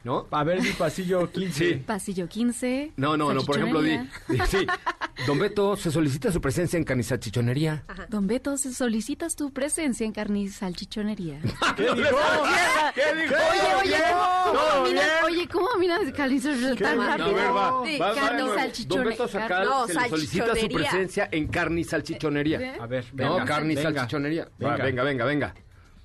¿No? 0.05 0.27
A 0.31 0.45
ver, 0.45 0.63
mi 0.63 0.71
pasillo 0.71 1.31
15. 1.31 1.53
Sí. 1.75 1.75
Pasillo 1.85 2.29
15. 2.29 2.93
No, 2.97 3.17
no, 3.17 3.35
no, 3.35 3.43
por 3.43 3.57
ejemplo, 3.59 3.83
di, 3.83 3.99
di- 4.29 4.39
sí. 4.49 4.67
Don 5.27 5.39
Beto, 5.39 5.77
se 5.77 5.91
solicita 5.91 6.31
su 6.33 6.41
presencia 6.41 6.77
en 6.77 6.85
Canizachichonería. 6.85 7.85
Don 8.09 8.27
Beto, 8.27 8.57
se 8.57 8.73
solicitas 8.73 9.35
tu 9.37 9.53
presencia 9.53 10.07
en 10.07 10.13
carne 10.13 10.41
y 10.43 10.49
salchichonería. 10.49 11.41
¿Qué 11.77 11.83
dijo? 11.83 11.95
¿Qué 12.95 13.23
dijo? 13.23 13.35
Oye, 13.51 13.75
oye, 13.83 13.99
¿cómo 14.13 14.85
miras, 14.89 15.07
oye, 15.25 15.49
¿cómo 15.49 15.69
miras 15.79 16.01
calizo 16.17 16.51
tan 16.77 16.99
rápido? 16.99 17.35
va, 17.35 17.53
va, 17.53 18.13
va, 18.15 18.33
no, 18.33 18.55
salchichone- 18.55 18.87
Don 18.87 19.05
Beto 19.05 19.29
Sacal 19.29 19.65
No, 19.67 19.87
se 19.87 19.95
le 19.95 20.09
solicita 20.09 20.55
su 20.55 20.69
presencia 20.69 21.29
en 21.33 21.49
carne 21.49 21.81
y 21.81 21.85
salchichonería. 21.85 22.61
¿Eh? 22.61 22.79
A 22.81 22.87
ver, 22.87 23.05
No, 23.15 23.35
venga, 23.35 23.45
carne 23.45 23.73
y 23.73 23.77
venga. 23.77 23.93
salchichonería. 23.93 24.45
Va, 24.45 24.71
Venga. 24.71 24.85
venga, 24.85 25.03
venga, 25.03 25.25
venga. 25.25 25.55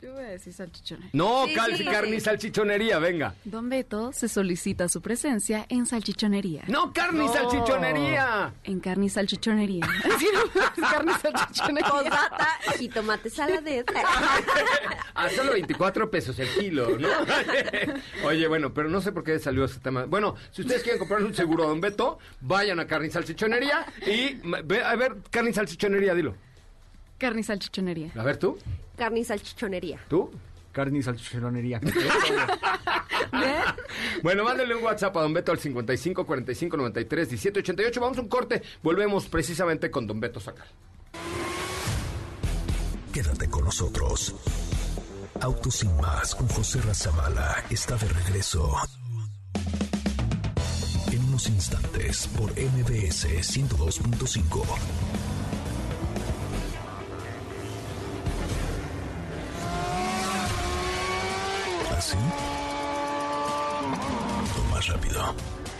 Yo 0.03 0.11
voy 0.11 0.23
a 0.25 0.27
decir 0.31 0.51
salchichonería. 0.51 1.09
No, 1.13 1.45
Sí, 1.47 1.53
cal- 1.55 1.77
sí, 1.77 1.85
carne 1.85 2.15
y 2.17 2.19
salchichonería, 2.19 2.99
venga. 2.99 3.35
Don 3.45 3.69
Beto 3.69 4.11
se 4.11 4.27
solicita 4.27 4.89
su 4.89 5.01
presencia 5.01 5.65
en 5.69 5.85
salchichonería. 5.85 6.63
No, 6.67 6.91
carne 6.91 7.23
y 7.23 7.29
salchichonería. 7.29 8.53
En 8.65 8.81
carne 8.81 9.05
y 9.05 9.09
salchichonería. 9.09 9.87
Sí, 10.19 10.27
no, 10.33 10.41
carne 10.89 11.13
y 11.13 11.21
salchichonería. 11.21 11.89
Postdata, 11.89 12.47
jitomate 12.77 13.29
saladez. 13.29 13.85
A 15.15 15.29
solo 15.29 15.53
24 15.53 16.11
pesos 16.11 16.37
el 16.39 16.49
kilo, 16.49 16.97
¿no? 16.99 17.07
Oye, 18.25 18.45
bueno, 18.47 18.73
pero 18.73 18.89
no 18.89 18.99
sé 18.99 19.13
por 19.13 19.23
qué 19.23 19.39
salió 19.39 19.63
ese 19.63 19.79
tema. 19.79 20.03
Bueno, 20.05 20.35
si 20.51 20.63
ustedes 20.63 20.83
quieren 20.83 20.99
comprar 20.99 21.23
un 21.23 21.33
seguro 21.33 21.63
a 21.63 21.67
Don 21.67 21.79
Beto, 21.79 22.19
vayan 22.41 22.79
a 22.81 22.87
Carne 22.87 23.07
y 23.07 23.11
Salchichonería 23.11 23.85
y... 24.05 24.33
ve- 24.65 24.83
A 24.83 24.95
ver, 24.97 25.15
Carne 25.29 25.51
y 25.51 25.53
Salchichonería, 25.53 26.13
dilo. 26.13 26.35
Carne 27.17 27.39
y 27.39 27.43
salchichonería. 27.43 28.11
A 28.17 28.23
ver, 28.23 28.35
¿tú? 28.35 28.57
Carne 28.95 29.21
y 29.21 29.23
salchichonería. 29.23 29.99
¿Tú? 30.07 30.29
Carne 30.71 30.99
y 30.99 31.03
salchichonería. 31.03 31.81
Bueno, 34.21 34.43
mándale 34.43 34.75
un 34.75 34.83
WhatsApp 34.83 35.15
a 35.17 35.21
Don 35.21 35.33
Beto 35.33 35.51
al 35.51 35.59
55 35.59 36.25
45 36.25 36.77
93 36.77 37.29
17 37.29 37.59
88. 37.59 38.01
Vamos 38.01 38.17
a 38.17 38.21
un 38.21 38.27
corte. 38.27 38.61
Volvemos 38.81 39.27
precisamente 39.27 39.91
con 39.91 40.07
Don 40.07 40.19
Beto 40.19 40.39
Sacal. 40.39 40.67
Quédate 43.11 43.49
con 43.49 43.65
nosotros. 43.65 44.35
Autos 45.41 45.75
sin 45.75 45.95
más 45.97 46.35
con 46.35 46.47
José 46.47 46.81
Razabala 46.81 47.63
está 47.69 47.95
de 47.97 48.07
regreso. 48.07 48.75
En 51.11 51.23
unos 51.25 51.47
instantes 51.47 52.27
por 52.27 52.51
MBS 52.51 53.25
102.5. 53.25 54.63
¿Así? 62.13 62.19
O 64.59 64.73
más 64.73 64.87
rápido. 64.87 65.35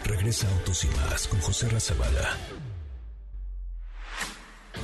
Regresa 0.06 0.48
Autos 0.50 0.84
y 0.84 0.88
más 0.88 1.28
con 1.28 1.40
José 1.42 1.70
Razabala. 1.70 2.38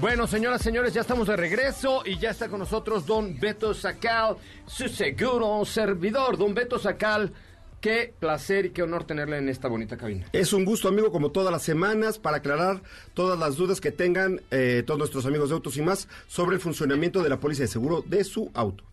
Bueno, 0.00 0.28
señoras, 0.28 0.62
señores, 0.62 0.94
ya 0.94 1.00
estamos 1.00 1.26
de 1.26 1.36
regreso 1.36 2.02
y 2.04 2.18
ya 2.18 2.30
está 2.30 2.48
con 2.48 2.60
nosotros 2.60 3.04
Don 3.04 3.36
Beto 3.40 3.74
Sacal, 3.74 4.36
su 4.64 4.88
seguro 4.88 5.64
servidor. 5.64 6.38
Don 6.38 6.54
Beto 6.54 6.78
Sacal, 6.78 7.32
qué 7.80 8.14
placer 8.16 8.66
y 8.66 8.70
qué 8.70 8.84
honor 8.84 9.02
tenerle 9.02 9.38
en 9.38 9.48
esta 9.48 9.66
bonita 9.66 9.96
cabina. 9.96 10.26
Es 10.32 10.52
un 10.52 10.64
gusto, 10.64 10.86
amigo, 10.86 11.10
como 11.10 11.32
todas 11.32 11.50
las 11.50 11.64
semanas, 11.64 12.20
para 12.20 12.36
aclarar 12.36 12.80
todas 13.12 13.36
las 13.40 13.56
dudas 13.56 13.80
que 13.80 13.90
tengan 13.90 14.40
eh, 14.52 14.84
todos 14.86 15.00
nuestros 15.00 15.26
amigos 15.26 15.48
de 15.48 15.56
Autos 15.56 15.76
y 15.76 15.82
más 15.82 16.06
sobre 16.28 16.54
el 16.54 16.62
funcionamiento 16.62 17.20
de 17.24 17.30
la 17.30 17.40
póliza 17.40 17.62
de 17.62 17.68
seguro 17.68 18.04
de 18.06 18.22
su 18.22 18.52
auto. 18.54 18.84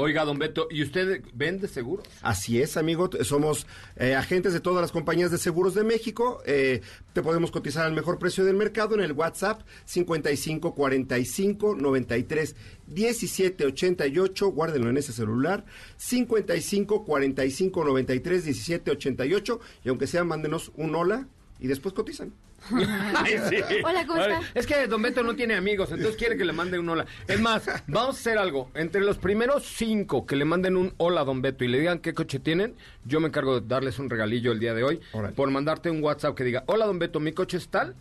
Oiga, 0.00 0.24
Don 0.24 0.38
Beto, 0.38 0.68
¿y 0.70 0.84
usted 0.84 1.24
vende 1.34 1.66
seguro? 1.66 2.04
Así 2.22 2.62
es, 2.62 2.76
amigo. 2.76 3.10
Somos 3.22 3.66
eh, 3.96 4.14
agentes 4.14 4.52
de 4.52 4.60
todas 4.60 4.80
las 4.80 4.92
compañías 4.92 5.32
de 5.32 5.38
seguros 5.38 5.74
de 5.74 5.82
México. 5.82 6.40
Eh, 6.46 6.82
te 7.14 7.20
podemos 7.20 7.50
cotizar 7.50 7.84
al 7.84 7.94
mejor 7.94 8.20
precio 8.20 8.44
del 8.44 8.54
mercado 8.54 8.94
en 8.94 9.00
el 9.00 9.10
WhatsApp 9.10 9.62
55 9.86 10.76
45 10.76 11.74
93 11.74 12.54
17 12.86 13.66
88. 13.66 14.48
Guárdenlo 14.52 14.88
en 14.88 14.98
ese 14.98 15.12
celular. 15.12 15.64
55 15.96 17.04
45 17.04 17.84
93 17.84 18.44
17 18.44 18.90
88. 18.92 19.60
Y 19.84 19.88
aunque 19.88 20.06
sea, 20.06 20.22
mándenos 20.22 20.70
un 20.76 20.94
hola 20.94 21.26
y 21.58 21.66
después 21.66 21.92
cotizan. 21.92 22.32
Ay, 23.14 23.38
sí. 23.48 23.56
Hola, 23.84 24.06
¿cómo? 24.06 24.20
Es 24.54 24.66
que 24.66 24.86
Don 24.86 25.00
Beto 25.00 25.22
no 25.22 25.34
tiene 25.34 25.54
amigos, 25.54 25.90
entonces 25.90 26.16
quiere 26.16 26.36
que 26.36 26.44
le 26.44 26.52
mande 26.52 26.78
un 26.78 26.88
hola. 26.88 27.06
Es 27.26 27.40
más, 27.40 27.66
vamos 27.86 28.16
a 28.16 28.18
hacer 28.18 28.38
algo. 28.38 28.70
Entre 28.74 29.00
los 29.00 29.18
primeros 29.18 29.64
cinco 29.64 30.26
que 30.26 30.36
le 30.36 30.44
manden 30.44 30.76
un 30.76 30.92
hola 30.96 31.22
a 31.22 31.24
Don 31.24 31.40
Beto 31.40 31.64
y 31.64 31.68
le 31.68 31.78
digan 31.78 32.00
qué 32.00 32.14
coche 32.14 32.38
tienen, 32.38 32.74
yo 33.04 33.20
me 33.20 33.28
encargo 33.28 33.60
de 33.60 33.66
darles 33.66 33.98
un 33.98 34.10
regalillo 34.10 34.52
el 34.52 34.60
día 34.60 34.74
de 34.74 34.84
hoy 34.84 35.00
Órale. 35.12 35.34
por 35.34 35.50
mandarte 35.50 35.90
un 35.90 36.02
WhatsApp 36.02 36.34
que 36.34 36.44
diga, 36.44 36.64
hola 36.66 36.86
Don 36.86 36.98
Beto, 36.98 37.20
mi 37.20 37.32
coche 37.32 37.56
es 37.56 37.68
tal 37.68 37.94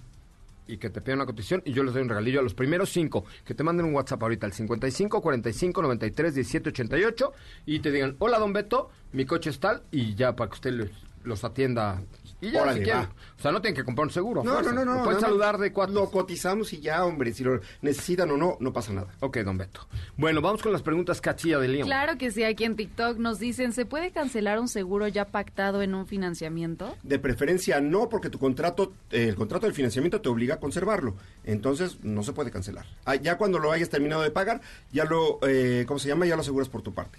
y 0.67 0.77
que 0.77 0.89
te 0.89 1.01
pidan 1.01 1.19
una 1.19 1.25
cotización 1.25 1.61
y 1.65 1.71
yo 1.71 1.83
les 1.83 1.93
doy 1.93 2.03
un 2.03 2.09
regalillo 2.09 2.39
a 2.41 2.43
los 2.43 2.53
primeros 2.53 2.89
cinco 2.89 3.25
que 3.45 3.53
te 3.53 3.63
manden 3.63 3.85
un 3.85 3.95
WhatsApp 3.95 4.21
ahorita 4.21 4.45
al 4.45 4.53
55 4.53 5.21
45 5.21 5.81
93 5.81 6.35
17 6.35 6.69
88 6.69 7.33
y 7.65 7.79
te 7.79 7.91
digan, 7.91 8.15
hola 8.19 8.37
Don 8.39 8.51
Beto, 8.53 8.89
mi 9.13 9.25
coche 9.25 9.49
es 9.49 9.59
tal 9.59 9.83
y 9.91 10.15
ya 10.15 10.35
para 10.35 10.49
que 10.49 10.55
usted 10.55 10.71
los, 10.73 10.89
los 11.23 11.43
atienda. 11.43 12.01
Y 12.39 12.51
ya, 12.51 12.61
Órale, 12.61 12.79
si 12.79 12.83
quieren. 12.83 13.03
va. 13.03 13.09
O 13.37 13.41
sea, 13.41 13.51
no 13.51 13.61
tienen 13.61 13.75
que 13.75 13.83
comprar 13.83 14.05
un 14.07 14.13
seguro. 14.13 14.43
No, 14.43 14.61
no, 14.61 14.71
no, 14.71 14.85
no. 14.85 15.03
Pueden 15.03 15.19
saludar 15.19 15.57
de 15.57 15.71
cuatro. 15.71 15.95
Lo 15.95 16.11
cotizamos 16.11 16.71
y 16.73 16.79
ya, 16.79 17.03
hombre. 17.03 17.33
Si 17.33 17.43
lo 17.43 17.59
necesitan 17.81 18.29
o 18.31 18.37
no, 18.37 18.57
no 18.59 18.71
pasa 18.73 18.93
nada. 18.93 19.07
Ok, 19.21 19.37
don 19.39 19.57
Beto. 19.57 19.87
Bueno, 20.17 20.41
vamos 20.41 20.61
con 20.61 20.71
las 20.71 20.83
preguntas 20.83 21.19
cachilla 21.19 21.57
de 21.57 21.67
León. 21.67 21.87
Claro 21.87 22.17
que 22.17 22.31
sí, 22.31 22.43
aquí 22.43 22.63
en 22.63 22.75
TikTok 22.75 23.17
nos 23.17 23.39
dicen, 23.39 23.73
¿se 23.73 23.85
puede 23.85 24.11
cancelar 24.11 24.59
un 24.59 24.67
seguro 24.67 25.07
ya 25.07 25.25
pactado 25.25 25.81
en 25.81 25.95
un 25.95 26.05
financiamiento? 26.05 26.95
De 27.03 27.17
preferencia 27.19 27.81
no, 27.81 28.07
porque 28.09 28.29
tu 28.29 28.37
contrato, 28.39 28.93
eh, 29.11 29.29
el 29.29 29.35
contrato 29.35 29.65
del 29.65 29.73
financiamiento 29.75 30.21
te 30.21 30.29
obliga 30.29 30.55
a 30.55 30.59
conservarlo. 30.59 31.15
Entonces 31.43 31.97
no 32.03 32.21
se 32.23 32.33
puede 32.33 32.51
cancelar. 32.51 32.85
Ah, 33.05 33.15
ya 33.15 33.37
cuando 33.37 33.57
lo 33.59 33.71
hayas 33.71 33.89
terminado 33.89 34.21
de 34.21 34.29
pagar, 34.31 34.61
ya 34.91 35.05
lo, 35.05 35.39
eh, 35.47 35.85
¿cómo 35.87 35.99
se 35.99 36.07
llama? 36.07 36.25
Ya 36.25 36.35
lo 36.35 36.41
aseguras 36.41 36.69
por 36.69 36.81
tu 36.83 36.93
parte. 36.93 37.17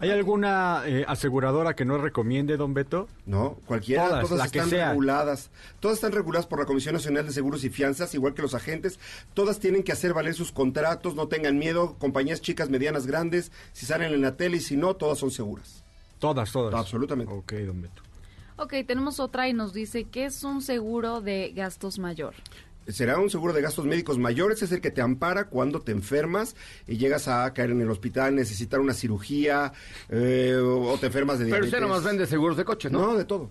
¿Hay 0.00 0.10
alguna 0.10 0.82
eh, 0.86 1.04
aseguradora 1.08 1.74
que 1.74 1.84
no 1.84 1.98
recomiende, 1.98 2.56
don 2.56 2.72
Beto? 2.72 3.08
No, 3.26 3.56
cualquiera, 3.66 4.08
Todas, 4.08 4.28
todas, 4.28 4.38
la 4.38 4.48
que 4.48 4.58
están 4.58 4.70
sea. 4.70 4.88
reguladas. 4.90 5.50
Todas 5.80 5.96
están 5.96 6.12
reguladas 6.12 6.46
por 6.46 6.60
la 6.60 6.66
Comisión 6.66 6.94
Nacional 6.94 7.26
de 7.26 7.32
Seguros 7.32 7.64
y 7.64 7.70
Fianzas, 7.70 8.14
igual 8.14 8.32
que 8.34 8.42
los 8.42 8.54
agentes. 8.54 9.00
Todas 9.34 9.58
tienen 9.58 9.82
que 9.82 9.90
hacer 9.90 10.14
valer 10.14 10.34
sus 10.34 10.52
contratos, 10.52 11.16
no 11.16 11.26
tengan 11.26 11.58
miedo. 11.58 11.96
Compañías 11.98 12.40
chicas, 12.40 12.70
medianas, 12.70 13.06
grandes, 13.08 13.50
si 13.72 13.86
salen 13.86 14.12
en 14.14 14.22
la 14.22 14.36
tele 14.36 14.58
y 14.58 14.60
si 14.60 14.76
no, 14.76 14.94
todas 14.94 15.18
son 15.18 15.32
seguras. 15.32 15.82
Todas, 16.20 16.52
todas. 16.52 16.74
Absolutamente. 16.74 17.32
Ok, 17.32 17.52
don 17.54 17.82
Beto. 17.82 18.02
Ok, 18.56 18.74
tenemos 18.86 19.20
otra 19.20 19.48
y 19.48 19.52
nos 19.52 19.72
dice, 19.72 20.04
¿qué 20.04 20.24
es 20.26 20.42
un 20.44 20.62
seguro 20.62 21.20
de 21.20 21.52
gastos 21.54 21.98
mayor? 21.98 22.34
Será 22.88 23.18
un 23.18 23.28
seguro 23.30 23.52
de 23.52 23.60
gastos 23.62 23.84
médicos 23.84 24.18
mayores, 24.18 24.62
es 24.62 24.72
el 24.72 24.80
que 24.80 24.90
te 24.90 25.02
ampara 25.02 25.44
cuando 25.48 25.80
te 25.80 25.92
enfermas 25.92 26.56
y 26.86 26.96
llegas 26.96 27.28
a 27.28 27.52
caer 27.52 27.70
en 27.70 27.80
el 27.82 27.90
hospital, 27.90 28.34
necesitar 28.34 28.80
una 28.80 28.94
cirugía 28.94 29.72
eh, 30.08 30.56
o 30.58 30.96
te 30.98 31.06
enfermas 31.06 31.38
de 31.38 31.44
Pero 31.44 31.56
diabetes. 31.56 31.74
usted 31.74 31.80
nomás 31.86 32.02
vende 32.04 32.26
seguros 32.26 32.56
de 32.56 32.64
coches, 32.64 32.90
¿no? 32.90 33.00
No, 33.12 33.16
de 33.18 33.24
todo. 33.24 33.50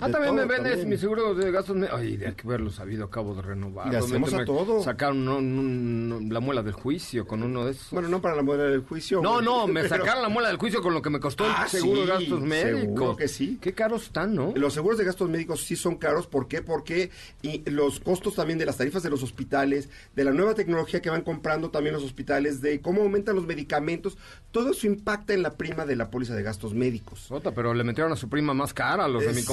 Ah, 0.00 0.08
también 0.10 0.34
todo, 0.36 0.46
me 0.46 0.52
vendes 0.52 0.72
también. 0.72 0.88
mi 0.88 0.96
seguro 0.96 1.34
de 1.34 1.50
gastos. 1.52 1.76
Ay, 1.92 2.16
de 2.16 2.34
que 2.34 2.46
haberlo 2.46 2.70
sabido, 2.70 3.04
acabo 3.04 3.34
de 3.34 3.42
renovar. 3.42 3.88
Le 3.90 3.98
hacemos 3.98 4.32
a 4.32 4.44
todo. 4.44 4.82
Sacaron 4.82 6.28
la 6.32 6.40
muela 6.40 6.62
del 6.62 6.72
juicio 6.72 7.26
con 7.26 7.42
uno 7.42 7.64
de 7.66 7.72
esos. 7.72 7.90
Bueno, 7.90 8.08
no 8.08 8.20
para 8.20 8.36
la 8.36 8.42
muela 8.42 8.64
del 8.64 8.80
juicio. 8.82 9.20
No, 9.22 9.40
no, 9.40 9.66
me 9.68 9.82
pero- 9.82 9.96
sacaron 9.96 10.22
la 10.22 10.28
muela 10.28 10.48
del 10.48 10.56
juicio 10.58 10.82
con 10.82 10.94
lo 10.94 11.02
que 11.02 11.10
me 11.10 11.20
costó 11.20 11.44
Ah, 11.46 11.62
el 11.64 11.68
seguro 11.70 11.94
sí, 11.96 12.00
de 12.00 12.06
gastos 12.12 12.40
médicos. 12.40 12.80
seguro 12.80 13.16
que 13.16 13.28
sí. 13.28 13.58
Qué 13.60 13.72
caros 13.72 14.04
están, 14.04 14.34
¿no? 14.34 14.52
Los 14.56 14.74
seguros 14.74 14.98
de 14.98 15.04
gastos 15.04 15.28
médicos 15.28 15.62
sí 15.64 15.76
son 15.76 15.96
caros, 15.96 16.26
¿por 16.26 16.48
qué? 16.48 16.62
Porque 16.62 17.10
y 17.42 17.68
los 17.70 18.00
costos 18.00 18.34
también 18.34 18.58
de 18.58 18.66
las 18.66 18.76
tarifas 18.76 19.02
de 19.02 19.10
los 19.10 19.22
hospitales, 19.22 19.88
de 20.14 20.24
la 20.24 20.32
nueva 20.32 20.54
tecnología 20.54 21.00
que 21.02 21.10
van 21.10 21.22
comprando 21.22 21.70
también 21.70 21.94
los 21.94 22.04
hospitales, 22.04 22.60
de 22.60 22.80
cómo 22.80 23.02
aumentan 23.02 23.36
los 23.36 23.46
medicamentos, 23.46 24.16
todo 24.50 24.70
eso 24.70 24.86
impacta 24.86 25.34
en 25.34 25.42
la 25.42 25.52
prima 25.54 25.84
de 25.86 25.96
la 25.96 26.10
póliza 26.10 26.34
de 26.34 26.42
gastos 26.42 26.74
médicos. 26.74 27.28
Pero 27.54 27.74
le 27.74 27.84
metieron 27.84 28.12
a 28.12 28.16
su 28.16 28.28
prima 28.28 28.54
más 28.54 28.72
cara 28.74 29.04
a 29.04 29.08
los 29.08 29.22
de 29.24 29.32
mi 29.32 29.40
Eh, 29.40 29.44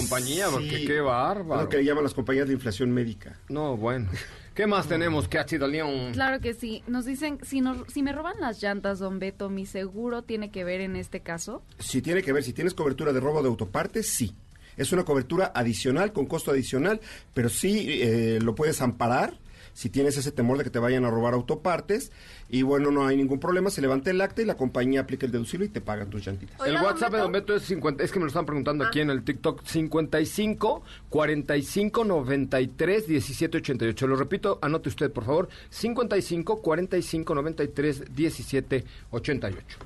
compañía, 0.45 0.49
porque 0.51 0.79
sí. 0.79 0.85
qué 0.87 0.97
Es 0.97 1.03
bárbaro. 1.03 1.61
lo 1.63 1.69
que 1.69 1.77
le 1.77 1.85
llaman 1.85 2.03
las 2.03 2.13
compañías 2.13 2.47
de 2.47 2.53
inflación 2.53 2.91
médica. 2.91 3.39
No, 3.49 3.75
bueno. 3.77 4.09
¿Qué 4.53 4.65
más 4.65 4.87
tenemos, 4.87 5.27
Cachi 5.27 5.57
de 5.57 5.67
León? 5.67 6.13
Claro 6.13 6.39
que 6.39 6.53
sí. 6.55 6.83
Nos 6.87 7.05
dicen, 7.05 7.37
si, 7.43 7.61
nos, 7.61 7.77
si 7.93 8.01
me 8.01 8.11
roban 8.11 8.35
las 8.39 8.61
llantas, 8.61 8.97
don 8.99 9.19
Beto, 9.19 9.49
¿mi 9.49 9.65
seguro 9.67 10.23
tiene 10.23 10.49
que 10.49 10.63
ver 10.63 10.81
en 10.81 10.95
este 10.95 11.19
caso? 11.19 11.61
Si 11.77 12.01
tiene 12.01 12.23
que 12.23 12.33
ver, 12.33 12.43
si 12.43 12.53
tienes 12.53 12.73
cobertura 12.73 13.13
de 13.13 13.19
robo 13.19 13.41
de 13.43 13.49
autopartes, 13.49 14.09
sí. 14.09 14.35
Es 14.75 14.91
una 14.91 15.03
cobertura 15.05 15.51
adicional, 15.55 16.11
con 16.13 16.25
costo 16.25 16.51
adicional, 16.51 17.01
pero 17.33 17.49
sí 17.49 17.99
eh, 18.01 18.39
lo 18.41 18.53
puedes 18.55 18.81
amparar 18.81 19.37
si 19.77 19.91
tienes 19.91 20.17
ese 20.17 20.31
temor 20.31 20.57
de 20.57 20.63
que 20.63 20.71
te 20.71 20.79
vayan 20.79 21.05
a 21.05 21.11
robar 21.11 21.35
autopartes. 21.35 22.11
Y 22.49 22.63
bueno, 22.63 22.89
no 22.89 23.05
hay 23.05 23.15
ningún 23.15 23.39
problema, 23.39 23.69
se 23.69 23.79
levanta 23.79 24.09
el 24.09 24.19
acta 24.21 24.41
y 24.41 24.45
la 24.45 24.57
compañía 24.57 25.01
aplica 25.01 25.27
el 25.27 25.31
deducible 25.31 25.67
y 25.67 25.69
te 25.69 25.81
pagan 25.81 26.09
tus 26.09 26.25
llantitas. 26.25 26.59
el 26.65 26.77
WhatsApp 26.81 27.11
de 27.11 27.19
Don 27.19 27.31
Beto 27.31 27.55
es 27.55 27.61
50, 27.61 28.03
es 28.03 28.11
que 28.11 28.17
me 28.17 28.23
lo 28.25 28.29
están 28.29 28.47
preguntando 28.47 28.83
aquí 28.85 29.01
en 29.01 29.11
el 29.11 29.23
TikTok, 29.23 29.63
55 29.63 30.81
45 31.09 32.05
93 32.05 33.07
17 33.07 33.57
88. 33.57 34.07
Lo 34.07 34.15
repito, 34.15 34.57
anote 34.63 34.89
usted, 34.89 35.11
por 35.11 35.25
favor, 35.25 35.49
55 35.69 36.61
45 36.61 37.35
93 37.35 38.15
17 38.15 38.83
88. 39.11 39.77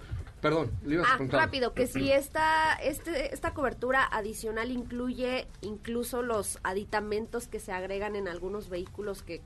Perdón, 0.41 0.71
le 0.85 0.95
ibas 0.95 1.05
a 1.07 1.09
Ah, 1.13 1.17
preguntar. 1.17 1.39
rápido, 1.41 1.73
que 1.73 1.85
si 1.85 2.11
esta, 2.11 2.73
este, 2.75 3.33
esta 3.33 3.53
cobertura 3.53 4.03
adicional 4.05 4.71
incluye 4.71 5.47
incluso 5.61 6.21
los 6.23 6.59
aditamentos 6.63 7.47
que 7.49 7.59
se 7.59 7.71
agregan 7.73 8.15
en 8.15 8.27
algunos 8.29 8.69
vehículos 8.69 9.21
que 9.21 9.41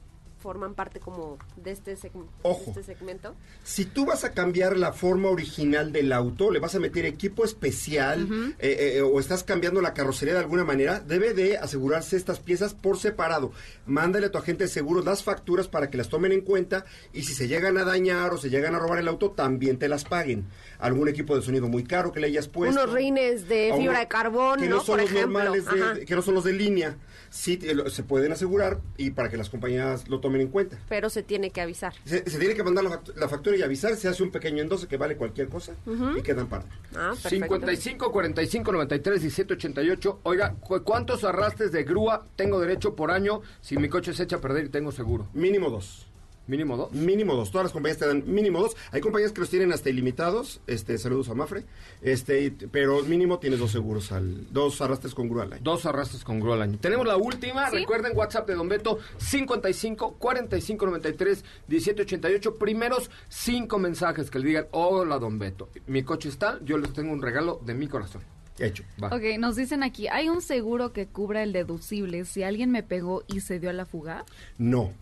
forman 0.46 0.76
parte 0.76 1.00
como 1.00 1.40
de 1.56 1.72
este, 1.72 1.98
seg- 1.98 2.12
Ojo. 2.44 2.66
de 2.66 2.82
este 2.82 2.84
segmento. 2.84 3.34
Si 3.64 3.86
tú 3.86 4.06
vas 4.06 4.24
a 4.24 4.32
cambiar 4.34 4.78
la 4.78 4.94
forma 4.94 5.30
original 5.30 5.92
del 5.92 6.14
auto, 6.14 6.52
le 6.52 6.60
vas 6.60 6.76
a 6.76 6.80
meter 6.80 7.04
equipo 7.08 7.44
especial 7.44 8.28
eh, 8.60 8.94
eh, 8.98 9.02
o 9.02 9.20
estás 9.20 9.44
cambiando 9.44 9.82
la 9.82 9.96
carrocería 9.96 10.36
de 10.36 10.42
alguna 10.42 10.64
manera, 10.64 11.00
debe 11.00 11.34
de 11.34 11.58
asegurarse 11.58 12.16
estas 12.16 12.40
piezas 12.40 12.76
por 12.76 13.00
separado. 13.00 13.52
Mándale 13.88 14.28
a 14.28 14.32
tu 14.32 14.38
agente 14.38 14.66
de 14.66 14.70
seguros 14.70 15.04
las 15.04 15.24
facturas 15.24 15.68
para 15.68 15.90
que 15.90 15.98
las 15.98 16.10
tomen 16.10 16.32
en 16.32 16.42
cuenta 16.42 16.86
y 17.12 17.24
si 17.24 17.34
se 17.34 17.48
llegan 17.48 17.80
a 17.80 17.84
dañar 17.84 18.32
o 18.32 18.38
se 18.38 18.52
llegan 18.52 18.76
a 18.76 18.80
robar 18.80 19.00
el 19.00 19.08
auto, 19.08 19.32
también 19.32 19.80
te 19.80 19.88
las 19.88 20.04
paguen. 20.06 20.46
Algún 20.78 21.10
equipo 21.10 21.36
de 21.36 21.42
sonido 21.42 21.68
muy 21.68 21.84
caro 21.86 22.12
que 22.12 22.20
le 22.20 22.28
hayas 22.28 22.48
puesto. 22.48 22.80
Unos 22.80 22.94
rines 22.94 23.48
de 23.50 23.74
fibra 23.76 23.98
de 24.00 24.08
carbón, 24.08 24.60
que 24.60 24.70
¿no? 24.70 24.76
no 24.76 24.84
son 24.84 24.98
Por 24.98 25.02
los 25.02 25.12
ejemplo. 25.12 25.40
normales, 25.44 25.66
de- 26.00 26.06
que 26.06 26.16
no 26.16 26.22
son 26.22 26.36
los 26.36 26.44
de 26.44 26.54
línea. 26.54 26.96
Sí, 27.36 27.60
se 27.88 28.04
pueden 28.04 28.32
asegurar 28.32 28.80
y 28.98 29.12
para 29.12 29.30
que 29.30 29.36
las 29.36 29.50
compañías 29.50 30.08
lo 30.08 30.22
tomen 30.22 30.40
en 30.42 30.48
cuenta. 30.48 30.78
Pero 30.88 31.10
se 31.10 31.22
tiene 31.22 31.50
que 31.52 31.60
avisar. 31.60 31.94
Se, 32.06 32.28
se 32.30 32.40
tiene 32.40 32.56
que 32.56 32.64
mandar 32.64 32.86
la, 32.86 33.02
la 33.18 33.28
factura 33.28 33.58
y 33.58 33.62
avisar, 33.62 33.96
se 33.98 34.08
hace 34.08 34.24
un 34.24 34.32
pequeño 34.32 34.64
endoso 34.64 34.88
que 34.88 34.96
vale 34.96 35.18
cualquier 35.18 35.50
cosa 35.50 35.74
y 36.18 36.22
quedan 36.22 36.48
para. 36.48 36.64
Ah, 36.96 37.10
perfecto. 37.22 37.30
55 37.46 38.12
45 38.12 38.72
93 38.72 39.22
17 39.22 39.54
88. 39.56 40.20
Oiga, 40.24 40.56
¿cu- 40.62 40.82
¿cuántos 40.84 41.26
arrastres 41.26 41.74
de 41.74 41.84
grúa 41.84 42.26
tengo 42.38 42.60
derecho 42.62 42.96
por 42.96 43.12
año 43.12 43.42
si 43.60 43.76
mi 43.78 43.90
coche 43.90 44.14
se 44.14 44.24
echa 44.24 44.38
a 44.38 44.42
perder 44.42 44.66
y 44.66 44.70
tengo 44.70 44.92
seguro? 44.94 45.28
Mínimo 45.34 45.70
dos. 45.70 46.08
Mínimo 46.48 46.78
dos. 46.78 46.92
Mínimo 46.92 47.34
dos. 47.36 47.52
Todas 47.52 47.66
las 47.66 47.72
compañías 47.74 47.98
te 47.98 48.08
dan 48.08 48.24
mínimo 48.26 48.60
dos. 48.60 48.76
Hay 48.92 49.02
compañías 49.02 49.32
que 49.32 49.42
los 49.42 49.50
tienen 49.50 49.72
hasta 49.74 49.90
ilimitados. 49.90 50.62
Este, 50.68 50.98
saludos 50.98 51.30
a 51.30 51.34
Mafre. 51.34 51.64
Este, 52.02 52.44
y- 52.44 52.50
pero 52.52 53.02
mínimo 53.04 53.40
tienes 53.40 53.60
dos 53.60 53.72
seguros 53.72 54.12
al, 54.12 54.52
dos 54.54 54.80
arrastres 54.82 55.16
con 55.16 55.28
grúa 55.28 55.44
al 55.44 55.54
año. 55.54 55.62
Dos 55.64 55.86
arrastres 55.86 56.24
con 56.24 56.40
grúa 56.40 56.56
al 56.56 56.62
año. 56.62 56.78
Tenemos 56.80 57.08
la 57.08 57.18
última. 57.18 57.70
Sí. 57.70 57.78
Recuerden 57.78 58.16
WhatsApp 58.16 58.48
de 58.48 58.56
Don 58.56 58.70
Beto 58.70 59.00
55 59.18 60.16
45 60.20 60.86
93 60.86 61.44
17 61.68 62.02
88. 62.04 62.56
Primeros 62.56 63.10
cinco 63.30 63.80
mensajes 63.80 64.30
que 64.30 64.40
le 64.40 64.48
digan: 64.48 64.68
Hola, 64.72 65.20
Don 65.20 65.40
Beto. 65.40 65.70
Mi 65.88 66.04
coche 66.04 66.30
está. 66.30 66.60
Yo 66.64 66.78
les 66.78 66.94
tengo 66.94 67.12
un 67.12 67.22
regalo 67.22 67.60
de 67.66 67.74
mi 67.74 67.88
corazón. 67.88 68.22
Hecho. 68.58 68.84
Va. 69.04 69.08
Ok, 69.08 69.38
nos 69.38 69.58
dicen 69.58 69.84
aquí, 69.84 70.08
¿hay 70.08 70.30
un 70.30 70.42
seguro 70.42 70.94
que 70.94 71.08
cubra 71.08 71.44
el 71.44 71.52
deducible 71.52 72.24
si 72.24 72.42
alguien 72.44 72.72
me 72.72 72.84
pegó 72.84 73.24
y 73.28 73.42
se 73.42 73.60
dio 73.60 73.70
a 73.70 73.74
la 73.74 73.86
fuga? 73.86 74.24
No. 74.58 74.94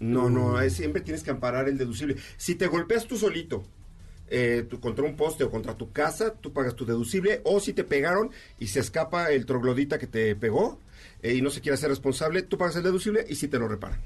No, 0.00 0.28
no. 0.30 0.60
es- 0.60 0.74
siempre 0.74 1.02
tienes 1.02 1.22
que 1.22 1.30
amparar 1.30 1.68
el 1.68 1.78
deducible. 1.78 2.16
Si 2.36 2.54
te 2.56 2.66
golpeas 2.66 3.06
tú 3.06 3.16
solito. 3.16 3.62
eh, 4.32 4.64
tú 4.70 4.78
contra 4.78 5.04
un 5.04 5.16
poste 5.16 5.42
o 5.42 5.50
contra 5.50 5.76
tu 5.76 5.90
casa, 5.90 6.32
tú 6.34 6.52
pagas 6.52 6.76
tu 6.76 6.86
deducible, 6.86 7.40
o 7.42 7.58
si 7.58 7.72
te 7.72 7.82
pegaron 7.82 8.30
y 8.60 8.68
se 8.68 8.78
escapa 8.78 9.32
el 9.32 9.44
troglodita 9.44 9.98
que 9.98 10.06
te 10.06 10.36
pegó 10.36 10.78
eh, 11.20 11.34
y 11.34 11.42
no 11.42 11.50
se 11.50 11.60
quiere 11.60 11.74
hacer 11.74 11.88
responsable, 11.90 12.42
tú 12.42 12.56
pagas 12.56 12.76
el 12.76 12.84
deducible 12.84 13.26
y 13.28 13.34
si 13.34 13.48
te 13.48 13.58
lo 13.58 13.66
reparan. 13.66 14.00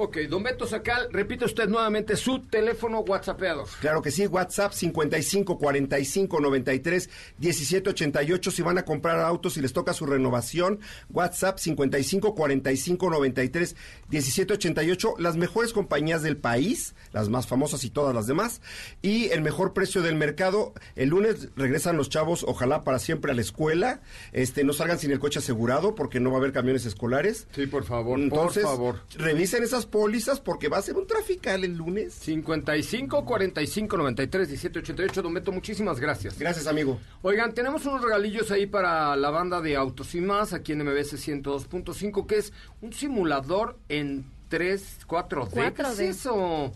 Ok, 0.00 0.16
Don 0.28 0.44
Beto 0.44 0.64
Sacal, 0.64 1.08
repite 1.10 1.44
usted 1.44 1.66
nuevamente 1.68 2.14
su 2.14 2.38
teléfono 2.46 3.00
WhatsAppeado. 3.00 3.64
Claro 3.80 4.00
que 4.00 4.12
sí, 4.12 4.28
WhatsApp 4.28 4.70
55 4.72 5.58
45 5.58 6.40
93 6.40 7.10
17 7.36 7.90
88. 7.90 8.50
Si 8.52 8.62
van 8.62 8.78
a 8.78 8.84
comprar 8.84 9.18
autos 9.18 9.56
y 9.56 9.60
les 9.60 9.72
toca 9.72 9.92
su 9.94 10.06
renovación, 10.06 10.78
WhatsApp 11.10 11.58
55 11.58 12.36
45 12.36 13.10
93 13.10 13.74
17 14.08 14.52
88. 14.52 15.14
Las 15.18 15.36
mejores 15.36 15.72
compañías 15.72 16.22
del 16.22 16.36
país, 16.36 16.94
las 17.12 17.28
más 17.28 17.48
famosas 17.48 17.82
y 17.82 17.90
todas 17.90 18.14
las 18.14 18.28
demás. 18.28 18.60
Y 19.02 19.30
el 19.30 19.42
mejor 19.42 19.72
precio 19.72 20.00
del 20.00 20.14
mercado. 20.14 20.74
El 20.94 21.08
lunes 21.08 21.48
regresan 21.56 21.96
los 21.96 22.08
chavos, 22.08 22.44
ojalá 22.46 22.84
para 22.84 23.00
siempre 23.00 23.32
a 23.32 23.34
la 23.34 23.40
escuela. 23.40 24.00
Este, 24.30 24.62
no 24.62 24.72
salgan 24.74 25.00
sin 25.00 25.10
el 25.10 25.18
coche 25.18 25.40
asegurado 25.40 25.96
porque 25.96 26.20
no 26.20 26.30
va 26.30 26.36
a 26.36 26.38
haber 26.38 26.52
camiones 26.52 26.86
escolares. 26.86 27.48
Sí, 27.50 27.66
por 27.66 27.82
favor, 27.82 28.20
Entonces, 28.20 28.62
por 28.62 28.72
favor. 28.76 29.00
revisen 29.16 29.64
esas 29.64 29.87
pólizas 29.90 30.40
porque 30.40 30.68
va 30.68 30.78
a 30.78 30.82
ser 30.82 30.96
un 30.96 31.06
trafical 31.06 31.64
el 31.64 31.76
lunes. 31.76 32.14
55 32.14 33.24
45 33.24 33.96
93 33.96 34.48
17 34.48 34.78
88. 34.80 35.22
Don 35.22 35.34
Beto, 35.34 35.52
muchísimas 35.52 36.00
gracias. 36.00 36.38
Gracias, 36.38 36.66
amigo. 36.66 37.00
Oigan, 37.22 37.52
tenemos 37.54 37.84
unos 37.86 38.02
regalillos 38.02 38.50
ahí 38.50 38.66
para 38.66 39.16
la 39.16 39.30
banda 39.30 39.60
de 39.60 39.76
Autos 39.76 40.14
y 40.14 40.20
Más, 40.20 40.52
aquí 40.52 40.72
en 40.72 40.84
MBS 40.84 41.14
102.5, 41.28 42.26
que 42.26 42.36
es 42.38 42.52
un 42.80 42.92
simulador 42.92 43.78
en 43.88 44.24
3, 44.48 45.00
4D. 45.06 45.50
¿Qué 45.74 45.82
4D. 45.82 45.90
es 45.92 45.98
eso? 46.00 46.72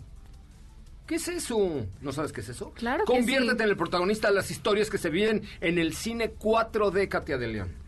¿Qué 1.07 1.15
es 1.15 1.27
eso? 1.27 1.85
¿No 2.01 2.11
sabes 2.13 2.31
qué 2.31 2.41
es 2.41 2.49
eso? 2.49 2.71
Claro 2.71 3.03
que 3.05 3.11
Conviértete 3.11 3.57
sí. 3.57 3.63
en 3.63 3.69
el 3.69 3.77
protagonista 3.77 4.29
de 4.29 4.35
las 4.35 4.49
historias 4.51 4.89
que 4.89 4.97
se 4.97 5.09
viven 5.09 5.43
en 5.59 5.77
el 5.77 5.93
cine 5.93 6.33
4D, 6.33 7.07
Katia 7.09 7.37
de 7.37 7.47
León. 7.47 7.82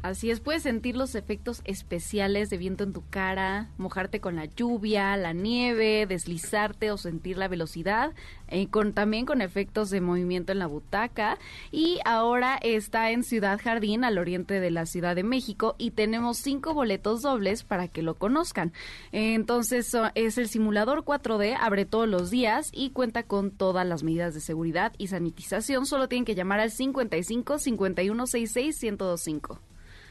Así 0.00 0.30
es, 0.30 0.38
puedes 0.38 0.62
sentir 0.62 0.96
los 0.96 1.16
efectos 1.16 1.60
especiales 1.64 2.50
de 2.50 2.56
viento 2.56 2.84
en 2.84 2.92
tu 2.92 3.02
cara, 3.10 3.68
mojarte 3.78 4.20
con 4.20 4.36
la 4.36 4.44
lluvia, 4.44 5.16
la 5.16 5.32
nieve, 5.32 6.06
deslizarte 6.06 6.92
o 6.92 6.96
sentir 6.96 7.36
la 7.36 7.48
velocidad, 7.48 8.12
eh, 8.46 8.68
también 8.94 9.26
con 9.26 9.42
efectos 9.42 9.90
de 9.90 10.00
movimiento 10.00 10.52
en 10.52 10.60
la 10.60 10.68
butaca. 10.68 11.36
Y 11.72 11.98
ahora 12.04 12.60
está 12.62 13.10
en 13.10 13.24
Ciudad 13.24 13.60
Jardín, 13.60 14.04
al 14.04 14.18
oriente 14.18 14.60
de 14.60 14.70
la 14.70 14.86
Ciudad 14.86 15.16
de 15.16 15.24
México, 15.24 15.74
y 15.78 15.90
tenemos 15.90 16.38
cinco 16.38 16.74
boletos 16.74 17.22
dobles 17.22 17.64
para 17.64 17.88
que 17.88 18.02
lo 18.02 18.14
conozcan. 18.14 18.72
Entonces 19.10 19.96
es 20.14 20.38
el 20.38 20.48
simulador 20.48 21.04
4D, 21.04 21.56
abre 21.60 21.86
todos 21.86 22.08
los 22.08 22.30
días 22.30 22.70
y 22.72 22.90
cuenta 22.90 23.24
con 23.24 23.50
todas 23.50 23.84
las 23.84 24.04
medidas 24.04 24.32
de 24.32 24.40
seguridad 24.40 24.92
y 24.96 25.08
sanitización. 25.08 25.86
Solo 25.86 26.08
tienen 26.08 26.24
que 26.24 26.36
llamar 26.36 26.60
al 26.60 26.70
55 26.70 27.58
51 27.58 28.26
66 28.28 28.82
1025. 28.82 29.67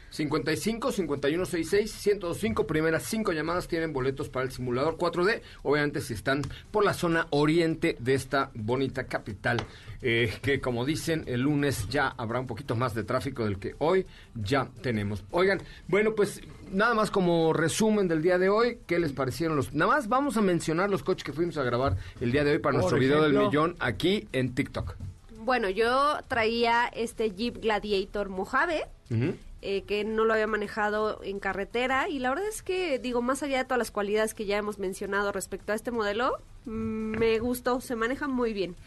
55 0.09 0.91
51 0.91 1.45
66 1.45 2.07
1025 2.07 2.67
primeras 2.67 3.03
cinco 3.03 3.31
llamadas 3.31 3.67
tienen 3.67 3.93
boletos 3.93 4.29
para 4.29 4.45
el 4.45 4.51
simulador 4.51 4.97
4D 4.97 5.41
obviamente 5.63 6.01
si 6.01 6.13
están 6.13 6.41
por 6.71 6.85
la 6.85 6.93
zona 6.93 7.27
oriente 7.31 7.97
de 7.99 8.13
esta 8.13 8.51
bonita 8.53 9.05
capital 9.05 9.57
eh, 10.01 10.33
que 10.41 10.61
como 10.61 10.85
dicen 10.85 11.23
el 11.27 11.41
lunes 11.41 11.87
ya 11.89 12.07
habrá 12.07 12.39
un 12.39 12.47
poquito 12.47 12.75
más 12.75 12.93
de 12.93 13.03
tráfico 13.03 13.43
del 13.43 13.59
que 13.59 13.75
hoy 13.79 14.05
ya 14.35 14.69
tenemos. 14.81 15.23
Oigan 15.31 15.61
bueno 15.87 16.15
pues 16.15 16.41
nada 16.71 16.93
más 16.93 17.11
como 17.11 17.53
resumen 17.53 18.07
del 18.07 18.21
día 18.21 18.37
de 18.37 18.49
hoy 18.49 18.79
qué 18.85 18.99
les 18.99 19.11
parecieron 19.13 19.55
los 19.55 19.73
nada 19.73 19.91
más 19.91 20.07
vamos 20.07 20.37
a 20.37 20.41
mencionar 20.41 20.89
los 20.89 21.03
coches 21.03 21.23
que 21.23 21.33
fuimos 21.33 21.57
a 21.57 21.63
grabar 21.63 21.97
el 22.21 22.31
día 22.31 22.43
de 22.43 22.51
hoy 22.51 22.59
para 22.59 22.73
Por 22.73 22.81
nuestro 22.81 22.99
video 22.99 23.21
del 23.21 23.33
millón 23.33 23.75
aquí 23.79 24.27
en 24.31 24.53
TikTok. 24.53 24.95
Bueno, 25.47 25.69
yo 25.69 26.17
traía 26.27 26.87
este 26.87 27.31
Jeep 27.31 27.61
Gladiator 27.61 28.27
Mojave. 28.27 28.83
Ujú. 29.09 29.33
Eh, 29.69 29.83
que 29.83 30.05
no 30.05 30.23
lo 30.23 30.31
había 30.31 30.47
manejado 30.47 31.19
en 31.23 31.41
carretera 31.41 32.07
y 32.07 32.19
la 32.19 32.29
verdad 32.29 32.47
es 32.47 32.63
que, 32.63 32.99
digo, 32.99 33.21
más 33.21 33.43
allá 33.43 33.57
de 33.57 33.65
todas 33.65 33.77
las 33.77 33.91
cualidades 33.91 34.33
que 34.33 34.45
ya 34.45 34.55
hemos 34.55 34.79
mencionado 34.79 35.33
respecto 35.33 35.73
a 35.73 35.75
este 35.75 35.91
modelo, 35.91 36.37
mm, 36.63 37.17
me 37.17 37.39
gustó, 37.39 37.81
se 37.81 37.97
maneja 37.97 38.29
muy 38.29 38.53
bien. 38.53 38.77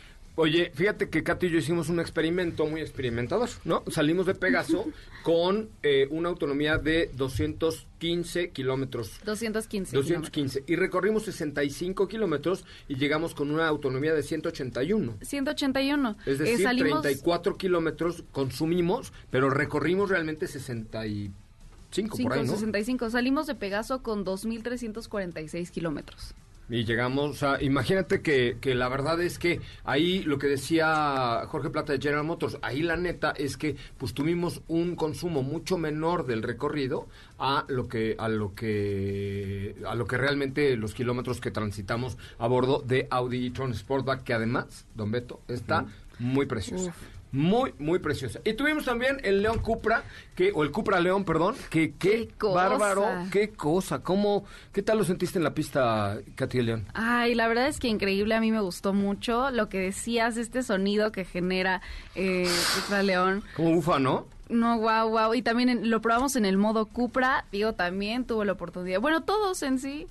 Oye, 0.40 0.70
fíjate 0.74 1.10
que 1.10 1.22
Katy 1.22 1.48
y 1.48 1.50
yo 1.50 1.58
hicimos 1.58 1.90
un 1.90 2.00
experimento 2.00 2.64
muy 2.66 2.80
experimentador, 2.80 3.50
¿no? 3.64 3.84
Salimos 3.88 4.24
de 4.24 4.34
Pegaso 4.34 4.86
con 5.22 5.68
eh, 5.82 6.06
una 6.10 6.30
autonomía 6.30 6.78
de 6.78 7.10
215 7.14 8.48
kilómetros. 8.48 9.20
215. 9.26 9.94
215. 9.94 10.64
Y 10.66 10.76
recorrimos 10.76 11.24
65 11.24 12.08
kilómetros 12.08 12.64
y 12.88 12.96
llegamos 12.96 13.34
con 13.34 13.50
una 13.50 13.68
autonomía 13.68 14.14
de 14.14 14.22
181. 14.22 15.18
181. 15.20 16.16
Es 16.24 16.40
Eh, 16.40 16.42
decir, 16.44 16.62
salimos- 16.66 17.02
34 17.02 17.58
kilómetros 17.58 18.24
consumimos, 18.32 19.12
pero 19.30 19.50
recorrimos 19.50 20.08
realmente 20.08 20.46
65 20.46 22.16
por 22.16 22.32
ahí, 22.32 22.40
¿no? 22.46 22.54
565. 22.54 23.10
Salimos 23.10 23.46
de 23.46 23.56
Pegaso 23.56 24.02
con 24.02 24.24
2.346 24.24 25.70
kilómetros. 25.70 26.34
Y 26.70 26.84
llegamos, 26.84 27.38
sea, 27.38 27.60
imagínate 27.60 28.22
que, 28.22 28.58
que 28.60 28.76
la 28.76 28.88
verdad 28.88 29.20
es 29.20 29.40
que 29.40 29.60
ahí 29.84 30.22
lo 30.22 30.38
que 30.38 30.46
decía 30.46 31.42
Jorge 31.48 31.68
Plata 31.68 31.92
de 31.92 31.98
General 31.98 32.24
Motors, 32.24 32.58
ahí 32.62 32.82
la 32.82 32.96
neta 32.96 33.32
es 33.32 33.56
que 33.56 33.74
pues 33.98 34.14
tuvimos 34.14 34.62
un 34.68 34.94
consumo 34.94 35.42
mucho 35.42 35.78
menor 35.78 36.26
del 36.26 36.44
recorrido 36.44 37.08
a 37.40 37.64
lo 37.66 37.88
que 37.88 38.14
a 38.18 38.28
lo 38.28 38.54
que 38.54 39.74
a 39.84 39.96
lo 39.96 40.06
que 40.06 40.16
realmente 40.16 40.76
los 40.76 40.94
kilómetros 40.94 41.40
que 41.40 41.50
transitamos 41.50 42.16
a 42.38 42.46
bordo 42.46 42.84
de 42.86 43.08
Audi 43.10 43.46
e-tron 43.46 43.74
Sportback 43.74 44.22
que 44.22 44.34
además, 44.34 44.86
Don 44.94 45.10
Beto, 45.10 45.40
está 45.48 45.86
muy 46.20 46.46
preciosa. 46.46 46.94
Muy, 47.32 47.74
muy 47.78 47.98
preciosa. 48.00 48.40
Y 48.44 48.54
tuvimos 48.54 48.84
también 48.84 49.18
el 49.22 49.42
León 49.42 49.58
Cupra, 49.60 50.02
que, 50.34 50.50
o 50.52 50.62
el 50.64 50.72
Cupra 50.72 50.98
León, 51.00 51.24
perdón, 51.24 51.54
que 51.70 51.94
qué, 51.94 52.28
cosa. 52.36 52.54
bárbaro, 52.68 53.06
qué 53.30 53.50
cosa, 53.50 54.00
cómo, 54.02 54.44
qué 54.72 54.82
tal 54.82 54.98
lo 54.98 55.04
sentiste 55.04 55.38
en 55.38 55.44
la 55.44 55.54
pista, 55.54 56.18
Katy 56.34 56.62
León? 56.62 56.86
Ay, 56.94 57.34
la 57.34 57.46
verdad 57.46 57.68
es 57.68 57.78
que 57.78 57.86
increíble, 57.88 58.34
a 58.34 58.40
mí 58.40 58.50
me 58.50 58.60
gustó 58.60 58.92
mucho 58.92 59.50
lo 59.50 59.68
que 59.68 59.78
decías, 59.78 60.36
este 60.36 60.62
sonido 60.62 61.12
que 61.12 61.24
genera 61.24 61.82
eh, 62.16 62.48
Cupra 62.74 63.02
León. 63.02 63.44
Como 63.54 63.74
bufa, 63.74 63.98
¿no? 64.00 64.26
No, 64.48 64.78
wow, 64.80 65.08
wow. 65.10 65.32
Y 65.34 65.42
también 65.42 65.68
en- 65.68 65.90
lo 65.90 66.00
probamos 66.00 66.34
en 66.34 66.44
el 66.44 66.56
modo 66.58 66.86
Cupra. 66.86 67.44
Digo, 67.52 67.74
también 67.74 68.24
tuvo 68.24 68.44
la 68.44 68.52
oportunidad. 68.52 69.00
Bueno, 69.00 69.22
todos 69.22 69.62
en 69.62 69.78
sí. 69.78 70.08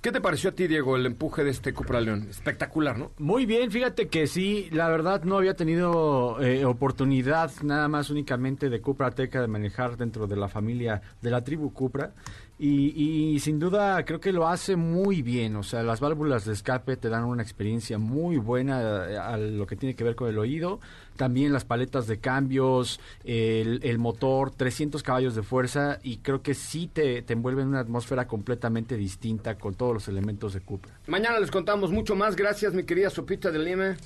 ¿Qué 0.00 0.12
te 0.12 0.22
pareció 0.22 0.48
a 0.48 0.54
ti, 0.54 0.66
Diego, 0.66 0.96
el 0.96 1.04
empuje 1.04 1.44
de 1.44 1.50
este 1.50 1.74
Cupra 1.74 2.00
León? 2.00 2.26
Espectacular, 2.30 2.96
¿no? 2.96 3.12
Muy 3.18 3.44
bien, 3.44 3.70
fíjate 3.70 4.08
que 4.08 4.26
sí, 4.26 4.70
la 4.72 4.88
verdad 4.88 5.24
no 5.24 5.36
había 5.36 5.56
tenido 5.56 6.40
eh, 6.40 6.64
oportunidad 6.64 7.52
nada 7.62 7.86
más 7.86 8.08
únicamente 8.08 8.70
de 8.70 8.80
Cupra 8.80 9.10
Teca 9.10 9.42
de 9.42 9.46
manejar 9.46 9.98
dentro 9.98 10.26
de 10.26 10.36
la 10.36 10.48
familia 10.48 11.02
de 11.20 11.30
la 11.30 11.44
tribu 11.44 11.74
Cupra 11.74 12.14
y, 12.62 13.34
y 13.34 13.40
sin 13.40 13.58
duda 13.58 14.04
creo 14.04 14.20
que 14.20 14.32
lo 14.32 14.46
hace 14.46 14.76
muy 14.76 15.22
bien, 15.22 15.56
o 15.56 15.62
sea, 15.62 15.82
las 15.82 15.98
válvulas 16.00 16.44
de 16.44 16.52
escape 16.52 16.98
te 16.98 17.08
dan 17.08 17.24
una 17.24 17.42
experiencia 17.42 17.96
muy 17.96 18.36
buena 18.36 19.06
eh, 19.08 19.16
a 19.16 19.38
lo 19.38 19.66
que 19.66 19.76
tiene 19.76 19.96
que 19.96 20.04
ver 20.04 20.14
con 20.14 20.28
el 20.28 20.38
oído, 20.38 20.78
también 21.16 21.54
las 21.54 21.64
paletas 21.64 22.06
de 22.06 22.18
cambios, 22.18 23.00
el, 23.24 23.80
el 23.82 23.98
motor, 23.98 24.50
300 24.50 25.02
caballos 25.02 25.34
de 25.34 25.42
fuerza 25.42 26.00
y 26.02 26.18
creo 26.18 26.42
que 26.42 26.52
sí 26.52 26.86
te, 26.86 27.22
te 27.22 27.32
envuelve 27.32 27.62
en 27.62 27.68
una 27.68 27.80
atmósfera 27.80 28.26
completamente 28.26 28.96
distinta 28.98 29.56
con 29.56 29.74
todos 29.74 29.94
los 29.94 30.08
elementos 30.08 30.52
de 30.52 30.60
Cupra. 30.60 30.92
Mañana 31.06 31.40
les 31.40 31.50
contamos 31.50 31.90
mucho 31.90 32.14
más. 32.14 32.36
Gracias, 32.36 32.74
mi 32.74 32.84
querida 32.84 33.08
Sopita 33.08 33.50
de 33.50 33.58
Lima. 33.58 33.96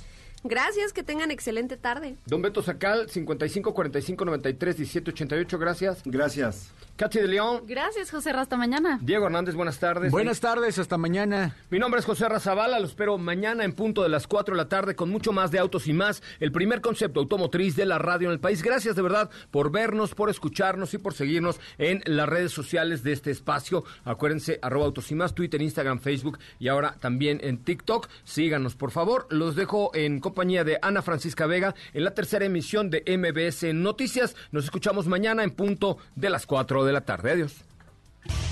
Gracias, 0.45 0.93
que 0.93 1.03
tengan 1.03 1.31
excelente 1.31 1.79
tarde. 1.79 2.17
Don 2.27 2.43
Beto 2.43 2.63
Sacal, 2.63 3.09
55 3.09 3.73
45 3.73 4.25
93 4.27 4.77
17 4.77 5.11
88. 5.11 5.59
Gracias. 5.59 6.03
Gracias. 6.05 6.71
Katy 6.97 7.19
de 7.19 7.27
León. 7.27 7.63
Gracias, 7.67 8.11
José. 8.11 8.31
Hasta 8.31 8.57
mañana. 8.57 9.01
Diego 9.03 9.27
Hernández, 9.27 9.57
buenas 9.57 9.81
tardes. 9.81 10.13
Buenas 10.13 10.39
tardes, 10.39 10.79
hasta 10.79 10.97
mañana. 10.97 11.57
Mi 11.71 11.81
nombre 11.81 11.99
es 11.99 12.07
José 12.07 12.29
Razabala, 12.29 12.79
lo 12.79 12.87
espero 12.87 13.19
mañana 13.19 13.65
en 13.65 13.73
punto 13.73 14.03
de 14.03 14.09
las 14.09 14.29
4 14.29 14.55
de 14.55 14.63
la 14.63 14.69
tarde 14.69 14.95
con 14.95 15.11
mucho 15.11 15.33
más 15.33 15.51
de 15.51 15.59
autos 15.59 15.89
y 15.89 15.93
más, 15.93 16.23
el 16.39 16.53
primer 16.53 16.81
concepto 16.81 17.19
automotriz 17.19 17.75
de 17.75 17.87
la 17.87 17.99
radio 17.99 18.29
en 18.29 18.33
el 18.33 18.39
país. 18.39 18.63
Gracias 18.63 18.95
de 18.95 19.03
verdad 19.03 19.31
por 19.51 19.73
vernos, 19.73 20.15
por 20.15 20.31
escucharnos 20.31 20.95
y 20.95 20.99
por 20.99 21.15
seguirnos 21.15 21.59
en 21.79 22.01
las 22.05 22.29
redes 22.29 22.53
sociales 22.53 23.03
de 23.03 23.13
este 23.13 23.33
espacio. 23.33 23.85
Acuérdense, 24.05 24.61
arroba 24.63 24.87
autos 24.87 25.11
y 25.11 25.15
más, 25.17 25.35
Twitter, 25.35 25.63
Instagram, 25.63 25.99
Facebook 25.99 26.39
y 26.61 26.69
ahora 26.69 26.97
también 27.01 27.41
en 27.43 27.59
TikTok. 27.59 28.09
Síganos, 28.25 28.77
por 28.77 28.91
favor. 28.93 29.27
Los 29.31 29.57
dejo 29.57 29.91
en 29.95 30.21
compañía 30.35 30.65
de 30.65 30.81
Ana 30.83 31.01
Francisca 31.01 31.47
Vega 31.47 31.77
en 31.93 32.03
la 32.03 32.13
tercera 32.13 32.45
emisión 32.45 32.91
de 32.91 33.05
MBS 33.07 33.73
Noticias. 33.73 34.35
Nos 34.51 34.65
escuchamos 34.65 35.07
mañana 35.07 35.45
en 35.45 35.53
punto 35.53 35.99
de 36.17 36.29
las 36.29 36.45
4 36.45 36.85
de 36.85 36.93
la 36.93 37.03
tarde. 37.03 37.31
Adiós. 37.31 37.55